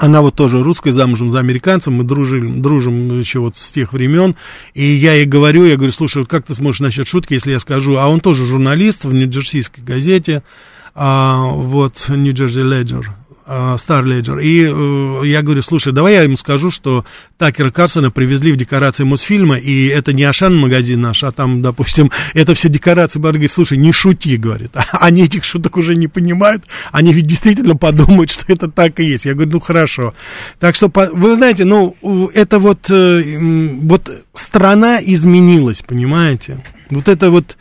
Она 0.00 0.22
вот 0.22 0.34
тоже 0.34 0.62
русская, 0.62 0.92
замужем 0.92 1.28
за 1.28 1.40
американцем, 1.40 1.94
мы 1.94 2.04
дружим, 2.04 2.62
дружим 2.62 3.18
еще 3.18 3.40
вот 3.40 3.58
с 3.58 3.70
тех 3.70 3.92
времен, 3.92 4.34
и 4.72 4.82
я 4.82 5.12
ей 5.12 5.26
говорю, 5.26 5.66
я 5.66 5.76
говорю, 5.76 5.92
слушай, 5.92 6.18
вот 6.18 6.28
как 6.28 6.46
ты 6.46 6.54
сможешь 6.54 6.80
насчет 6.80 7.06
шутки, 7.06 7.34
если 7.34 7.52
я 7.52 7.58
скажу, 7.58 7.96
а 7.98 8.08
он 8.08 8.20
тоже 8.20 8.46
журналист 8.46 9.04
в 9.04 9.12
Нью-Джерсийской 9.12 9.84
газете, 9.84 10.42
вот, 10.94 12.04
Нью-Джерси 12.08 12.62
Леджер, 12.62 13.14
Star 13.50 14.04
Ledger. 14.04 14.40
И 14.40 14.64
э, 14.64 15.26
я 15.26 15.42
говорю, 15.42 15.62
слушай, 15.62 15.92
давай 15.92 16.14
я 16.14 16.22
ему 16.22 16.36
скажу, 16.36 16.70
что 16.70 17.04
Такера 17.36 17.70
Карсона 17.70 18.10
привезли 18.10 18.52
в 18.52 18.56
декорации 18.56 19.02
Мосфильма, 19.02 19.56
и 19.56 19.88
это 19.88 20.12
не 20.12 20.22
Ашан 20.22 20.56
магазин 20.56 21.00
наш, 21.00 21.24
а 21.24 21.32
там, 21.32 21.60
допустим, 21.60 22.12
это 22.34 22.54
все 22.54 22.68
декорации. 22.68 23.18
Он 23.18 23.22
говорит, 23.22 23.50
слушай, 23.50 23.76
не 23.76 23.92
шути, 23.92 24.36
говорит. 24.36 24.70
Они 24.92 25.24
этих 25.24 25.42
шуток 25.42 25.76
уже 25.76 25.96
не 25.96 26.06
понимают, 26.06 26.64
они 26.92 27.12
ведь 27.12 27.26
действительно 27.26 27.76
подумают, 27.76 28.30
что 28.30 28.44
это 28.52 28.70
так 28.70 29.00
и 29.00 29.04
есть. 29.04 29.24
Я 29.24 29.34
говорю, 29.34 29.50
ну 29.52 29.60
хорошо. 29.60 30.14
Так 30.60 30.76
что, 30.76 30.90
вы 30.94 31.34
знаете, 31.34 31.64
ну, 31.64 31.96
это 32.34 32.60
вот, 32.60 32.88
э, 32.88 33.38
вот 33.82 34.10
страна 34.34 35.00
изменилась, 35.02 35.82
понимаете? 35.82 36.62
Вот 36.90 37.08
это 37.08 37.30
вот... 37.30 37.56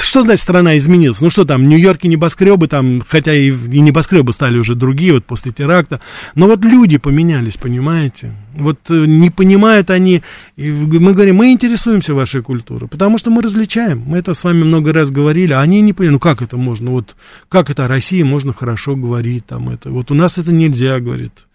Что 0.00 0.22
значит 0.22 0.42
страна 0.42 0.76
изменилась? 0.78 1.20
Ну 1.20 1.30
что 1.30 1.44
там, 1.44 1.62
в 1.62 1.66
Нью-Йорке 1.66 2.08
небоскребы, 2.08 2.68
там, 2.68 3.02
хотя 3.06 3.34
и, 3.34 3.48
и 3.48 3.80
небоскребы 3.80 4.32
стали 4.32 4.58
уже 4.58 4.74
другие, 4.74 5.12
вот 5.12 5.24
после 5.24 5.52
теракта. 5.52 6.00
Но 6.34 6.46
вот 6.46 6.64
люди 6.64 6.98
поменялись, 6.98 7.56
понимаете? 7.56 8.32
Вот 8.54 8.78
э, 8.90 9.04
не 9.06 9.30
понимают 9.30 9.90
они... 9.90 10.22
Мы 10.56 11.12
говорим, 11.12 11.36
мы 11.36 11.52
интересуемся 11.52 12.14
вашей 12.14 12.42
культурой, 12.42 12.88
потому 12.88 13.18
что 13.18 13.30
мы 13.30 13.42
различаем. 13.42 14.02
Мы 14.06 14.18
это 14.18 14.34
с 14.34 14.44
вами 14.44 14.62
много 14.64 14.92
раз 14.92 15.10
говорили, 15.10 15.52
а 15.52 15.60
они 15.60 15.80
не 15.80 15.92
понимают, 15.92 16.14
ну 16.14 16.18
как 16.20 16.42
это 16.42 16.56
можно? 16.56 16.90
Вот 16.90 17.16
как 17.48 17.70
это 17.70 17.84
о 17.84 17.88
России 17.88 18.22
можно 18.22 18.52
хорошо 18.52 18.96
говорить? 18.96 19.46
Там 19.46 19.68
это, 19.68 19.90
вот 19.90 20.10
у 20.10 20.14
нас 20.14 20.38
это 20.38 20.52
нельзя, 20.52 21.00
говорит. 21.00 21.46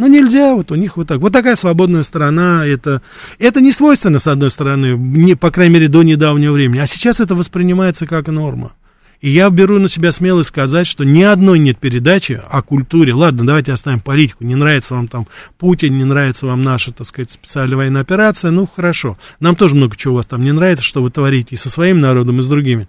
Но 0.00 0.06
ну, 0.06 0.14
нельзя, 0.14 0.54
вот 0.54 0.72
у 0.72 0.76
них 0.76 0.96
вот 0.96 1.08
так. 1.08 1.20
Вот 1.20 1.30
такая 1.30 1.56
свободная 1.56 2.04
страна, 2.04 2.64
это, 2.64 3.02
это 3.38 3.60
не 3.60 3.70
свойственно, 3.70 4.18
с 4.18 4.26
одной 4.26 4.50
стороны, 4.50 4.96
не, 4.96 5.34
по 5.34 5.50
крайней 5.50 5.74
мере, 5.74 5.88
до 5.88 6.02
недавнего 6.02 6.54
времени. 6.54 6.78
А 6.78 6.86
сейчас 6.86 7.20
это 7.20 7.34
воспринимается 7.34 8.06
как 8.06 8.28
норма. 8.28 8.72
И 9.20 9.28
я 9.28 9.50
беру 9.50 9.78
на 9.78 9.90
себя 9.90 10.10
смелость 10.12 10.48
сказать, 10.48 10.86
что 10.86 11.04
ни 11.04 11.20
одной 11.20 11.58
нет 11.58 11.76
передачи 11.76 12.40
о 12.50 12.62
культуре. 12.62 13.12
Ладно, 13.12 13.44
давайте 13.44 13.74
оставим 13.74 14.00
политику. 14.00 14.42
Не 14.42 14.54
нравится 14.54 14.94
вам 14.94 15.06
там 15.06 15.26
Путин, 15.58 15.98
не 15.98 16.04
нравится 16.04 16.46
вам 16.46 16.62
наша, 16.62 16.92
так 16.92 17.06
сказать, 17.06 17.32
специальная 17.32 17.76
военная 17.76 18.00
операция. 18.00 18.50
Ну, 18.50 18.66
хорошо. 18.66 19.18
Нам 19.38 19.54
тоже 19.54 19.74
много 19.74 19.98
чего 19.98 20.14
у 20.14 20.16
вас 20.16 20.24
там 20.24 20.42
не 20.42 20.52
нравится, 20.52 20.82
что 20.82 21.02
вы 21.02 21.10
творите 21.10 21.56
и 21.56 21.58
со 21.58 21.68
своим 21.68 21.98
народом, 21.98 22.40
и 22.40 22.42
с 22.42 22.46
другими. 22.46 22.88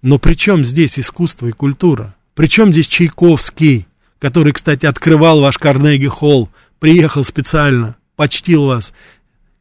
Но 0.00 0.20
при 0.20 0.34
чем 0.34 0.64
здесь 0.64 0.96
искусство 0.96 1.48
и 1.48 1.50
культура? 1.50 2.14
При 2.36 2.46
чем 2.46 2.70
здесь 2.70 2.86
Чайковский? 2.86 3.88
Который, 4.18 4.52
кстати, 4.52 4.86
открывал 4.86 5.40
ваш 5.40 5.58
Карнеги 5.58 6.06
Холл, 6.06 6.48
приехал 6.78 7.24
специально, 7.24 7.96
почтил 8.16 8.66
вас. 8.66 8.92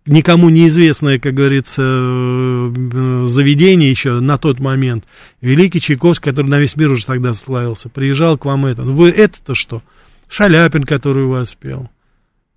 никому 0.06 0.50
неизвестное, 0.50 1.18
как 1.18 1.34
говорится, 1.34 1.82
э, 1.82 3.26
заведение 3.28 3.90
еще 3.90 4.20
на 4.20 4.38
тот 4.38 4.60
момент. 4.60 5.06
Великий 5.42 5.82
Чайковский, 5.82 6.32
который 6.32 6.48
на 6.48 6.60
весь 6.60 6.76
мир 6.76 6.92
уже 6.92 7.06
тогда 7.06 7.34
славился, 7.34 7.90
приезжал 7.90 8.38
к 8.38 8.46
вам 8.46 8.66
это. 8.68 8.84
Вы 8.84 9.10
это-то 9.10 9.56
что? 9.56 9.82
Шаляпин, 10.30 10.84
который 10.84 11.24
у 11.24 11.30
вас 11.30 11.56
пел. 11.56 11.90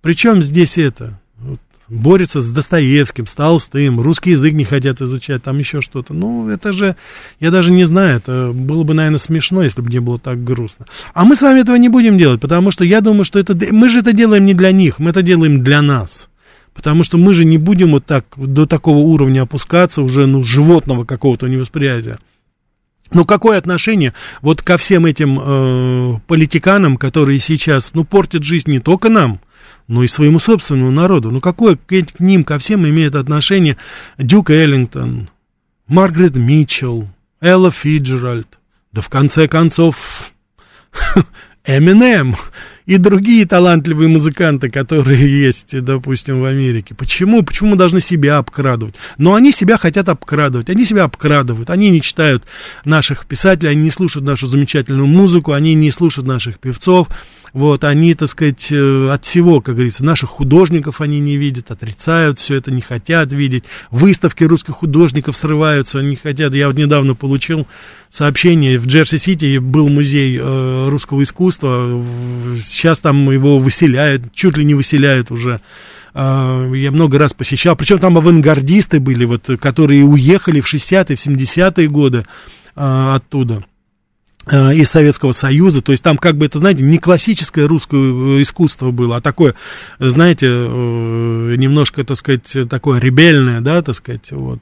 Причем 0.01 0.43
здесь 0.43 0.77
это? 0.77 1.19
Борется 1.89 2.41
с 2.41 2.51
Достоевским, 2.51 3.25
с 3.25 3.33
Толстым, 3.33 3.99
русский 3.99 4.31
язык 4.31 4.53
не 4.53 4.63
хотят 4.63 5.01
изучать, 5.01 5.41
там 5.41 5.57
еще 5.57 5.81
что-то. 5.81 6.13
Ну, 6.13 6.49
это 6.49 6.71
же, 6.71 6.95
я 7.39 7.49
даже 7.49 7.71
не 7.71 7.85
знаю, 7.85 8.17
это 8.17 8.51
было 8.53 8.83
бы, 8.83 8.93
наверное, 8.93 9.17
смешно, 9.17 9.63
если 9.63 9.81
бы 9.81 9.91
не 9.91 9.99
было 9.99 10.19
так 10.19 10.43
грустно. 10.43 10.85
А 11.13 11.25
мы 11.25 11.35
с 11.35 11.41
вами 11.41 11.61
этого 11.61 11.77
не 11.77 11.89
будем 11.89 12.17
делать, 12.17 12.41
потому 12.41 12.69
что 12.69 12.85
я 12.85 13.01
думаю, 13.01 13.23
что 13.23 13.39
это, 13.39 13.57
мы 13.71 13.89
же 13.89 13.99
это 13.99 14.13
делаем 14.13 14.45
не 14.45 14.53
для 14.53 14.71
них, 14.71 14.99
мы 14.99 15.09
это 15.09 15.23
делаем 15.23 15.63
для 15.63 15.81
нас. 15.81 16.29
Потому 16.75 17.03
что 17.03 17.17
мы 17.17 17.33
же 17.33 17.43
не 17.43 17.57
будем 17.57 17.91
вот 17.91 18.05
так 18.05 18.25
до 18.37 18.65
такого 18.65 18.99
уровня 18.99 19.41
опускаться 19.41 20.01
уже, 20.01 20.27
ну, 20.27 20.43
животного 20.43 21.03
какого-то 21.05 21.47
невосприятия. 21.47 22.19
Ну, 23.11 23.25
какое 23.25 23.57
отношение 23.57 24.13
вот 24.41 24.61
ко 24.61 24.77
всем 24.77 25.05
этим 25.07 25.39
э, 25.39 26.19
политиканам, 26.27 26.97
которые 26.97 27.39
сейчас, 27.39 27.93
ну, 27.95 28.03
портят 28.03 28.43
жизнь 28.43 28.69
не 28.69 28.79
только 28.79 29.09
нам, 29.09 29.39
но 29.89 30.03
и 30.03 30.07
своему 30.07 30.39
собственному 30.39 30.91
народу? 30.91 31.31
Ну, 31.31 31.41
какое 31.41 31.75
к, 31.75 31.87
к 31.87 32.19
ним, 32.19 32.45
ко 32.45 32.57
всем 32.59 32.87
имеет 32.87 33.15
отношение 33.15 33.75
Дюк 34.17 34.51
Эллингтон, 34.51 35.29
Маргарет 35.87 36.37
Митчелл, 36.37 37.09
Элла 37.41 37.71
Фиджеральд, 37.71 38.59
да 38.93 39.01
в 39.01 39.09
конце 39.09 39.47
концов 39.47 40.31
Эминем 41.65 42.35
и 42.85 42.97
другие 42.97 43.45
талантливые 43.45 44.07
музыканты, 44.07 44.69
которые 44.69 45.41
есть, 45.41 45.79
допустим, 45.83 46.41
в 46.41 46.45
Америке. 46.45 46.95
Почему? 46.95 47.43
Почему 47.43 47.71
мы 47.71 47.75
должны 47.75 48.01
себя 48.01 48.37
обкрадывать? 48.37 48.95
Но 49.17 49.35
они 49.35 49.51
себя 49.51 49.77
хотят 49.77 50.09
обкрадывать, 50.09 50.69
они 50.69 50.85
себя 50.85 51.03
обкрадывают, 51.03 51.69
они 51.69 51.89
не 51.89 52.01
читают 52.01 52.43
наших 52.85 53.25
писателей, 53.25 53.71
они 53.71 53.83
не 53.83 53.91
слушают 53.91 54.25
нашу 54.25 54.47
замечательную 54.47 55.05
музыку, 55.05 55.53
они 55.53 55.73
не 55.73 55.91
слушают 55.91 56.27
наших 56.27 56.59
певцов, 56.59 57.09
вот, 57.53 57.83
они, 57.83 58.13
так 58.13 58.29
сказать, 58.29 58.67
э, 58.71 59.09
от 59.09 59.25
всего, 59.25 59.61
как 59.61 59.75
говорится, 59.75 60.03
наших 60.03 60.29
художников 60.29 61.01
они 61.01 61.19
не 61.19 61.37
видят, 61.37 61.71
отрицают 61.71 62.39
все 62.39 62.55
это, 62.55 62.71
не 62.71 62.81
хотят 62.81 63.31
видеть. 63.31 63.63
Выставки 63.91 64.43
русских 64.43 64.75
художников 64.75 65.35
срываются, 65.35 65.99
они 65.99 66.15
хотят. 66.15 66.53
Я 66.53 66.67
вот 66.67 66.77
недавно 66.77 67.15
получил 67.15 67.67
сообщение, 68.09 68.77
в 68.77 68.87
Джерси-Сити 68.87 69.57
был 69.57 69.89
музей 69.89 70.37
э, 70.39 70.89
русского 70.89 71.23
искусства, 71.23 72.03
сейчас 72.63 72.99
там 72.99 73.29
его 73.31 73.59
выселяют, 73.59 74.33
чуть 74.33 74.57
ли 74.57 74.65
не 74.65 74.73
выселяют 74.73 75.31
уже. 75.31 75.61
Э, 76.13 76.71
я 76.75 76.91
много 76.91 77.17
раз 77.17 77.33
посещал, 77.33 77.75
причем 77.75 77.99
там 77.99 78.17
авангардисты 78.17 78.99
были, 78.99 79.25
вот, 79.25 79.49
которые 79.59 80.03
уехали 80.03 80.61
в 80.61 80.71
60-е, 80.71 81.15
в 81.15 81.19
70-е 81.19 81.87
годы 81.87 82.25
э, 82.75 83.11
оттуда. 83.15 83.63
Э, 84.47 84.73
из 84.73 84.89
Советского 84.89 85.33
Союза, 85.33 85.81
то 85.81 85.91
есть 85.91 86.03
там 86.03 86.17
как 86.17 86.37
бы 86.37 86.45
это, 86.45 86.59
знаете, 86.59 86.83
не 86.83 86.97
классическое 86.97 87.67
русское 87.67 87.97
э, 87.97 88.41
искусство 88.41 88.91
было, 88.91 89.17
а 89.17 89.21
такое, 89.21 89.53
знаете, 89.99 90.47
э, 90.47 91.55
немножко, 91.57 92.03
так 92.03 92.17
сказать, 92.17 92.69
такое 92.69 92.99
ребельное, 92.99 93.59
да, 93.59 93.81
так 93.81 93.95
сказать, 93.95 94.31
вот, 94.31 94.59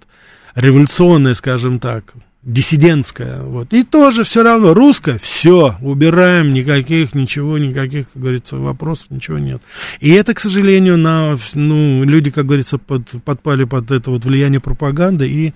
революционное, 0.55 1.35
скажем 1.35 1.79
так, 1.79 2.15
диссидентское, 2.41 3.43
вот, 3.43 3.71
и 3.71 3.83
тоже 3.83 4.23
все 4.23 4.41
равно 4.41 4.73
русское, 4.73 5.19
все, 5.19 5.77
убираем, 5.81 6.53
никаких, 6.53 7.13
ничего, 7.13 7.59
никаких, 7.59 8.09
как 8.11 8.21
говорится, 8.21 8.57
вопросов, 8.57 9.11
ничего 9.11 9.37
нет. 9.37 9.61
И 9.99 10.09
это, 10.11 10.33
к 10.33 10.39
сожалению, 10.39 10.97
на, 10.97 11.35
ну, 11.53 12.03
люди, 12.03 12.31
как 12.31 12.47
говорится, 12.47 12.79
под, 12.79 13.03
подпали 13.23 13.65
под 13.65 13.91
это 13.91 14.09
вот 14.09 14.25
влияние 14.25 14.59
пропаганды 14.59 15.29
и 15.29 15.53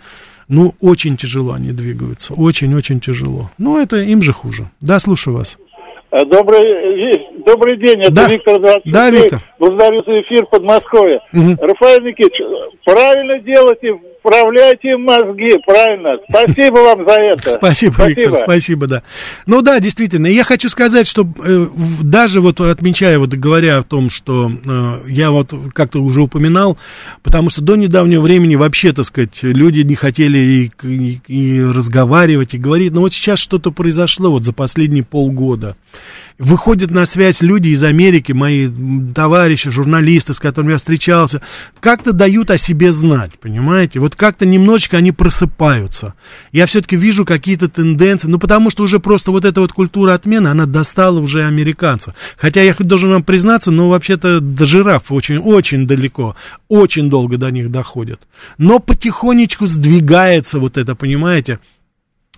ну, 0.51 0.73
очень 0.81 1.15
тяжело 1.15 1.53
они 1.53 1.71
двигаются, 1.71 2.33
очень-очень 2.33 2.99
тяжело. 2.99 3.49
Ну, 3.57 3.81
это 3.81 3.95
им 3.97 4.21
же 4.21 4.33
хуже. 4.33 4.65
Да, 4.81 4.99
слушаю 4.99 5.37
вас. 5.37 5.57
Э, 6.11 6.25
добрый, 6.25 6.61
добрый 7.45 7.77
день, 7.77 8.01
это 8.01 8.11
да. 8.11 8.27
Виктор 8.27 8.55
Здравствуйте. 8.59 8.91
Да, 8.91 9.09
Виктор. 9.09 9.43
Благодарю 9.59 10.03
за 10.03 10.19
эфир 10.21 10.45
Подмосковья. 10.47 11.21
Угу. 11.31 11.55
Рафаэль 11.57 12.03
Никитич, 12.03 12.41
правильно 12.83 13.39
делаете, 13.39 13.97
вправляйте 14.22 14.95
мозги, 14.97 15.51
правильно. 15.65 16.17
Спасибо 16.30 16.78
вам 16.78 17.05
за 17.05 17.15
это. 17.15 17.53
Спасибо, 17.53 17.93
спасибо. 17.95 18.22
Виктор, 18.22 18.36
спасибо, 18.36 18.88
да. 18.88 19.03
Ну 19.45 19.61
да, 19.61 19.80
действительно, 19.80 20.28
я 20.28 20.43
хочу 20.43 20.69
сказать, 20.69 21.07
что 21.07 21.28
э, 21.43 21.65
даже 22.03 22.41
вот 22.41 22.61
отмечая, 22.61 23.19
вот 23.19 23.30
говоря 23.30 23.80
о 23.80 23.84
том, 23.84 24.09
что 24.09 24.51
э, 24.51 24.99
я 25.07 25.32
вот 25.32 25.53
как-то 25.74 25.99
уже 25.99 26.22
упоминал, 26.22 26.78
потому 27.24 27.49
что 27.49 27.61
до 27.61 27.76
недавнего 27.76 28.22
времени 28.22 28.55
вообще, 28.55 28.93
так 28.93 29.05
сказать, 29.05 29.39
люди 29.41 29.82
не 29.82 29.95
хотели 29.95 30.38
и, 30.38 30.72
и, 30.84 31.22
и 31.28 31.63
разговаривать, 31.63 32.53
и 32.53 32.57
говорить, 32.59 32.91
но 32.91 33.01
вот 33.01 33.13
сейчас 33.13 33.39
что-то 33.39 33.72
произошло 33.72 34.32
вот 34.32 34.43
за 34.43 34.53
последние 34.53 35.03
полгода. 35.03 35.76
Выходят 36.41 36.89
на 36.89 37.05
связь 37.05 37.41
люди 37.41 37.69
из 37.69 37.83
Америки, 37.83 38.31
мои 38.31 38.67
товарищи, 39.13 39.69
журналисты, 39.69 40.33
с 40.33 40.39
которыми 40.39 40.71
я 40.71 40.79
встречался, 40.79 41.39
как-то 41.79 42.13
дают 42.13 42.49
о 42.49 42.57
себе 42.57 42.91
знать, 42.91 43.37
понимаете? 43.39 43.99
Вот 43.99 44.15
как-то 44.15 44.47
немножечко 44.47 44.97
они 44.97 45.11
просыпаются. 45.11 46.15
Я 46.51 46.65
все-таки 46.65 46.95
вижу 46.95 47.25
какие-то 47.25 47.69
тенденции, 47.69 48.27
ну 48.27 48.39
потому 48.39 48.71
что 48.71 48.81
уже 48.81 48.99
просто 48.99 49.29
вот 49.29 49.45
эта 49.45 49.61
вот 49.61 49.71
культура 49.71 50.15
отмены, 50.15 50.47
она 50.47 50.65
достала 50.65 51.19
уже 51.19 51.43
американцев. 51.43 52.15
Хотя 52.37 52.63
я 52.63 52.73
должен 52.79 53.11
вам 53.11 53.23
признаться, 53.23 53.69
ну 53.69 53.89
вообще-то 53.89 54.39
до 54.39 54.65
жираф 54.65 55.11
очень-очень 55.11 55.85
далеко, 55.85 56.35
очень 56.67 57.11
долго 57.11 57.37
до 57.37 57.51
них 57.51 57.69
доходят. 57.69 58.19
Но 58.57 58.79
потихонечку 58.79 59.67
сдвигается 59.67 60.57
вот 60.57 60.79
это, 60.79 60.95
понимаете? 60.95 61.59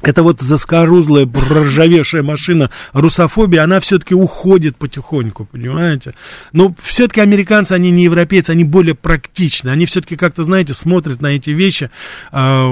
Эта 0.04 0.22
вот 0.22 0.42
заскорузлая, 0.42 1.26
проржавевшая 1.26 2.24
машина 2.24 2.70
русофобия, 2.92 3.64
она 3.64 3.80
все-таки 3.80 4.14
уходит 4.14 4.76
потихоньку, 4.76 5.46
понимаете? 5.46 6.14
Но 6.52 6.76
все-таки 6.82 7.22
американцы, 7.22 7.72
они 7.72 7.90
не 7.90 8.04
европейцы, 8.04 8.52
они 8.52 8.66
более 8.66 8.96
практичны, 8.96 9.70
они 9.70 9.86
все-таки 9.86 10.18
как-то, 10.18 10.44
знаете, 10.44 10.74
смотрят 10.74 11.22
на 11.22 11.28
эти 11.28 11.52
вещи. 11.52 11.90
А, 12.32 12.70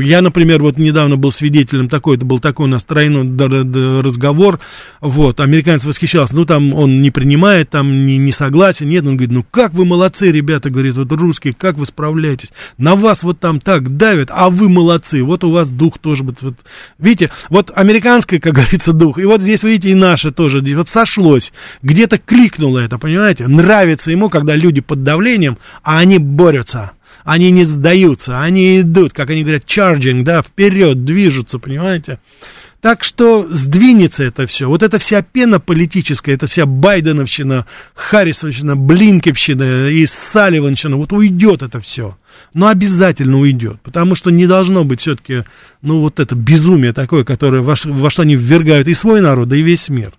я, 0.00 0.22
например, 0.22 0.62
вот 0.62 0.78
недавно 0.78 1.16
был 1.16 1.32
свидетелем 1.32 1.88
такой, 1.88 2.16
это 2.16 2.24
был 2.24 2.38
такой 2.38 2.64
у 2.64 2.68
нас 2.68 2.82
тройной 2.84 4.00
разговор, 4.00 4.58
вот, 5.00 5.40
американец 5.40 5.84
восхищался, 5.84 6.34
ну, 6.34 6.46
там 6.46 6.72
он 6.72 7.02
не 7.02 7.10
принимает, 7.10 7.68
там 7.70 8.06
не, 8.06 8.16
не 8.16 8.32
согласен, 8.32 8.88
нет, 8.88 9.06
он 9.06 9.16
говорит, 9.16 9.34
ну, 9.34 9.44
как 9.50 9.74
вы 9.74 9.84
молодцы, 9.84 10.32
ребята, 10.32 10.70
говорит, 10.70 10.94
вот 10.94 11.12
русские, 11.12 11.52
как 11.52 11.76
вы 11.76 11.84
справляетесь, 11.84 12.52
на 12.78 12.96
вас 12.96 13.22
вот 13.22 13.38
там 13.38 13.60
так 13.60 13.96
давят, 13.98 14.30
а 14.32 14.48
вы 14.48 14.70
молодцы, 14.70 15.22
вот 15.22 15.44
у 15.44 15.50
вас 15.50 15.68
дух 15.68 15.98
тоже 15.98 16.24
вот, 16.42 16.54
видите, 16.98 17.30
вот 17.48 17.70
американский, 17.74 18.38
как 18.38 18.54
говорится, 18.54 18.92
дух, 18.92 19.18
и 19.18 19.24
вот 19.24 19.42
здесь, 19.42 19.62
видите, 19.62 19.90
и 19.90 19.94
наше 19.94 20.30
тоже, 20.30 20.60
вот 20.74 20.88
сошлось, 20.88 21.52
где-то 21.82 22.18
кликнуло 22.18 22.78
это, 22.78 22.98
понимаете, 22.98 23.46
нравится 23.46 24.10
ему, 24.10 24.30
когда 24.30 24.54
люди 24.54 24.80
под 24.80 25.02
давлением, 25.02 25.58
а 25.82 25.98
они 25.98 26.18
борются, 26.18 26.92
они 27.24 27.50
не 27.50 27.64
сдаются, 27.64 28.40
они 28.40 28.80
идут, 28.80 29.12
как 29.12 29.30
они 29.30 29.42
говорят, 29.42 29.64
charging, 29.64 30.22
да, 30.22 30.42
вперед, 30.42 31.04
движутся, 31.04 31.58
понимаете, 31.58 32.18
так 32.80 33.02
что 33.02 33.46
сдвинется 33.50 34.24
это 34.24 34.46
все. 34.46 34.68
Вот 34.68 34.82
эта 34.82 34.98
вся 34.98 35.22
пена 35.22 35.58
политическая, 35.58 36.34
эта 36.34 36.46
вся 36.46 36.64
Байденовщина, 36.66 37.66
Харрисовщина, 37.94 38.76
Блинкевщина 38.76 39.88
и 39.88 40.06
Салливанщина, 40.06 40.96
вот 40.96 41.12
уйдет 41.12 41.62
это 41.62 41.80
все. 41.80 42.16
Но 42.54 42.68
обязательно 42.68 43.38
уйдет, 43.38 43.80
потому 43.82 44.14
что 44.14 44.30
не 44.30 44.46
должно 44.46 44.84
быть 44.84 45.00
все-таки, 45.00 45.44
ну, 45.82 46.00
вот 46.00 46.20
это 46.20 46.36
безумие 46.36 46.92
такое, 46.92 47.24
которое 47.24 47.62
во, 47.62 47.74
во 47.84 48.10
что 48.10 48.22
они 48.22 48.36
ввергают 48.36 48.86
и 48.86 48.94
свой 48.94 49.20
народ, 49.20 49.48
да 49.48 49.56
и 49.56 49.62
весь 49.62 49.88
мир. 49.88 50.17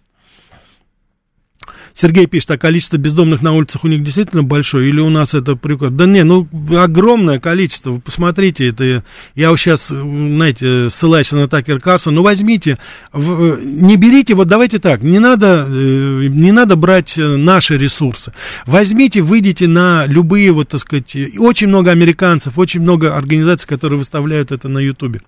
Сергей 1.99 2.27
пишет, 2.27 2.51
а 2.51 2.57
количество 2.57 2.95
бездомных 2.95 3.41
на 3.41 3.51
улицах 3.51 3.83
у 3.83 3.89
них 3.89 4.03
действительно 4.03 4.41
большое, 4.41 4.87
или 4.87 5.01
у 5.01 5.09
нас 5.09 5.33
это 5.33 5.57
прикол? 5.57 5.89
Да 5.89 6.05
не, 6.05 6.23
ну, 6.23 6.47
огромное 6.77 7.41
количество, 7.41 7.91
вы 7.91 7.99
посмотрите, 7.99 8.69
это, 8.69 9.03
я 9.35 9.57
сейчас, 9.57 9.87
знаете, 9.87 10.89
ссылаюсь 10.89 11.33
на 11.33 11.49
Такер 11.49 11.81
Карсон, 11.81 12.15
ну, 12.15 12.23
возьмите, 12.23 12.77
в, 13.11 13.59
не 13.61 13.97
берите, 13.97 14.33
вот 14.33 14.47
давайте 14.47 14.79
так, 14.79 15.01
не 15.01 15.19
надо, 15.19 15.67
э, 15.67 16.27
не 16.29 16.53
надо 16.53 16.77
брать 16.77 17.17
э, 17.17 17.35
наши 17.35 17.75
ресурсы, 17.75 18.31
возьмите, 18.65 19.21
выйдите 19.21 19.67
на 19.67 20.05
любые, 20.05 20.53
вот, 20.53 20.69
так 20.69 20.79
сказать, 20.79 21.17
очень 21.37 21.67
много 21.67 21.91
американцев, 21.91 22.57
очень 22.57 22.79
много 22.79 23.13
организаций, 23.13 23.67
которые 23.67 23.97
выставляют 23.97 24.53
это 24.53 24.69
на 24.69 24.79
Ютубе. 24.79 25.19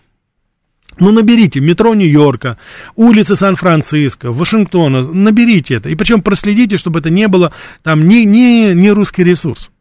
Ну, 1.01 1.11
наберите 1.11 1.59
метро 1.61 1.95
Нью-Йорка, 1.95 2.59
улицы 2.95 3.35
Сан-Франциско, 3.35 4.31
Вашингтона, 4.31 5.01
наберите 5.01 5.73
это. 5.73 5.89
И 5.89 5.95
причем 5.95 6.21
проследите, 6.21 6.77
чтобы 6.77 6.99
это 6.99 7.09
не 7.09 7.27
было 7.27 7.51
там 7.81 8.07
не, 8.07 8.23
не, 8.23 8.75
не 8.75 8.91
русский 8.91 9.23
ресурс. 9.23 9.71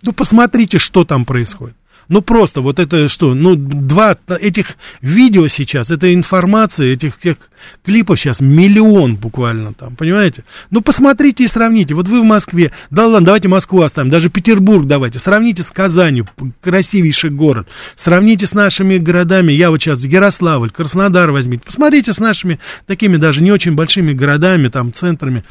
Ну, 0.00 0.12
посмотрите, 0.12 0.78
что 0.78 1.04
там 1.04 1.24
происходит. 1.24 1.74
Ну, 2.08 2.22
просто 2.22 2.62
вот 2.62 2.78
это 2.78 3.08
что? 3.08 3.34
Ну, 3.34 3.54
два 3.54 4.16
этих 4.40 4.76
видео 5.02 5.46
сейчас, 5.48 5.90
эта 5.90 6.14
информация, 6.14 6.92
этих, 6.92 7.18
этих 7.18 7.36
клипов 7.84 8.18
сейчас 8.18 8.40
миллион 8.40 9.16
буквально 9.16 9.74
там, 9.74 9.94
понимаете? 9.94 10.44
Ну, 10.70 10.80
посмотрите 10.80 11.44
и 11.44 11.48
сравните. 11.48 11.94
Вот 11.94 12.08
вы 12.08 12.22
в 12.22 12.24
Москве, 12.24 12.72
да 12.90 13.06
ладно, 13.06 13.26
давайте 13.26 13.48
Москву 13.48 13.82
оставим, 13.82 14.10
даже 14.10 14.30
Петербург 14.30 14.86
давайте, 14.86 15.18
сравните 15.18 15.62
с 15.62 15.70
Казанью, 15.70 16.26
красивейший 16.62 17.30
город, 17.30 17.68
сравните 17.94 18.46
с 18.46 18.54
нашими 18.54 18.96
городами, 18.96 19.52
я 19.52 19.70
вот 19.70 19.82
сейчас 19.82 20.02
Ярославль, 20.02 20.70
Краснодар 20.70 21.30
возьмите, 21.30 21.64
посмотрите 21.64 22.12
с 22.12 22.20
нашими 22.20 22.58
такими 22.86 23.18
даже 23.18 23.42
не 23.42 23.52
очень 23.52 23.74
большими 23.74 24.12
городами, 24.12 24.68
там, 24.68 24.92
центрами. 24.92 25.44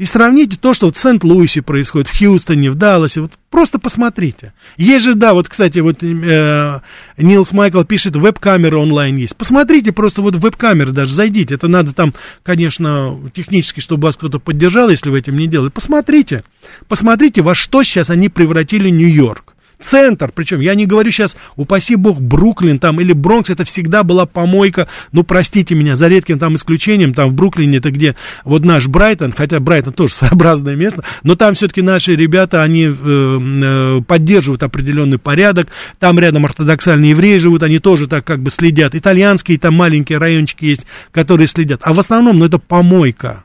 И 0.00 0.06
сравните 0.06 0.56
то, 0.56 0.72
что 0.72 0.90
в 0.90 0.96
Сент-Луисе 0.96 1.60
происходит, 1.60 2.08
в 2.08 2.18
Хьюстоне, 2.18 2.70
в 2.70 2.74
Далласе. 2.74 3.20
Вот 3.20 3.32
просто 3.50 3.78
посмотрите. 3.78 4.54
Есть 4.78 5.04
же, 5.04 5.14
да, 5.14 5.34
вот, 5.34 5.50
кстати, 5.50 5.78
вот 5.80 6.02
э, 6.02 6.80
Нилс 7.18 7.52
Майкл 7.52 7.82
пишет, 7.84 8.16
веб-камеры 8.16 8.78
онлайн 8.78 9.16
есть. 9.16 9.36
Посмотрите 9.36 9.92
просто 9.92 10.22
вот 10.22 10.36
веб-камеры 10.36 10.92
даже, 10.92 11.12
зайдите. 11.12 11.54
Это 11.54 11.68
надо 11.68 11.92
там, 11.92 12.14
конечно, 12.42 13.20
технически, 13.34 13.80
чтобы 13.80 14.06
вас 14.06 14.16
кто-то 14.16 14.38
поддержал, 14.38 14.88
если 14.88 15.10
вы 15.10 15.18
этим 15.18 15.36
не 15.36 15.46
делаете. 15.46 15.74
Посмотрите. 15.74 16.44
Посмотрите, 16.88 17.42
во 17.42 17.54
что 17.54 17.82
сейчас 17.82 18.08
они 18.08 18.30
превратили 18.30 18.88
Нью-Йорк. 18.88 19.54
Центр, 19.80 20.30
причем 20.34 20.60
я 20.60 20.74
не 20.74 20.86
говорю 20.86 21.10
сейчас, 21.10 21.36
упаси 21.56 21.96
бог, 21.96 22.20
Бруклин 22.20 22.78
там 22.78 23.00
или 23.00 23.12
Бронкс, 23.12 23.50
это 23.50 23.64
всегда 23.64 24.02
была 24.02 24.26
помойка, 24.26 24.88
ну, 25.12 25.24
простите 25.24 25.74
меня, 25.74 25.96
за 25.96 26.08
редким 26.08 26.38
там 26.38 26.56
исключением, 26.56 27.14
там 27.14 27.30
в 27.30 27.34
Бруклине 27.34 27.78
это 27.78 27.90
где 27.90 28.14
вот 28.44 28.64
наш 28.64 28.86
Брайтон, 28.88 29.32
хотя 29.36 29.58
Брайтон 29.60 29.92
тоже 29.92 30.14
своеобразное 30.20 30.76
место, 30.76 31.04
но 31.22 31.34
там 31.34 31.54
все-таки 31.54 31.82
наши 31.82 32.14
ребята, 32.14 32.62
они 32.62 32.86
э, 32.86 32.92
э, 32.92 34.00
поддерживают 34.06 34.62
определенный 34.62 35.18
порядок, 35.18 35.68
там 35.98 36.18
рядом 36.18 36.44
ортодоксальные 36.44 37.10
евреи 37.10 37.38
живут, 37.38 37.62
они 37.62 37.78
тоже 37.78 38.06
так 38.06 38.24
как 38.24 38.42
бы 38.42 38.50
следят, 38.50 38.94
итальянские 38.94 39.58
там 39.58 39.74
маленькие 39.74 40.18
райончики 40.18 40.66
есть, 40.66 40.86
которые 41.10 41.46
следят, 41.46 41.80
а 41.84 41.94
в 41.94 42.00
основном, 42.00 42.38
ну, 42.38 42.44
это 42.44 42.58
помойка, 42.58 43.44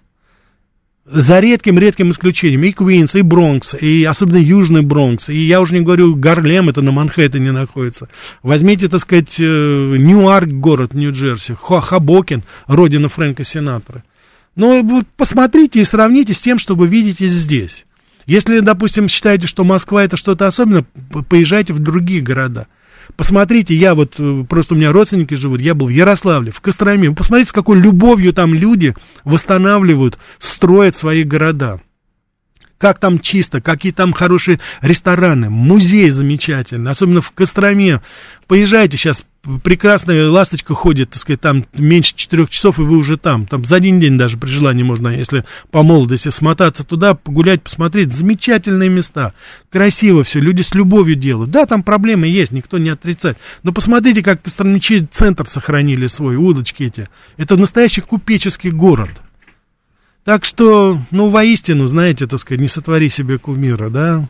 за 1.05 1.39
редким-редким 1.39 2.11
исключением, 2.11 2.63
и 2.63 2.71
Квинс, 2.71 3.15
и 3.15 3.21
Бронкс, 3.21 3.75
и 3.75 4.03
особенно 4.03 4.37
Южный 4.37 4.81
Бронкс, 4.81 5.29
и 5.29 5.37
я 5.37 5.61
уже 5.61 5.75
не 5.75 5.81
говорю, 5.81 6.15
Гарлем, 6.15 6.69
это 6.69 6.81
на 6.81 6.91
Манхэттене 6.91 7.51
находится. 7.51 8.09
Возьмите, 8.41 8.87
так 8.87 9.01
сказать, 9.01 9.39
э, 9.39 9.43
Ньюарк, 9.43 10.49
город 10.49 10.93
Нью-Джерси, 10.93 11.55
Хабокин, 11.55 12.43
родина 12.65 13.07
Фрэнка 13.07 13.43
Синатора. 13.43 14.03
Но 14.55 14.81
ну, 14.81 15.03
посмотрите 15.15 15.81
и 15.81 15.83
сравните 15.83 16.33
с 16.33 16.41
тем, 16.41 16.57
что 16.57 16.75
вы 16.75 16.87
видите 16.87 17.27
здесь. 17.27 17.85
Если, 18.25 18.59
допустим, 18.59 19.07
считаете, 19.07 19.45
что 19.47 19.63
Москва 19.63 20.03
это 20.03 20.17
что-то 20.17 20.47
особенное, 20.47 20.85
поезжайте 21.29 21.73
в 21.73 21.79
другие 21.79 22.21
города. 22.21 22.67
Посмотрите, 23.15 23.75
я 23.75 23.95
вот, 23.95 24.15
э, 24.17 24.43
просто 24.47 24.73
у 24.73 24.77
меня 24.77 24.91
родственники 24.91 25.35
живут, 25.35 25.61
я 25.61 25.73
был 25.73 25.87
в 25.87 25.89
Ярославле, 25.89 26.51
в 26.51 26.61
Костроме. 26.61 27.11
Посмотрите, 27.11 27.49
с 27.49 27.53
какой 27.53 27.79
любовью 27.79 28.33
там 28.33 28.53
люди 28.53 28.93
восстанавливают, 29.23 30.17
строят 30.39 30.95
свои 30.95 31.23
города 31.23 31.79
как 32.77 32.99
там 32.99 33.19
чисто, 33.19 33.61
какие 33.61 33.91
там 33.91 34.13
хорошие 34.13 34.59
рестораны, 34.81 35.49
музей 35.49 36.09
замечательный, 36.09 36.91
особенно 36.91 37.21
в 37.21 37.31
Костроме. 37.31 38.01
Поезжайте 38.47 38.97
сейчас, 38.97 39.25
прекрасная 39.63 40.29
ласточка 40.29 40.73
ходит, 40.73 41.11
так 41.11 41.19
сказать, 41.19 41.41
там 41.41 41.65
меньше 41.73 42.13
четырех 42.15 42.49
часов, 42.49 42.79
и 42.79 42.83
вы 42.83 42.97
уже 42.97 43.17
там. 43.17 43.45
Там 43.45 43.63
за 43.63 43.77
один 43.77 43.99
день 43.99 44.17
даже 44.17 44.37
при 44.37 44.49
желании 44.49 44.83
можно, 44.83 45.09
если 45.09 45.45
по 45.71 45.83
молодости 45.83 46.29
смотаться 46.29 46.83
туда, 46.83 47.13
погулять, 47.13 47.61
посмотреть. 47.61 48.11
Замечательные 48.11 48.89
места, 48.89 49.33
красиво 49.69 50.23
все, 50.23 50.39
люди 50.39 50.61
с 50.61 50.73
любовью 50.73 51.15
делают. 51.15 51.51
Да, 51.51 51.65
там 51.65 51.83
проблемы 51.83 52.27
есть, 52.27 52.51
никто 52.51 52.77
не 52.77 52.89
отрицает. 52.89 53.37
Но 53.63 53.71
посмотрите, 53.71 54.23
как 54.23 54.41
костромичи 54.41 55.07
центр 55.11 55.47
сохранили 55.47 56.07
свой, 56.07 56.35
удочки 56.35 56.83
эти. 56.83 57.07
Это 57.37 57.55
настоящий 57.55 58.01
купеческий 58.01 58.71
город. 58.71 59.09
Так 60.23 60.43
что, 60.43 60.99
ну, 61.11 61.29
воистину, 61.29 61.85
знаете, 61.85 62.25
так 62.25 62.39
сказать, 62.39 62.59
не 62.59 62.67
сотвори 62.67 63.09
себе 63.09 63.37
кумира, 63.37 63.89
да, 63.89 64.27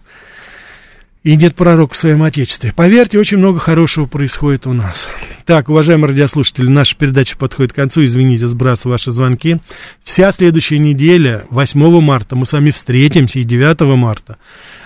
и 1.26 1.36
нет 1.36 1.55
пророка 1.55 1.95
в 1.95 1.97
своем 1.97 2.21
Отечестве. 2.21 2.71
Поверьте, 2.76 3.17
очень 3.17 3.39
много 3.39 3.57
хорошего 3.57 4.05
происходит 4.05 4.67
у 4.67 4.73
нас. 4.73 5.09
Так, 5.45 5.69
уважаемые 5.69 6.09
радиослушатели, 6.09 6.67
наша 6.67 6.95
передача 6.95 7.36
подходит 7.36 7.73
к 7.73 7.76
концу. 7.76 8.05
Извините, 8.05 8.47
сбрасываю 8.47 8.93
ваши 8.93 9.09
звонки. 9.09 9.57
Вся 10.03 10.32
следующая 10.32 10.78
неделя, 10.78 11.45
8 11.49 11.99
марта, 11.99 12.36
мы 12.36 12.45
с 12.45 12.53
вами 12.53 12.69
встретимся, 12.69 13.39
и 13.39 13.43
9 13.43 13.82
марта. 13.97 14.38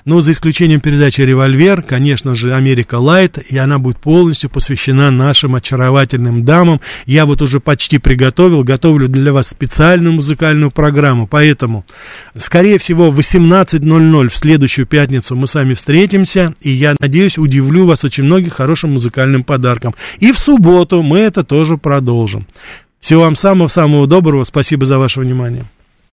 Но 0.05 0.21
за 0.21 0.31
исключением 0.31 0.79
передачи 0.79 1.21
«Револьвер», 1.21 1.81
конечно 1.81 2.33
же, 2.35 2.55
«Америка 2.55 2.95
Лайт», 2.95 3.37
и 3.37 3.57
она 3.57 3.77
будет 3.77 3.97
полностью 3.97 4.49
посвящена 4.49 5.11
нашим 5.11 5.55
очаровательным 5.55 6.45
дамам. 6.45 6.79
Я 7.05 7.25
вот 7.25 7.41
уже 7.41 7.59
почти 7.59 7.97
приготовил, 7.97 8.63
готовлю 8.63 9.09
для 9.09 9.33
вас 9.33 9.49
специальную 9.49 10.13
музыкальную 10.13 10.71
программу, 10.71 11.27
поэтому, 11.27 11.85
скорее 12.33 12.79
всего, 12.79 13.11
в 13.11 13.19
18.00 13.19 14.29
в 14.29 14.35
следующую 14.35 14.87
пятницу 14.87 15.35
мы 15.35 15.45
с 15.45 15.55
вами 15.55 15.73
встретимся, 15.73 16.28
и 16.36 16.69
я 16.69 16.95
надеюсь, 16.99 17.38
удивлю 17.38 17.86
вас 17.86 18.03
очень 18.03 18.23
многих 18.23 18.53
хорошим 18.53 18.93
музыкальным 18.93 19.43
подарком. 19.43 19.95
И 20.19 20.32
в 20.32 20.39
субботу 20.39 21.01
мы 21.01 21.19
это 21.19 21.43
тоже 21.43 21.77
продолжим. 21.77 22.47
Всего 22.99 23.21
вам 23.21 23.36
самого-самого 23.36 24.07
доброго, 24.07 24.43
спасибо 24.43 24.86
за 24.86 24.99
ваше 24.99 25.21
внимание. 25.21 25.63